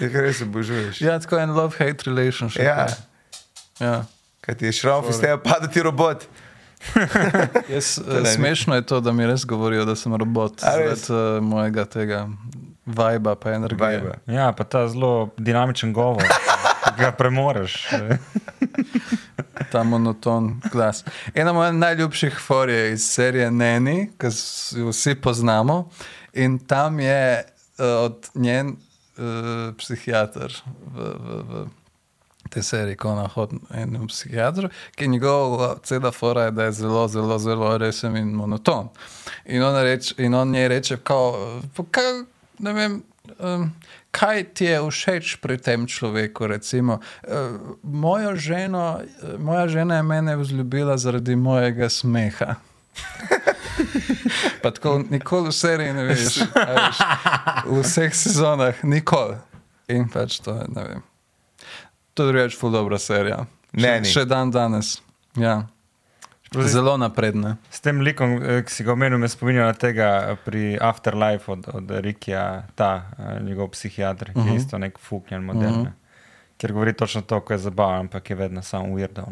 [0.00, 1.00] Jih res obožuješ.
[1.00, 2.62] Ja, tako en love-hate relationship.
[2.64, 2.86] Ja,
[3.80, 4.04] ja.
[4.40, 6.24] kaj ti je šrauf iz tebe, pada ti robot.
[7.72, 10.60] Jaz, ne, ni- smešno je to, da mi res govorijo, da sem robot.
[10.60, 12.28] Zaradi uh, mojega tega
[12.86, 14.00] vibra, pa energije.
[14.00, 14.18] Vibe.
[14.26, 17.86] Ja, pa ta zelo dinamičen govor, ki ga premoreš.
[19.70, 21.04] ta monoton glas.
[21.34, 24.26] Ena mojih najljubših for je iz serije Neni, ki
[24.78, 25.88] jo vsi poznamo.
[26.32, 27.44] In tam je
[27.78, 30.62] uh, od njen uh, psihiater
[30.94, 31.66] v, v, v
[32.52, 36.72] tej seriji, ko ona hodi enemu psihiatru, ki je njegova cela fora, je, da je
[36.72, 38.88] zelo, zelo, zelo resen in monoton.
[39.44, 41.60] In, ona reč, in on njej reče, kao,
[41.90, 42.24] kaj,
[42.58, 43.02] ne vem.
[43.38, 43.70] Um,
[44.12, 46.46] kaj ti je všeč pri tem človeku?
[46.46, 52.54] Recimo, uh, mojo ženo, eh, moja žena je mene vzljubila zaradi mojega smeha.
[54.62, 56.98] Pa tako nikoli v seriji ne veš, veš,
[57.66, 59.36] v vseh sezonah, nikoli.
[59.88, 61.02] In pač to je, ne vem.
[62.14, 63.46] To je reč, ful dobra serija.
[63.72, 64.12] Ne, Še, ni.
[64.12, 65.00] še dan danes.
[65.40, 65.62] Ja.
[66.54, 67.56] Zelo napredna.
[67.70, 71.48] S tem likom, eh, ki si ga omenil, me spominja na tega eh, pri Afterlife
[71.48, 74.48] od, od Rikija, ta eh, njegov psihiater, ki Mhm.
[74.48, 75.82] je isto nek fukljen model.
[75.82, 75.92] Ne?
[76.56, 79.26] Ker govori točno to, ko je zabaven, ampak je vedno samo ujedal.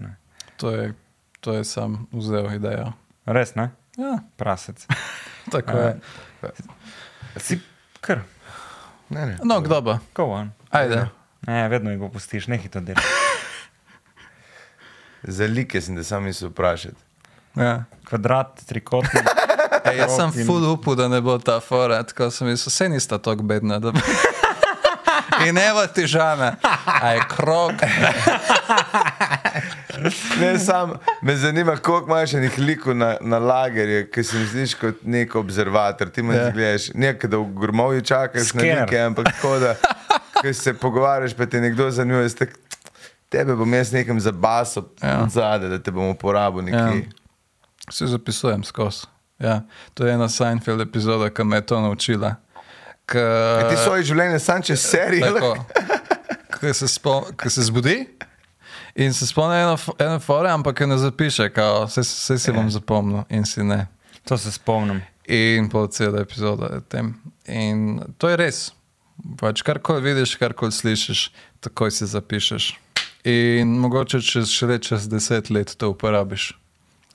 [0.57, 0.95] To je,
[1.41, 2.93] to je sam vzel idejo.
[3.27, 3.71] Res, ne?
[3.97, 4.87] Ja, Prasec.
[5.53, 6.01] tako je.
[7.37, 7.61] Si
[8.01, 8.21] kar,
[9.09, 9.39] Ne, ne.
[9.45, 9.99] No, kdo pa?
[10.15, 10.53] go on.
[10.71, 11.09] Ajde.
[11.43, 13.01] Ne, vedno jih opustiš, nekaj to dela.
[15.25, 17.10] Za like sem, da sam nisem vprašati.
[17.57, 17.85] Ja.
[18.05, 19.25] Kvadrat, trikotnik.
[19.85, 22.89] Ej, jaz sem in- full upal, da ne bo ta fora, tako sem jaz, vse
[22.89, 23.79] nista tako bedna.
[23.79, 23.93] Da...
[25.41, 26.53] In ne bo težava,
[26.85, 27.73] a je krog.
[30.41, 30.93] Ne, sam,
[31.23, 35.35] me zanima, koliko imaš enih likov na, na lagerju, ki se mi zdiš kot nek
[35.35, 36.09] observator.
[36.09, 36.41] Ti me Ja.
[36.41, 36.53] yeah.
[36.53, 38.75] gledaš, nekaj, da v grmovju čakaš Skener.
[38.75, 39.75] na nekaj, ampak tako da,
[40.35, 42.27] ko se pogovarjaš, pa te nekdo zanima,
[43.29, 45.09] tebe bom jaz nekem zabasil Ja.
[45.09, 45.27] ja.
[45.29, 46.79] zadaj, da te bom uporabil nekje.
[46.79, 47.20] Ja.
[47.91, 49.07] Vse zapisujem skozi.
[49.39, 49.63] Ja.
[49.95, 52.35] To je ena Seinfeld epizoda, ki me je to naučila.
[53.07, 53.19] K...
[53.19, 53.69] Ja.
[53.71, 55.55] Ti svoje življenje sam čez serijo.
[56.55, 58.05] Ko se, spo, se zbudi
[58.95, 62.69] in se spomni eno, eno fore, ampak jo ne zapiše, kao, vse, vse si bom
[62.71, 63.87] zapomnil in si ne.
[64.29, 65.01] To se spomnim.
[65.31, 67.15] In pol cela epizoda je tem.
[67.49, 68.61] In to je res.
[69.41, 71.31] Pač karkoli vidiš, karkoli slišiš,
[71.65, 72.71] takoj si zapišeš.
[73.31, 76.51] In mogoče čez, šele čez deset let to uporabiš,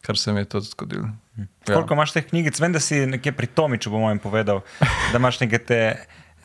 [0.05, 1.09] kar se mi je tudi zgodilo.
[1.37, 1.45] Ja.
[1.73, 2.59] Koliko imaš teh knjigic?
[2.61, 4.61] Vem, da si nekje pri Tomiču, po mojem, povedal,
[5.11, 5.79] da imaš neke te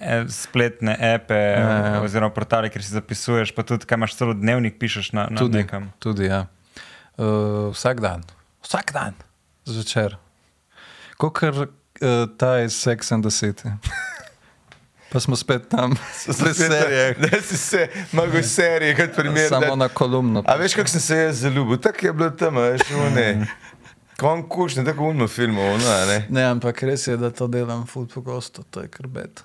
[0.01, 2.03] eh, spletne epe Ja, ja, ja.
[2.03, 5.63] oziroma portale, kjer si zapisuješ, pa tudi kaj imaš celo dnevnik, pišeš na, na Tudi,
[5.63, 5.93] nekam.
[5.99, 6.47] tudi ja.
[7.21, 8.25] uh, vsak dan,
[8.65, 9.15] vsak dan,
[9.69, 10.17] zvečer.
[11.21, 11.67] Kot uh,
[12.41, 13.69] ta iz Sex and the City.
[15.13, 15.97] Pa smo spet tam,
[16.55, 17.15] serije.
[17.15, 19.49] Da si se, mogo serije, kot primer.
[19.49, 20.43] Samo da- na kolumno.
[20.47, 21.77] A veš, kako sem se jaz zaljubil?
[21.79, 22.81] Tako je bilo tam, veš,
[23.15, 23.47] ne.
[24.17, 26.27] Kon kušne, tako unmo filmov, no, ne.
[26.31, 29.43] Ne, ampak res je, da to delam ful pogosto, to je krbet.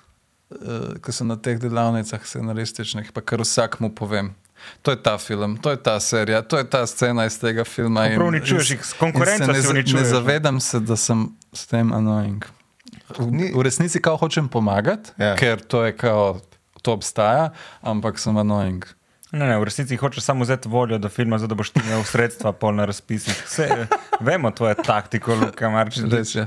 [0.50, 0.58] Uh,
[0.96, 4.34] ko sem na teh delavnicah scenarističnih, pa kar vsak mu povem.
[4.82, 8.06] To je ta film, to je ta serija, to je ta scena iz tega filma.
[8.14, 10.04] prav uničuješ jih, s konkurenco in se ne, Ne ne.
[10.04, 12.44] zavedam se, da sem s tem annoying.
[13.08, 15.34] V, v resnici kao hočem pomagati, Ja.
[15.36, 16.40] ker to je kao,
[16.82, 17.50] to obstaja,
[17.80, 18.82] ampak sem annoying.
[19.32, 22.04] Ne, ne, v resnici hočeš samo vzeti voljo do filma, zato da boš ti imel
[22.04, 23.34] sredstva pol na razpisih.
[23.44, 23.86] Vse,
[24.20, 26.06] vemo, to je taktiko, Luka Marčič.
[26.06, 26.46] Res je.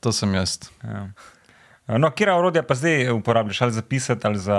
[0.00, 0.58] To sem jaz.
[0.82, 1.08] Ja.
[1.88, 4.58] No, kira orodja pa zdaj uporabljaš, ali za pisati, ali za.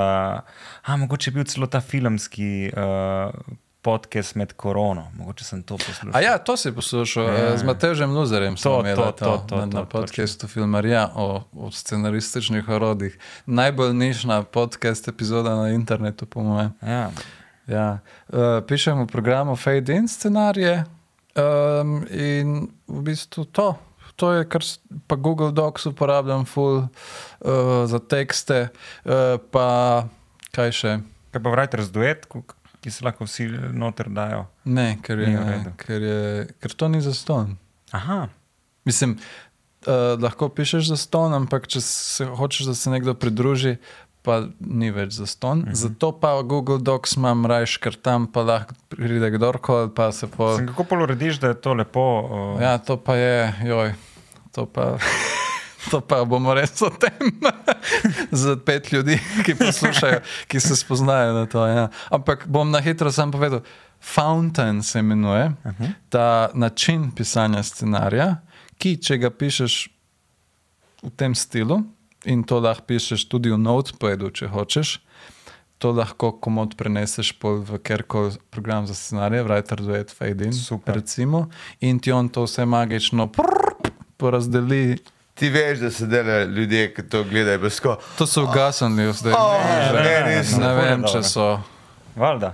[0.84, 3.32] A, mogoče je bil celo ta filmski uh,
[3.84, 6.16] podcast med korono, mogoče sem to poslušal.
[6.16, 7.58] A ja, to si poslušal ja.
[7.58, 8.56] z Matežem Luzerjem.
[8.56, 13.18] To, To, to, to, to, to, na, na podkastu Filmarija o, o scenarističnih orodjih.
[13.46, 16.72] Najbolj nišna podcast epizoda na internetu, po mojem.
[16.82, 17.12] Ja.
[17.68, 18.00] Ja.
[18.28, 20.86] Uh, pišem v programu Fade In scenarije
[21.36, 23.76] um, in v bistvu to.
[24.16, 24.62] To je, kar
[25.08, 26.90] pa Google Docs uporabljam, full uh,
[27.90, 28.68] za tekste,
[29.04, 30.04] uh, pa
[30.54, 30.92] kaj še.
[31.34, 32.46] Kaj pa Writer's duet, ko-
[32.84, 34.46] ki se lahko vsi noter dajo.
[34.66, 37.56] Ne, ker, je, ker, je, ker to ni za ston.
[37.96, 38.28] Aha,
[38.86, 39.18] Mislim,
[39.88, 43.78] uh, lahko pišeš za ston, ampak če se hočeš, da se nekdo pridruži,
[44.24, 45.60] pa ni več za ston.
[45.60, 45.76] Uh -huh.
[45.76, 50.56] Zato pa Google Docs imam rajš, ker tam pa lahko pride kdorkoli, pa se po.
[50.58, 52.22] Sem kako pol urediš, da je to lepo?
[52.56, 53.94] Uh, Ja, to pa je, joj,
[54.52, 54.98] to pa.
[55.92, 57.12] To pa bomo res o tem
[58.44, 61.66] za pet ljudi, ki poslušajo, ki se spoznajo na to.
[61.66, 61.90] Ja.
[62.10, 63.62] Ampak bom na hitro sam povedal.
[64.02, 65.92] Fountain se imenuje uh -huh.
[66.10, 68.36] ta način pisanja scenarija,
[68.78, 69.90] ki če ga pišeš
[71.04, 71.84] v tem stilu
[72.26, 75.00] in to lahko pišeš tudi v Notepadu, če hočeš.
[75.78, 80.96] To lahko komod preneseš v kjerkoli program za scenarije, Writer Duet, Fade In, Super.
[80.96, 84.98] recimo, in ti on to vse magično prrr, porazdeli.
[85.34, 87.96] Ti veš, da se delajo ljudje, ki to gledajo, besko.
[88.18, 89.34] To so ugasnili zdaj.
[89.34, 89.54] Oh,
[89.94, 90.60] ne, ne, nisem.
[90.62, 91.22] ne vem, Dobro.
[91.22, 91.48] če so.
[92.16, 92.54] Valjda.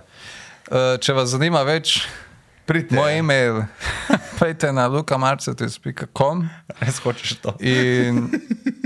[0.72, 1.98] Uh, če vas zanima več,
[2.70, 2.96] Pridite.
[2.96, 3.64] moj e-mail,
[4.40, 6.46] pejte na lukamarcetis.com
[6.80, 7.56] Res hočeš to.
[7.60, 8.30] in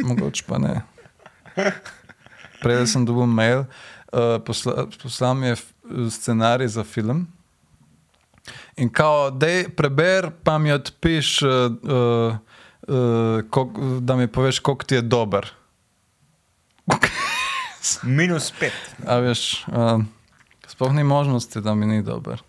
[0.02, 0.82] mogoče pa ne.
[2.64, 3.66] Prej sem dobil mail,
[4.10, 5.60] uh, posla, poslal mi je
[6.10, 7.28] scenarij za film.
[8.80, 11.50] In kao, dej preber, pa mi odpiš, uh,
[11.84, 12.40] uh,
[12.84, 12.96] uh,
[13.50, 13.68] kok,
[14.00, 15.50] da mi poveš, koliko ti je dober.
[18.04, 18.74] Minus pet.
[19.04, 20.04] A veš, uh,
[20.68, 22.42] sploh ni možnosti, da mi ni dober.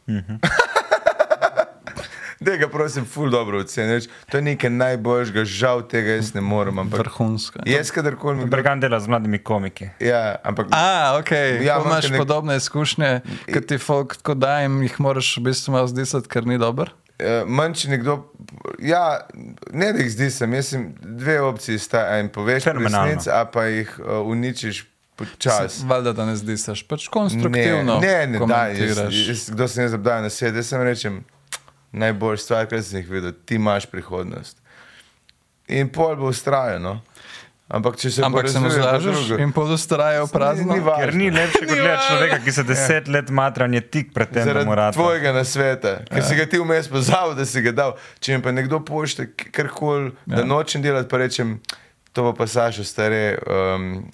[2.41, 4.05] Da ga prosim, ful dobro oceniš.
[4.29, 6.79] To je nekaj najboljšega, žal tega jaz ne morem.
[6.79, 7.63] Ampak Vrhunsko.
[7.65, 8.51] jaz, kadarkoli mi kdo.
[8.51, 9.89] Bergan dela z mladimi komiki.
[10.01, 14.61] Ja, ampak A, ok, Ja, ja, imaš nek- podobne izkušnje, kot ti folk tako da
[14.61, 16.93] in jih moraš v bistvu malo zdisati, ker ni dober.
[17.15, 18.17] Uh, manj, če nekdo,
[18.83, 19.21] ja,
[19.71, 23.69] ne da jih zdi se, mislim, dve opcije sta, a jim poveš resnico, a pa
[23.71, 24.81] jih uh, uničiš
[25.17, 25.87] počasi.
[25.87, 28.01] Valjda, da ne zdisaš, pač konstruktivno.
[28.03, 29.21] Ne, ne, ne, da, jaz, komentiraš.
[29.29, 31.23] jaz, kdo se ne zabdaja na svet, jaz sem rečem,
[31.93, 34.59] najboljša stvar, kar sem jih videl, ti imaš prihodnost.
[35.71, 36.99] In pol bo ustrajal, no.
[37.67, 39.43] Ampak če se Ampak se mu porazvije, pa zlažeš drugo.
[39.43, 40.75] in podostrajajo prazno.
[40.75, 41.01] Ni važno.
[41.01, 44.65] Ker ni lepše, kot gledati človeka, ki se deset let matranje tik pred tem, da
[44.65, 44.93] mu rata.
[44.93, 46.23] tvojega nasveta, ker Ja.
[46.23, 47.93] si ga ti vmes pozabil, da si ga dal.
[48.21, 50.37] Če mi pa nekdo pošlje karkoli, ja.
[50.37, 51.57] da nočem delati, pa rečem,
[52.13, 54.05] to bo pa Sašo stare, um,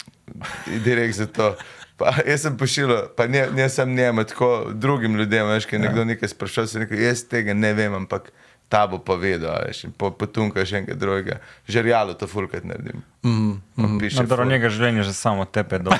[0.77, 1.51] direkt za to.
[1.97, 5.79] Pa, jaz sem pošiljal, pa ne, ne sem njemu, tako drugim ljudem, veš, ki je
[5.81, 8.31] nekdo nekaj sprašal, sem rekel, jaz tega ne vem, ampak
[8.71, 11.35] ta bo pa vedel, a veš, in po, potunka še enega drugega.
[11.67, 13.03] Žerjalo to fulkrat naredim.
[13.21, 13.59] Mm,
[13.99, 15.81] piše No, dobro, njega življenje že samo tebe.
[15.81, 15.91] um,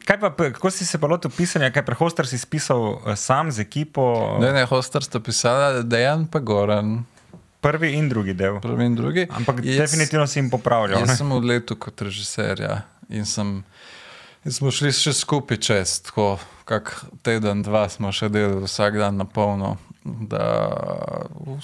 [0.06, 3.60] kaj pa, kako si se pa lotil pisanja, kaj prehoster si pisal eh, sam z
[3.60, 7.04] ekipo, Ne, ne, hostar sta pisala, Dejan pa Goran,
[7.60, 8.56] prvi in drugi del.
[8.58, 9.26] prvi in drugi.
[9.30, 10.96] Ampak Jaz- definitivno si jim popravljal.
[10.96, 11.06] ne?
[11.06, 12.82] Jaz sem v letu kot režiser, ja.
[13.10, 13.60] In sem,
[14.40, 19.16] in smo šli še skupaj čez, tako kak teden, dva smo še delali vsak dan
[19.16, 19.76] na polno.
[20.04, 20.68] Da,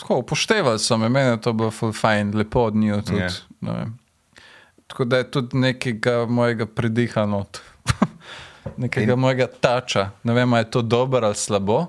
[0.01, 3.21] tako, upoštevali so me, meni je to bilo fajn, lepo od njiju tudi.
[3.21, 3.29] Ja.
[3.61, 3.99] ne vem.
[4.87, 7.61] Tako da je tudi nekega mojega pridiha not,
[8.83, 9.19] nekega in...
[9.19, 10.11] mojega tača.
[10.23, 11.87] Ne vem, ali je to dobro ali slabo,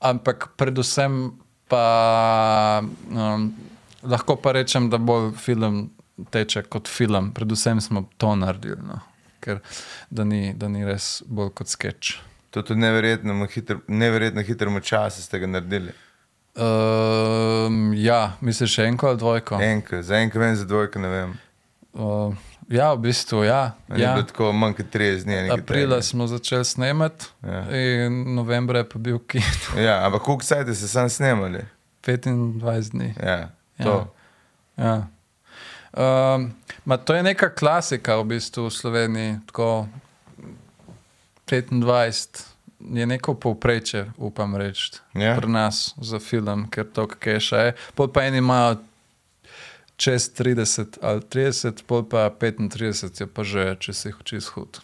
[0.00, 1.32] ampak predvsem
[1.68, 3.54] pa um,
[4.02, 5.90] lahko pa rečem, da bolj film
[6.30, 7.32] teče kot film.
[7.32, 9.00] Predvsem smo to naredili, no.
[9.40, 9.58] ker
[10.10, 12.20] da ni, da ni res bolj kot sketch.
[12.54, 15.90] To je tudi neverjetno, hitr, neverjetno hitremu času ste ga naredili.
[16.54, 19.58] Um, ja, misliš še enko ali dvojko?
[19.58, 21.32] Enkrat, za enkrat vem, za dvojko ne vem.
[21.92, 22.30] Uh,
[22.70, 23.74] ja, v bistvu ja.
[23.88, 23.96] Ja.
[23.96, 24.12] Je ja.
[24.22, 25.40] tako manj kot 30 dni.
[25.50, 26.06] Aprila takega.
[26.06, 27.64] smo začeli snemati, Ja.
[27.66, 27.80] ja.
[28.06, 29.74] in novembra je pa bil kino.
[29.78, 31.64] Ja, ampak koliko sajte ste sam snemali?
[32.06, 33.14] 25 dni.
[33.18, 33.84] Ja, Ja.
[33.84, 34.14] to.
[34.78, 34.94] Ja.
[35.92, 36.52] Um,
[36.84, 39.36] ma to je neka klasika v bistvu v Sloveniji.
[39.46, 39.86] Tako
[41.46, 42.42] 25
[42.94, 45.36] je neko povprečje, upam reči, Ja.
[45.36, 47.74] pri nas za film, ker to keša je.
[47.94, 48.76] Pol pa eni imajo
[49.96, 54.80] čez 30 ali 30, pol pa 35 je pa že, če si čez hud.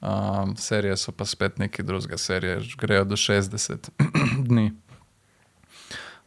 [0.00, 3.88] Um, serije so pa spet neki drugega, serije grejo do 60
[4.48, 4.72] dni.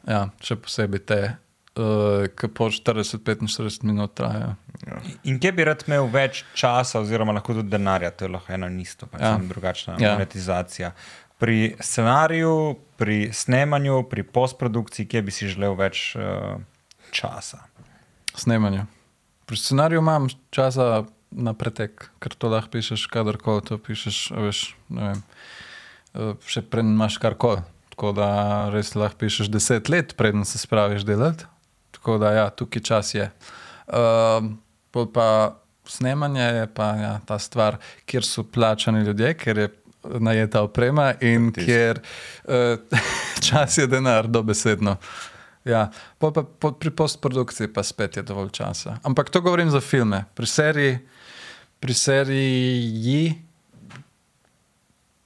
[0.08, 1.20] Ja, še posebej te,
[1.76, 4.56] uh, ki po 40-45 minut trajajo.
[5.30, 8.70] In kje bi rad imel več časa, oziroma lahko tudi denarja, to je lahko eno
[8.72, 9.36] in isto, pač Ja.
[9.36, 9.44] ja.
[9.54, 10.08] drugačna Ja.
[10.08, 10.14] ja.
[10.20, 10.92] monetizacija.
[11.42, 16.60] Pri scenariju, pri snemanju, pri postprodukciji, kje bi si želel več uh,
[17.12, 17.64] časa.
[18.38, 18.86] Snemanju.
[19.50, 24.18] Pri scenariju imam časa na pretek, ker to lahko pišeš, kadarkoli to pišeš.
[24.36, 24.60] Veš,
[24.92, 25.24] vem,
[26.14, 27.64] eh, še preden imaš karkoli.
[27.92, 28.28] Tako da
[28.74, 31.48] res lahko pišeš deset let, preden se spraviš delati.
[32.02, 33.28] Tako da ja, tukaj čas je.
[33.86, 34.56] Um,
[34.92, 39.68] pol pa snemanje je pa ja, ta stvar, kjer so plačani ljudje, ker je
[40.04, 41.66] najeta oprema in Tisk.
[41.66, 43.02] kjer uh,
[43.50, 44.96] čas je denar, dobesedno.
[45.66, 48.98] Ja, pol pa po, pri postprodukciji pa spet je dovolj časa.
[49.04, 50.26] Ampak to govorim za filme.
[50.34, 50.98] Pri seriji,
[51.80, 53.36] pri seriji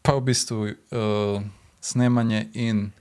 [0.04, 1.40] pa v bistvu uh,
[1.80, 2.92] snemanje in,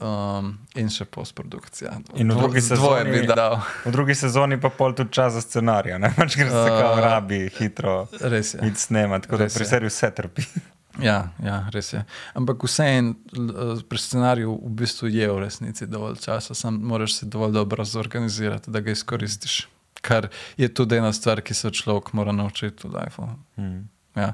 [0.00, 1.92] um, in še postprodukcija.
[2.14, 3.58] In v drugi sezoni- bi dal.
[3.84, 6.96] V drugi sezoni pa pol tudi čas za scenarij, ne pač ker se Uh, kao
[6.98, 8.60] rabi hitro Res je.
[8.64, 9.68] iti snemati, tako da Res pri je.
[9.68, 10.42] seriju vse trpi.
[10.98, 12.00] Ja, ja, res je.
[12.34, 17.26] Ampak vseeno l- pri scenariju v bistvu je v resnici dovolj časa, samo moraš se
[17.26, 19.68] dovolj dobro zorganizirati, da ga izkoristiš.
[20.00, 20.26] Kar
[20.56, 23.28] je tudi ena stvar, ki se človek mora naučiti v lifeu.
[23.54, 23.86] Hmm.
[24.16, 24.32] Ja.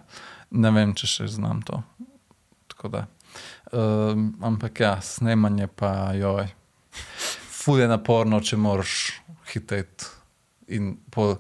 [0.53, 1.83] Ne vem, če še znam to.
[2.69, 3.05] Tako Da,
[3.73, 6.49] um, ampak ja, snemanje pa joj.
[7.51, 9.21] Ful je naporno, če moraš
[9.53, 10.11] hiteti.
[10.69, 11.37] In, pol-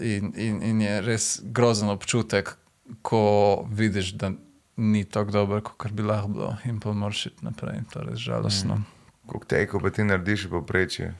[0.00, 2.54] in, in, in je res grozen občutek,
[3.02, 4.30] ko vidiš, da
[4.76, 7.82] ni tako dobro, kot bi lahko bilo, in pa moraš iti naprej.
[7.92, 8.74] To je res žalostno.
[8.76, 8.86] Mm.
[9.26, 11.12] Koliko teko pa ti narediš v povprečju?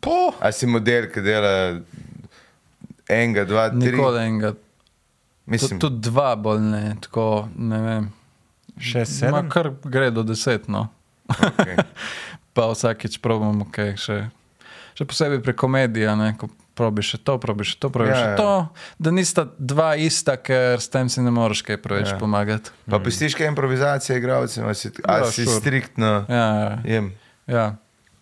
[0.00, 1.80] Po, A si model, ki dela
[3.08, 3.92] enega, dva, tri?
[3.92, 4.54] nikoli enega.
[5.46, 8.06] Mislim, Tudi dva bolj ne, tako ne vem.
[8.76, 9.48] Ma sedem?
[9.48, 10.88] kar gre do deset, no.
[11.28, 11.76] okay.
[12.54, 14.18] pa vsakeč probujemo kaj še.
[14.94, 18.28] Še posebej prek komedije, ne, ko probiš še to, probiš še to, probiš Ja, še
[18.28, 18.36] ja.
[18.36, 18.50] to.
[18.98, 22.14] Da nista dva ista, ker s tem si ne moreš kaj preveč Ja.
[22.14, 22.18] ja.
[22.18, 22.70] pomagati.
[22.86, 25.58] Pa pustiš kaj improvizacije, igravcem, ali si, Ja, ali si sure.
[25.58, 27.10] striktno Ja, jem.
[27.46, 27.76] ja.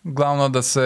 [0.05, 0.83] Glavno, da se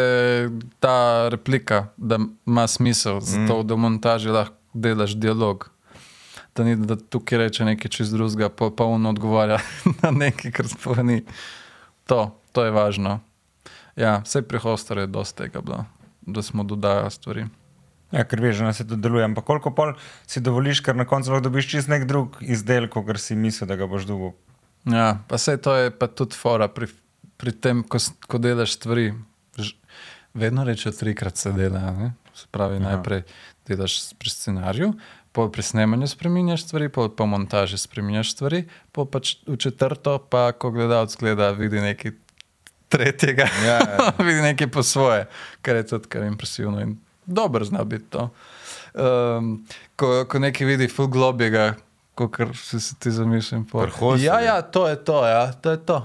[0.78, 3.66] ta replika, da ima smisel, zato mm.
[3.66, 5.70] da v montaži lahko delaš dialog.
[6.56, 9.58] Da ni, da tukaj reče nekaj čez drugega, pa, pa on odgovarja
[10.02, 11.20] na nekaj, kar sploh ni.
[12.08, 13.18] To, to je važno.
[13.96, 15.84] Ja, vse pri hostarju je dosti tega bilo,
[16.20, 17.46] da smo dodajali stvari.
[18.14, 19.24] Ja, ker veš, da se to deluje.
[19.24, 19.94] Ampak koliko pol
[20.26, 23.76] si dovoliš, ker na koncu lahko dobiš čist nek drug izdelek, ker si mislil, da
[23.76, 24.32] ga boš dobil.
[24.86, 26.86] Ja, pa vse to je pa tudi fora pri,
[27.36, 27.98] pri tem, ko,
[28.30, 29.10] ko delaš stvari.
[29.58, 29.74] Ž,
[30.36, 31.90] vedno rečejo, trikrat se dela.
[31.96, 32.12] Ne?
[32.36, 32.92] Se pravi, Aha.
[32.92, 33.24] najprej
[33.66, 34.92] delaš pri scenariju,
[35.36, 38.62] pol pri snemanju spremenjaš stvari, pol po montaži spremenjaš stvari,
[38.96, 42.16] pol pač v četrto, pa ko gledalec gleda, vidi nekaj
[42.88, 44.12] tretjega, Ja, ja.
[44.26, 45.26] vidi nekaj po svoje,
[45.62, 46.96] kar je tudi kar impresivno in
[47.26, 48.30] dobro zna biti to.
[48.94, 51.74] Um, ko, ko nekaj vidi ful globjega,
[52.16, 53.66] kot si si ti zamišljam.
[53.72, 56.00] Vrhunsko Ja, ja, to je to, ja, to je to.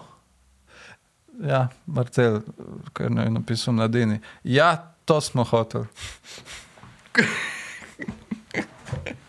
[1.48, 2.42] Ja, Marcel,
[2.94, 4.20] kar ne je napisal mladini.
[4.44, 5.88] Ja, to smo hoteli.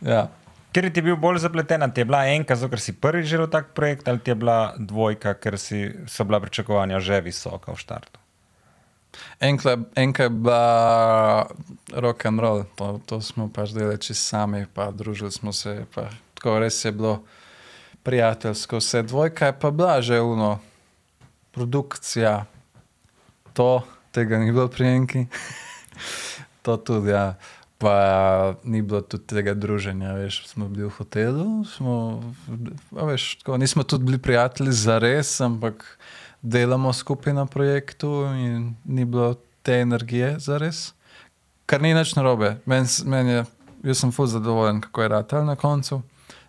[0.00, 0.28] ja.
[0.72, 3.74] Ker ti je bil bolj zapleten, ti je bila enka, zato si prvi želel tak
[3.76, 8.22] projekt, ali ti je bila dvojka, ker si, so bila pričakovanja že visoka v štartu.
[9.40, 11.46] Enkla, enka je bila
[11.92, 15.84] rock and roll, to, to smo pač delali čisto sami, pa družili smo se.
[15.94, 17.20] Pa, tako res je bilo
[18.02, 18.80] prijateljsko.
[18.80, 20.58] Vse dvojka je pa bila že uno,
[21.52, 22.44] produkcija,
[23.52, 23.82] to,
[24.12, 25.26] tega ni bilo pri enki.
[26.64, 27.34] to tudi, ja.
[27.82, 27.94] Pa
[28.62, 32.22] ni bilo tudi tega druženja, veš, smo bili v hotelu, smo,
[32.94, 35.82] a veš, tako, nismo tudi bili prijatelji za res, ampak
[36.42, 40.92] delamo skupaj na projektu in ni bilo te energije za res.
[41.66, 42.56] Kar ni nič narobe.
[42.66, 43.42] Men, men je,
[43.82, 46.02] jaz sem fuz zadovoljen, kako je ratelj na koncu.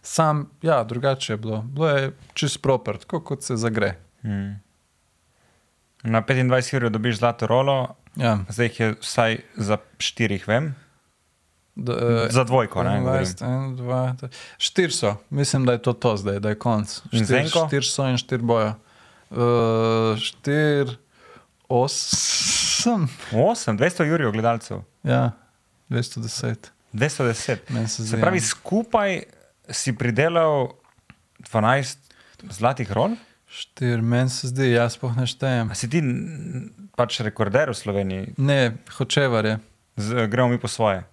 [0.04, 1.62] Sam, ja, drugače je bilo.
[1.64, 3.96] Bilo je čist proper, tako kot se zagre.
[4.22, 4.60] Hmm.
[6.04, 8.38] Na 25 ur dobiš zlato rolo, Ja.
[8.50, 10.76] zdaj jih je vsaj za štirih, vem.
[11.76, 14.30] D, eh, Za dvojko, ne, 21, en, dva, tri.
[14.58, 17.02] Štiri so, mislim, da je to to zdaj, da je konc.
[17.12, 17.66] Zenko?
[17.68, 18.76] štir so in štiri boja.
[19.34, 20.92] Uh, štir,
[21.70, 25.32] osem, 8, 200 ur gledalcev, ja,
[25.90, 26.70] 210.
[26.94, 27.58] 210.
[27.70, 28.42] Meni se Se pravi, ja.
[28.42, 29.24] skupaj
[29.70, 30.70] si pridelal
[31.50, 31.98] 12
[32.50, 33.16] zlatih rol?
[33.50, 35.72] Štir, meni se zdi, jaz spoh ne štejem.
[35.74, 36.02] A si ti
[36.98, 38.34] pač rekorder v Sloveniji?
[38.38, 39.58] Ne, hočevar je.
[39.98, 41.04] Z, gremo mi po svoje.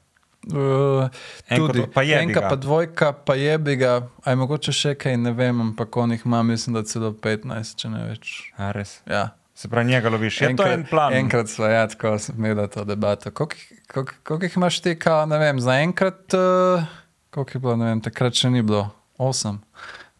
[0.42, 1.08] Uh,
[1.46, 5.16] tudi, to- pa jebi enka pa dvojka, pa je bi ga, aj mogoče še kaj,
[5.18, 8.52] ne vem, ampak on jih ima, mislim, da celo 15, če ne več.
[8.56, 9.00] A, res.
[9.06, 9.28] Ja.
[9.54, 10.40] Se pravi, njega loviš.
[10.40, 11.12] Je to en plan.
[11.12, 13.30] Enkrat smo ja, tako smo imeli to debato.
[13.30, 13.56] Koliko,
[13.90, 14.12] jih-
[14.56, 16.82] imaš ti, kao, ne vem, za enkrat, uh,
[17.30, 19.58] koliko je bilo, ne vem, takrat še ni bilo, 8,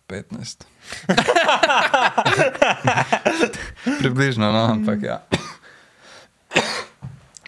[0.08, 0.64] 15.
[3.98, 5.22] Približno, no, ampak ja.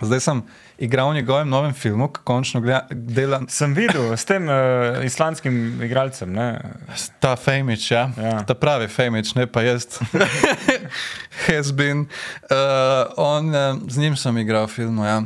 [0.01, 0.43] Zdaj sem
[0.82, 5.82] igral v njegovem novem filmu, ki končno gleda, dela Sem videl s tem uh, islandskim
[5.82, 6.32] igralcem.
[6.32, 6.59] Ne?
[7.22, 8.09] ta Famič, ja?
[8.18, 8.42] Ja.
[8.46, 9.86] ta pravi Famič, ne pa jaz.
[11.46, 12.09] Has been.
[12.50, 15.06] Uh, on, uh, z njim sem igral v filmu.
[15.06, 15.22] Ja.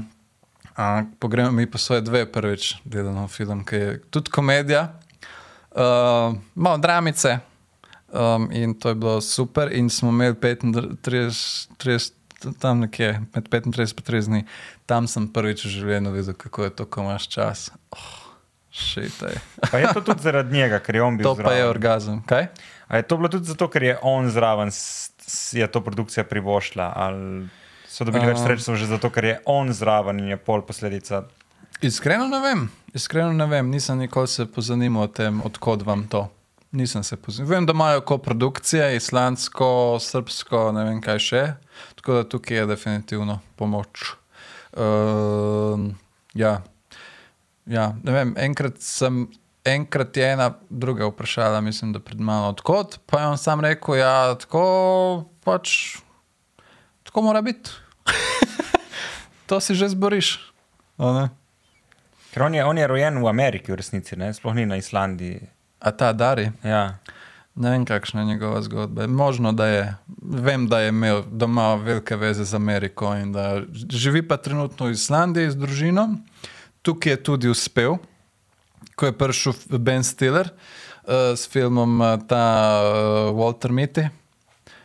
[0.76, 4.92] Uh, Pogremo mi pa svoje dve prvič delano film, ki je tudi komedija,
[5.72, 7.38] uh, malo dramice.
[8.12, 12.12] Um, in to je bilo super, in smo imeli 35, 30,
[12.60, 14.44] tam nekje med 35 in 30 dni.
[14.86, 17.58] Tam sem prvič v življenju videl, kako je to, ko imaš čas.
[17.90, 18.12] Oh,
[18.70, 19.34] Šitaj.
[19.66, 21.70] Pa je to tudi zaradi njega, ker je on bil To pa je zraven.
[21.70, 22.16] orgazem.
[22.22, 22.48] Kaj?
[22.86, 26.24] A je to bilo tudi zato, ker je on zraven, s- s- je to produkcija
[26.24, 26.92] privošla?
[26.94, 27.48] Ali
[27.88, 28.44] so dobili več Um.
[28.44, 31.24] sredstev že zato, ker je on zraven in je pol posledica?
[31.78, 32.60] Iskreno ne vem,
[32.92, 36.28] iskreno ne vem, nisem nikoli se pozanimal o tem, odkot vam to.
[36.70, 37.50] Nisem se pozanimal.
[37.50, 39.68] Vem, da imajo koprodukcije, islandsko,
[39.98, 41.42] srpsko, ne vem kaj še.
[41.94, 44.12] Tako da tukaj je definitivno pomoč.
[44.76, 45.90] Uh,
[46.34, 46.60] ja.
[47.66, 49.26] ja, ne vem, enkrat sem.
[49.66, 53.00] Enkrat je ena druga vprašala, mislim, da pred mano, odkot.
[53.06, 55.96] Pa je on sam rekel, ja, tako pač,
[57.02, 57.72] tako mora biti.
[59.50, 60.36] to si že zboriš.
[62.30, 64.30] Ker on je, on je rojen v Ameriki, v resnici, ne?
[64.30, 65.40] sploh ni na Islandiji.
[65.80, 67.00] A ta Dari, Ja.
[67.56, 69.06] Ne vem, kakšna je njegova zgodba.
[69.06, 69.96] Možno, da je.
[70.22, 74.90] Vem, da je imel doma velike veze z Ameriko in da živi pa trenutno v
[74.90, 76.08] Islandiji z družino.
[76.82, 77.96] Tukaj je tudi uspel,
[78.94, 82.44] ko je prišel Ben Stiller uh, s filmom uh, ta
[82.82, 84.08] uh, Walter Mitty.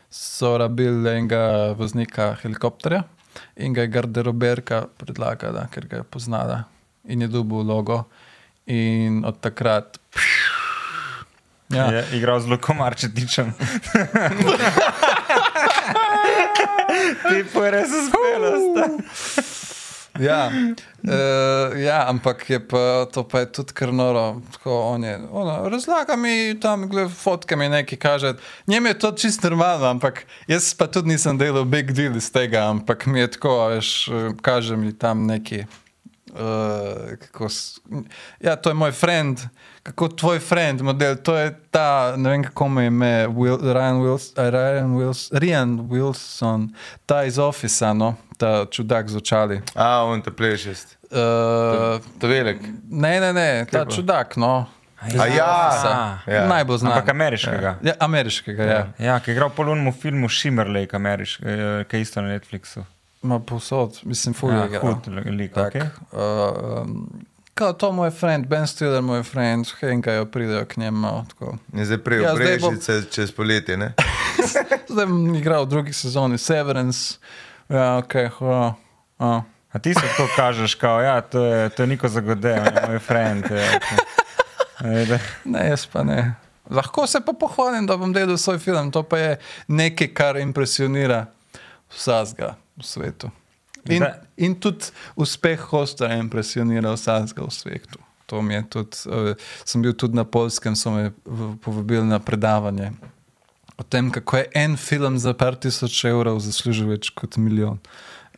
[0.09, 3.03] So rabili enega voznika helikopterja
[3.55, 6.63] in ga je garderoberka predlagala, ker ga je poznala
[7.07, 8.03] in je dobil vlogo.
[8.65, 9.97] In od takrat.
[11.71, 11.85] Ja.
[11.85, 13.53] Je igral z Lukom Arčetičem.
[17.29, 18.51] Ti pa res uspelo.
[20.19, 24.41] Ja, uh, ja, ampak je pa, to pa je tudi kar noro.
[24.51, 28.33] Tako, on je, ono, razlaga mi tam, gled, fotke mi nekaj kaže.
[28.67, 32.67] Njem je to čisto normalno, ampak jaz pa tudi nisem delal big deal iz tega,
[32.69, 34.09] ampak mi je tako, veš,
[34.41, 35.65] kaže mi tam neki
[36.31, 37.47] Uh, kako,
[38.39, 39.39] ja, to je moj friend,
[39.83, 41.15] kako tvoj friend, model.
[41.15, 46.69] To je ta, ne vem kako me ime, Will, Ryan, Wilson, Ryan, Wilson, Ryan Wilson,
[47.05, 49.61] ta iz Office, no, ta čudak z očali.
[49.75, 50.97] A, on te plešest.
[51.11, 52.61] Uh, To velik.
[52.89, 53.91] ne, ne, ne, ta pa?
[53.91, 54.65] čudak, no.
[55.01, 56.47] A ja, Ja.
[56.47, 56.91] Najbolj znan.
[56.91, 57.75] Ampak ameriškega.
[57.81, 58.87] Ja, ameriškega, ja.
[58.99, 62.83] Ja, ki je igral po lunemu filmu Shimmerlake, ameriški, eh, ki je isto na Netflixu.
[63.21, 64.57] Ma povsod, mislim, fulje.
[64.71, 65.89] Ja, hud lik, okay.
[66.11, 67.25] uh, um,
[67.61, 71.25] kao to moj friend, Ben Stiller, moj friend, henkajo, pridejo k njemu.
[71.29, 71.57] Tako.
[71.73, 73.93] Je zdaj prej Ja, zdaj bom- prežice čez poletje, ne?
[74.89, 77.19] Zdaj bom igral v drugi sezoni Severance.
[77.69, 78.73] Ja, ok, hvala.
[79.19, 79.43] Uh.
[79.71, 82.87] A ti se tako kažeš, kao, ja, to je, to je Niko Zagode, on je
[82.87, 83.45] moj friend.
[83.45, 83.69] Ja,
[84.81, 85.19] okay.
[85.45, 86.33] Ne, jaz pa ne.
[86.69, 88.91] Lahko se pa pohvalim, da bom delal svoj film.
[88.91, 91.25] To pa je nekaj, kar impresionira
[91.89, 93.29] vsakega v svetu.
[93.85, 97.99] In, Da- in tudi uspeh hosta impresionira vsakega v svetu.
[98.25, 99.31] To mi je tudi, uh,
[99.65, 101.09] sem bil tudi na polskem, so me
[101.59, 102.91] povabili na predavanje
[103.77, 107.79] o tem, kako je en film za par tisoč evrov zaslužil več kot milijon.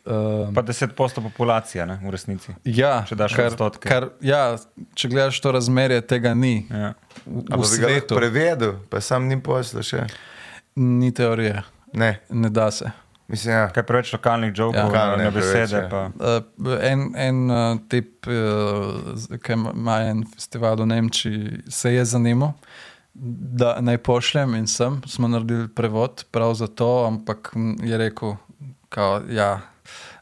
[0.04, 2.52] Uh, Pa 10% populacije, ne, v resnici.
[2.64, 3.88] ja, če daš kar, odstotke.
[3.88, 4.56] kar, ja,
[4.94, 6.66] če gledaš to razmerje, tega ni.
[6.70, 6.94] Ja.
[7.24, 10.06] V, A v pa bi ga prevedel, pa sam ni posla še.
[10.76, 11.62] ni teorije,
[11.94, 12.88] Ne, ne da se.
[13.28, 13.68] Mislim, ja.
[13.68, 14.84] Kaj preveč lokalnih jokov, Ja.
[14.84, 15.76] Lokalne na preveč, besede.
[15.76, 15.88] ja.
[15.88, 16.10] Pa.
[16.58, 18.34] Uh, en en uh, tip, uh,
[19.38, 22.52] ki ima en festival v Nemčiji, se je zanimal,
[23.14, 25.02] da naj pošljem in sem.
[25.06, 27.52] Smo naredili prevod prav za to, ampak
[27.82, 28.36] je rekel,
[28.90, 29.60] da ja,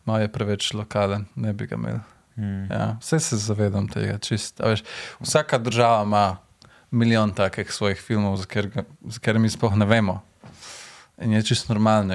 [0.05, 1.99] malo je preveč lokalen, ne bi ga imel.
[2.35, 2.67] Hmm.
[2.71, 4.19] Ja, vse se zavedam tega.
[4.19, 4.83] Čist, a veš,
[5.21, 6.37] vsaka država ima
[6.91, 10.23] milijon takih svojih filmov, za katerega- za katere mi sploh ne vemo.
[11.19, 12.15] In je čisto normalno,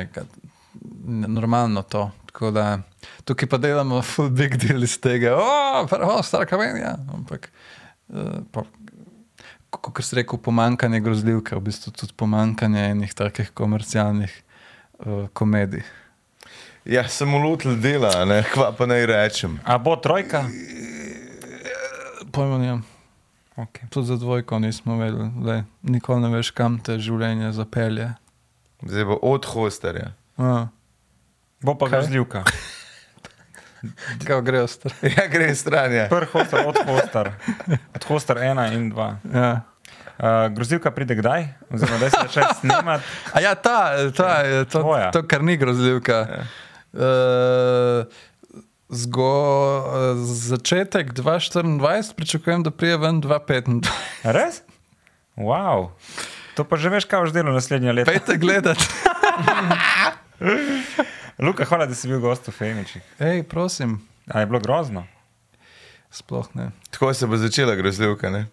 [1.05, 2.11] normalno to.
[2.25, 2.79] Tako Da,
[3.25, 6.97] tukaj pa delamo full big deal iz tega, oh, prvo, stara kamenja.
[7.13, 7.49] Ampak,
[8.07, 8.63] uh, pa,
[9.69, 14.35] kot si rekel, pomankanje grozljivke, v bistvu tudi pomankanje enih takih komercialnih
[14.99, 15.81] uh, komedij.
[16.85, 19.57] Ja, sem ulutil dela, a ne, kva pa naj rečem.
[19.65, 20.45] A bo trojka?
[22.31, 22.85] Pojmo, nimam.
[23.57, 23.89] Okay.
[23.89, 28.11] Tudi za dvojko nismo vedeli, le, nikoli ne veš, kam te življenje zapelje.
[28.85, 30.11] Zdaj bo od hosterja.
[31.61, 31.99] Bo pa Kaj?
[31.99, 32.43] grozljivka.
[34.27, 35.13] Kaj grejo stvari?
[35.17, 36.07] Ja, gre stran, ja.
[36.09, 37.31] Prvi hoster od hoster.
[37.95, 39.17] Od hoster ena in dva.
[39.33, 39.61] Ja.
[40.17, 41.47] Uh, grozljivka pride kdaj?
[41.69, 43.03] Oziroma, da se začne snemati.
[43.33, 45.11] A ja, ta, ta je to, Tvoja.
[45.11, 46.13] to, kar ni grozljivka.
[46.13, 46.45] Ja.
[46.93, 48.05] Uh,
[48.89, 49.33] zgo,
[50.15, 53.89] začetek 2024, pričakujem, da prije ven 2025.
[54.23, 54.61] Res?
[55.37, 55.89] Wow.
[56.55, 58.09] To pa že veš, kaj boš delal naslednje leto.
[58.11, 58.81] Pejte gledat.
[61.45, 63.01] Luka, hvala, da si bil gost v Femiči.
[63.19, 63.99] Hej, prosim.
[64.27, 65.05] A je bilo grozno?
[66.11, 66.71] Sploh ne.
[66.91, 68.47] Tako se bo začela grozljivka, ne?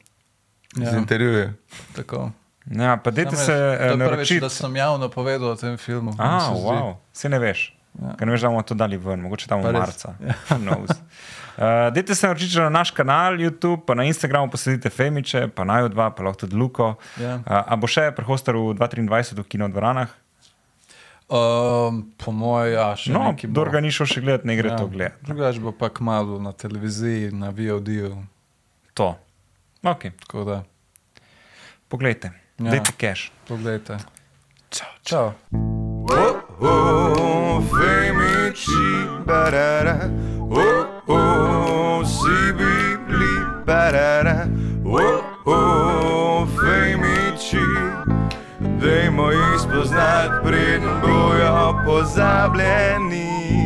[0.77, 0.91] Ja.
[0.91, 1.57] Z Ja, intervjujem.
[1.97, 2.31] tako.
[2.67, 4.41] Ja, pa dajte se eh, naročiti.
[4.41, 6.15] da sem javno povedal o tem filmu.
[6.19, 6.95] A, se wow.
[7.13, 7.69] Se ne veš.
[7.69, 8.09] Ja.
[8.09, 8.17] Ja.
[8.19, 10.15] Ker ne veš, da bomo to dali ven, mogoče tam v marca.
[10.49, 10.91] Who knows.
[10.91, 15.89] Uh, dajte se naročiti na naš kanal YouTube, pa na Instagramu posledite Femiče, pa naj
[15.89, 16.95] dva, pa lahko tudi Luko.
[17.21, 17.37] Ja.
[17.37, 20.11] Uh, a bo še prehoster v 2023 v kinodvoranah?
[21.27, 23.53] Um, po mojem, ja, še No, nekaj bo.
[23.55, 24.77] kdo ga ni šel še gledati, ne gre ja.
[24.77, 25.25] to gledati.
[25.25, 28.13] Drugač bo pa kmalo na televiziji, na VOD-ju.
[28.95, 29.17] To.
[29.83, 30.13] Okay.
[30.19, 30.59] Tako da,
[31.87, 32.71] Poglejte, Ja.
[32.71, 33.31] dajte cash.
[33.45, 33.97] poglejte.
[34.71, 34.91] Čau.
[35.03, 35.27] Čau.
[36.07, 38.85] Oh, oh, femici,
[39.25, 40.11] barara.
[40.43, 40.61] Oh,
[41.09, 43.35] oh, si bibli,
[43.65, 44.45] barara.
[49.15, 53.64] Dajmo jih spoznati, preden bojo pozabljeni.